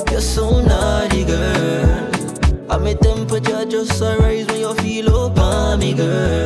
you're 0.10 0.22
so 0.22 0.62
naughty, 0.62 1.26
girl. 1.26 2.10
I'm 2.70 2.88
a 2.88 2.96
temperature 2.96 3.66
just 3.66 4.02
a 4.02 4.18
rise 4.20 4.48
when 4.48 4.62
you 4.62 4.74
feel 4.76 5.14
up 5.14 5.38
on 5.38 5.80
me, 5.80 5.94
girl. 5.94 6.41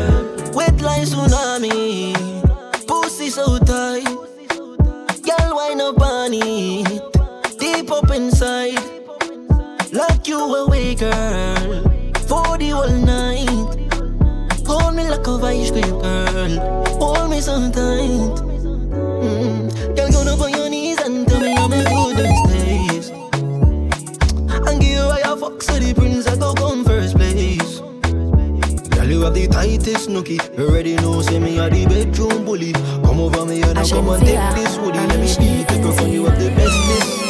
A 15.76 15.81
girl. 15.81 16.85
Hold 16.99 17.30
me 17.30 17.41
so 17.41 17.56
tight. 17.72 18.35
Mm. 19.22 19.95
Girl, 19.95 20.10
go 20.11 20.23
down 20.26 20.41
on 20.41 20.52
your 20.52 20.69
knees 20.69 20.99
and 21.02 21.27
tell 21.27 21.39
me 21.41 21.53
I'm 21.56 21.73
a 21.73 21.84
good 21.84 22.18
days. 22.47 23.10
And 23.10 24.81
give 24.81 24.91
you 24.91 25.06
fucks 25.35 25.65
to 25.68 25.80
the 25.80 25.93
prince 25.93 26.26
that 26.26 26.39
go 26.39 26.53
come 26.53 26.85
first 26.85 27.15
place. 27.15 27.80
Girl, 28.89 29.07
you 29.10 29.22
have 29.22 29.34
the 29.34 29.47
tightest 29.47 30.10
nookie. 30.10 30.39
You 30.57 30.68
already 30.69 30.95
know, 30.95 31.22
say 31.22 31.39
me 31.39 31.60
are 31.60 31.69
the 31.69 31.85
bedroom 31.85 32.45
bully. 32.45 32.73
Come 32.73 33.19
over 33.19 33.45
me 33.45 33.61
and 33.61 33.89
come 33.89 34.10
and 34.10 34.23
take 34.26 34.56
this 34.56 34.77
woody. 34.77 34.99
Let 34.99 35.19
me 35.19 35.27
be 35.38 35.64
the 35.64 35.80
girl 35.81 36.07
you 36.07 36.26
have 36.26 36.39
the 36.39 36.49
bestest. 36.52 36.76
No 36.76 36.81
man 36.85 36.93
can't 36.95 37.19
say 37.19 37.24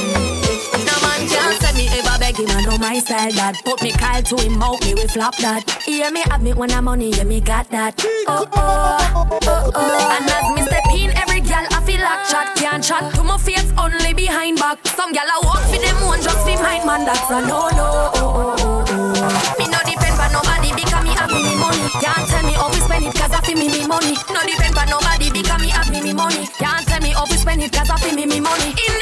him, 2.37 2.49
I 2.49 2.61
know 2.63 2.77
my 2.77 2.99
style 2.99 3.31
that. 3.33 3.55
Put 3.63 3.81
me 3.81 3.91
Kyle 3.91 4.21
to 4.21 4.35
him, 4.41 4.57
mouth 4.59 4.83
me 4.85 4.93
we 4.93 5.07
flop 5.07 5.35
that. 5.37 5.63
Hear 5.83 6.11
me 6.11 6.21
have 6.29 6.41
me 6.41 6.53
when 6.53 6.71
I'm 6.71 6.85
money, 6.85 7.11
yeah 7.11 7.23
me 7.23 7.41
got 7.41 7.69
that. 7.71 7.95
Oh 8.27 8.47
oh, 8.53 9.39
oh 9.47 9.71
oh. 9.75 10.15
And 10.15 10.29
as 10.29 10.47
me 10.55 10.61
step 10.65 10.85
in, 10.93 11.11
every 11.17 11.41
gal 11.41 11.65
I 11.71 11.81
feel 11.83 12.01
like 12.01 12.27
chat 12.29 12.55
can't 12.55 12.83
chat 12.83 13.13
to 13.15 13.23
my 13.23 13.37
face 13.37 13.71
only 13.77 14.13
behind 14.13 14.59
back. 14.59 14.79
Some 14.87 15.13
gal 15.13 15.25
I 15.27 15.39
walk 15.43 15.63
for 15.69 15.79
them 15.79 15.97
one 16.05 16.21
just 16.21 16.45
mine, 16.45 16.85
man 16.85 17.05
that's 17.05 17.29
a 17.29 17.41
no 17.41 17.69
no. 17.71 18.11
Oh 18.15 18.55
oh 18.55 18.55
oh 18.59 18.85
oh. 18.89 19.55
Me 19.59 19.65
no 19.67 19.79
depend 19.85 20.19
on 20.19 20.31
nobody 20.33 20.69
because 20.75 21.03
me 21.03 21.11
have 21.15 21.31
me 21.31 21.55
money. 21.55 21.83
Can't 22.03 22.27
tell 22.29 22.43
me 22.43 22.53
we 22.73 22.79
spend 22.81 23.05
it 23.05 23.13
'cause 23.15 23.31
I 23.31 23.41
feel 23.45 23.57
me 23.57 23.67
me 23.69 23.87
money. 23.87 24.15
No 24.33 24.39
depend 24.43 24.77
on 24.77 24.87
nobody 24.89 25.31
because 25.31 25.61
me 25.61 25.69
have 25.69 25.89
me 25.91 26.01
me 26.01 26.13
money. 26.13 26.47
Can't 26.59 26.85
tell 26.87 27.01
me 27.01 27.13
we 27.29 27.37
spend 27.37 27.61
it 27.63 27.71
'cause 27.71 27.89
I 27.89 27.97
feel 27.97 28.15
me 28.15 28.25
me 28.25 28.39
money. 28.39 28.69
Independent 28.75 28.94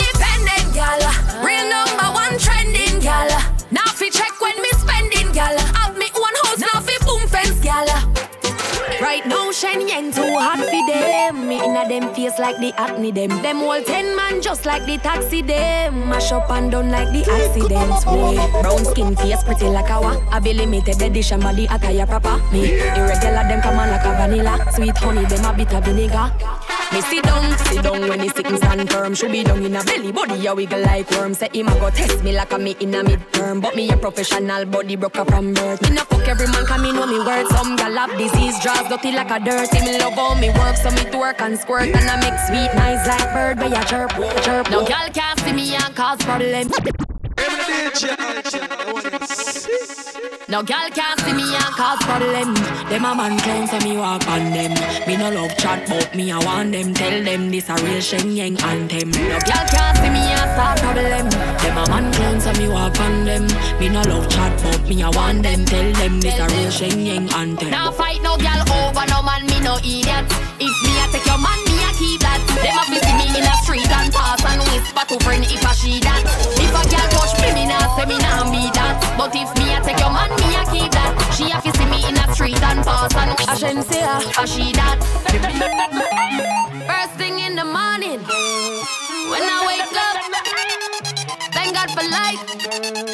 Shen 9.63 9.87
Yeng 9.87 10.11
too 10.11 10.27
hot 10.43 10.59
for 10.59 10.83
them. 10.91 11.47
Me 11.47 11.55
inna 11.55 11.87
them 11.87 12.13
face 12.13 12.37
like 12.37 12.59
the 12.59 12.73
acne 12.75 13.11
them. 13.11 13.29
Them 13.41 13.63
all 13.63 13.81
ten 13.81 14.13
man 14.13 14.41
just 14.41 14.65
like 14.65 14.85
the 14.85 14.97
taxi 14.97 15.41
them. 15.41 16.09
Mash 16.09 16.33
up 16.33 16.51
and 16.51 16.69
done 16.69 16.91
like 16.91 17.07
the 17.15 17.23
accidents. 17.31 18.05
Way 18.05 18.35
brown 18.61 18.83
skin 18.83 19.15
face 19.15 19.41
pretty 19.45 19.67
like 19.67 19.89
a 19.89 20.01
wa. 20.01 20.19
I 20.31 20.39
be 20.41 20.53
limited 20.53 21.01
edition 21.01 21.39
body 21.39 21.63
attire 21.71 22.05
proper. 22.05 22.43
Me 22.51 22.75
irregular 22.75 23.47
them 23.47 23.61
come 23.61 23.79
on 23.79 23.87
like 23.87 24.03
a 24.03 24.11
vanilla. 24.19 24.59
Sweet 24.73 24.97
honey 24.97 25.23
them 25.31 25.45
a 25.45 25.55
bit 25.55 25.73
of 25.73 25.85
vinegar. 25.85 26.27
Me 26.91 27.01
sit 27.01 27.23
down, 27.23 27.57
sit 27.57 27.81
down 27.81 28.01
when 28.07 28.19
the 28.19 28.29
sitting 28.35 28.57
stand 28.57 28.91
firm. 28.91 29.15
Should 29.15 29.31
be 29.31 29.45
down 29.45 29.63
in 29.63 29.75
a 29.75 29.83
belly, 29.83 30.11
body 30.11 30.45
a 30.45 30.53
wiggle 30.53 30.81
like 30.81 31.09
worm. 31.11 31.33
Say 31.33 31.49
him 31.53 31.69
a 31.69 31.79
go 31.79 31.89
test 31.89 32.21
me 32.21 32.33
like 32.33 32.51
a 32.51 32.59
me 32.59 32.75
in 32.81 32.93
a 32.93 33.01
midterm. 33.01 33.61
But 33.61 33.77
me 33.77 33.89
a 33.89 33.95
professional 33.95 34.65
body 34.65 34.97
broke 34.97 35.15
up 35.17 35.31
from 35.31 35.53
birth. 35.53 35.81
Me 35.83 35.95
no 35.95 36.03
fuck 36.03 36.27
every 36.27 36.47
man, 36.47 36.65
come 36.65 36.83
me 36.83 36.91
know 36.91 37.07
me 37.07 37.17
words. 37.17 37.49
Some 37.49 37.77
gal 37.77 37.93
have 37.93 38.15
disease, 38.17 38.59
draws 38.61 38.89
dirty 38.89 39.13
like 39.13 39.31
a 39.31 39.39
dirt. 39.39 39.52
Me 39.53 39.99
love 39.99 40.13
how 40.13 40.33
me 40.33 40.49
work, 40.49 40.75
so 40.75 40.89
me 40.89 41.03
twerk 41.11 41.39
and 41.39 41.59
squirt. 41.59 41.89
And 41.89 42.09
I 42.09 42.15
make 42.19 42.39
sweet 42.47 42.73
nice 42.73 43.05
like 43.07 43.31
bird, 43.33 43.59
but 43.59 43.69
ya 43.69 43.83
chirp, 43.83 44.09
chirp. 44.41 44.67
No 44.71 44.83
gal 44.83 45.09
can't 45.13 45.39
see 45.41 45.53
me 45.53 45.75
and 45.75 45.95
cause 45.95 46.17
problem. 46.23 46.71
No 50.49 50.63
gal 50.63 50.89
can't 50.89 51.19
see 51.19 51.33
me 51.33 51.43
and 51.53 51.75
cause 51.77 52.01
problem. 52.01 52.55
Them 52.89 53.05
a 53.05 53.13
man 53.13 53.37
clown 53.39 53.67
so 53.67 53.77
me 53.87 53.95
walk 53.95 54.27
on 54.27 54.51
them. 54.53 54.73
Me 55.07 55.17
no 55.17 55.29
love 55.29 55.55
chat 55.57 55.87
but 55.87 56.15
me 56.15 56.31
I 56.31 56.43
want 56.43 56.71
them. 56.71 56.95
Tell 56.95 57.23
them 57.23 57.51
this 57.51 57.69
a 57.69 57.75
real 57.75 58.01
Shen 58.01 58.35
Yeng 58.35 58.59
anthem. 58.63 59.11
No 59.11 59.39
gal 59.45 59.65
can't 59.69 59.97
see 59.97 60.09
me 60.09 60.33
and 60.33 60.49
start 60.57 60.79
problem. 60.79 61.29
Them 61.29 61.77
a 61.77 61.87
man 61.89 62.11
clown 62.13 62.41
so 62.41 62.51
me 62.53 62.69
walk 62.69 62.99
on 62.99 63.25
them. 63.25 63.45
Me 63.79 63.89
no 63.89 64.01
love 64.01 64.27
chat 64.29 64.59
but 64.63 64.81
me 64.89 65.03
I 65.03 65.09
want 65.09 65.43
them. 65.43 65.63
Tell 65.65 65.93
them 65.93 66.19
this 66.21 66.39
a 66.39 66.47
real 66.47 66.71
Shen 66.71 67.05
Yeng 67.05 67.31
anthem. 67.33 67.69
Now 67.69 67.91
fight 67.91 68.21
no 68.23 68.35
gal 68.37 68.61
over 68.73 69.12
no 69.63 69.79
me 69.79 70.03
idiot. 70.03 70.27
If 70.59 70.75
me 70.83 70.91
I 70.99 71.07
take 71.11 71.25
your 71.25 71.39
man 71.39 71.59
me 71.63 71.75
I 71.79 71.91
keep 71.95 72.19
that. 72.21 72.39
Them 72.51 72.75
a 72.75 72.83
see 72.83 73.15
me 73.15 73.25
in 73.31 73.43
the 73.47 73.55
street 73.63 73.87
and 73.87 74.11
pass 74.11 74.43
and 74.43 74.61
whisper 74.67 75.05
to 75.07 75.15
friend 75.23 75.43
if 75.47 75.63
I 75.63 75.71
she 75.73 75.99
that. 76.03 76.23
If 76.59 76.75
a 76.75 76.81
gal 76.91 77.07
touch 77.15 77.33
me 77.39 77.49
me 77.55 77.63
nah 77.71 77.87
say 77.95 78.05
me 78.05 78.17
nah 78.19 78.43
be 78.51 78.67
that. 78.75 78.99
But 79.17 79.31
if 79.33 79.49
me 79.55 79.71
I 79.71 79.79
take 79.79 79.99
your 80.03 80.11
man 80.11 80.29
me 80.35 80.51
I 80.51 80.63
keep 80.67 80.91
that. 80.91 81.15
She 81.33 81.49
have 81.49 81.63
to 81.63 81.71
see 81.71 81.87
me 81.87 82.03
in 82.03 82.15
the 82.15 82.27
street 82.35 82.61
and 82.61 82.83
pass 82.83 83.15
and 83.15 83.31
I 83.47 83.55
shouldn't 83.55 83.87
say 83.87 84.03
her, 84.03 84.19
I 84.35 84.45
she 84.45 84.75
that. 84.75 84.99
First 86.83 87.13
thing 87.15 87.39
in 87.39 87.55
the 87.55 87.63
morning, 87.63 88.19
when 89.31 89.43
I 89.47 89.57
wake 89.63 89.95
up, 89.95 90.17
thank 91.55 91.73
God 91.73 91.89
for 91.95 92.03
life. 92.03 92.41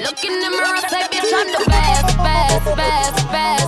Look 0.02 0.20
in 0.26 0.36
the 0.42 0.50
mirror, 0.50 0.82
say 0.90 1.06
bitch 1.14 1.30
I'm 1.30 1.48
the 1.54 1.64
best, 1.70 2.18
best, 2.18 2.66
best, 2.76 3.32
best, 3.32 3.59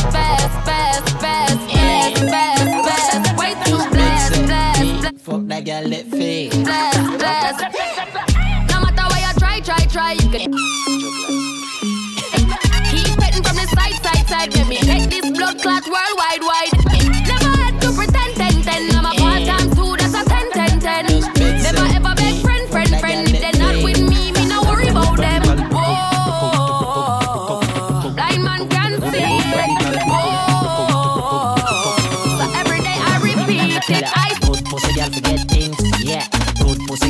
blessed. 4.43 5.17
Fuck 5.19 5.47
that 5.47 5.65
girl 5.65 5.89
that 5.89 6.05
fake. 6.05 6.51
bless, 6.51 6.95
bless. 7.17 7.59
No 8.71 8.79
matter 8.81 9.05
where 9.11 9.27
you 9.27 9.33
try, 9.39 9.59
try, 9.59 9.85
try, 9.87 10.11
you 10.13 10.29
can 10.29 11.36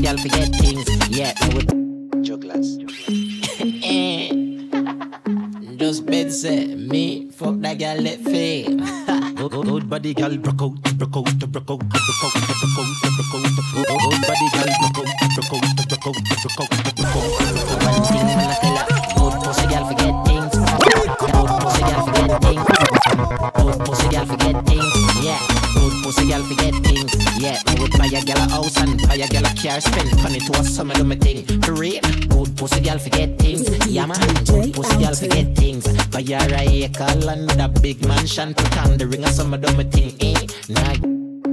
girl 0.08 0.18
forget 0.18 0.48
things, 0.56 0.88
yeah. 1.10 1.34
Good 1.34 1.48
pussy 1.48 1.48
girl 1.48 1.48
forget 1.48 1.48
things. 1.48 1.48
Yeah, 1.48 1.48
me 1.48 1.54
would. 1.54 2.24
Jugglers. 2.24 2.78
Just 5.78 6.06
bed 6.06 6.32
say 6.32 6.76
me 6.76 7.30
fuck 7.32 7.60
that 7.60 7.78
girl 7.78 7.98
let 8.02 8.20
fame. 8.22 8.78
Good, 9.36 9.52
good, 9.52 9.66
good 9.66 9.90
body 9.90 10.14
girl 10.14 10.38
broke 10.38 10.62
out, 10.62 10.82
broke 10.98 11.18
out, 11.18 11.26
broke 11.40 11.44
out, 11.44 11.44
broke 11.52 11.70
out, 11.70 11.80
broke 11.80 11.92
out, 11.92 12.08
broke 12.08 12.68
out. 12.68 12.88
Good, 13.74 13.88
good 13.88 14.22
body 14.28 14.48
girl 14.56 14.72
broke 14.80 14.98
out, 14.98 15.12
broke 15.36 15.54
out, 15.54 15.76
broke 15.76 16.08
out, 16.08 16.16
broke 16.16 16.60
out, 16.60 16.70
broke 16.70 16.86
out. 16.86 16.87
A 28.18 28.26
girl 28.26 28.38
a 28.38 28.50
house 28.50 28.78
and 28.78 29.02
buy 29.08 29.16
a 29.16 29.28
girl 29.28 29.46
a 29.46 29.54
car, 29.54 29.80
spend 29.82 30.16
money 30.24 30.40
to 30.40 30.52
a 30.60 30.64
summer 30.64 30.94
do 30.94 31.04
me 31.04 31.16
thing. 31.16 31.46
For 31.62 31.74
real, 31.74 32.02
good 32.30 32.56
pussy 32.58 32.82
girl 32.82 32.98
forget 32.98 33.38
things. 33.38 33.68
Yeah 33.88 34.06
man, 34.06 34.20
good 34.46 34.74
pussy 34.74 34.98
girl 35.04 35.14
forget 35.14 35.56
things. 35.56 35.86
Buy 36.08 36.24
her 36.24 36.56
a 36.56 36.84
acre 36.86 37.06
land 37.26 37.52
a 37.62 37.68
big 37.68 38.06
mansion, 38.08 38.54
put 38.54 38.78
on 38.78 38.98
the 38.98 39.08
ring 39.08 39.24
a 39.24 39.28
summer 39.30 39.58
do 39.58 39.76
me 39.78 39.84
thing. 39.84 40.14
Eh, 40.22 40.48
nah. 40.70 40.96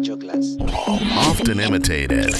Jugglers. 0.00 0.56
Often 0.60 1.60
imitated, 1.60 2.34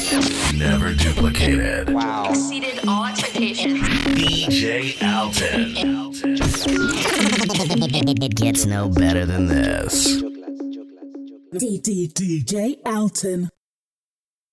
never 0.55 0.95
duplicated. 0.95 1.91
Wow. 1.91 2.31
Exceeded 2.31 2.87
all 2.87 3.07
expectations. 3.07 3.81
DJ 3.81 5.03
Alton. 5.03 5.75
It 8.23 8.35
gets 8.35 8.67
no 8.67 8.89
better 8.89 9.25
than 9.27 9.47
this. 9.47 10.23
DJ 11.55 12.77
Alton. 12.85 13.51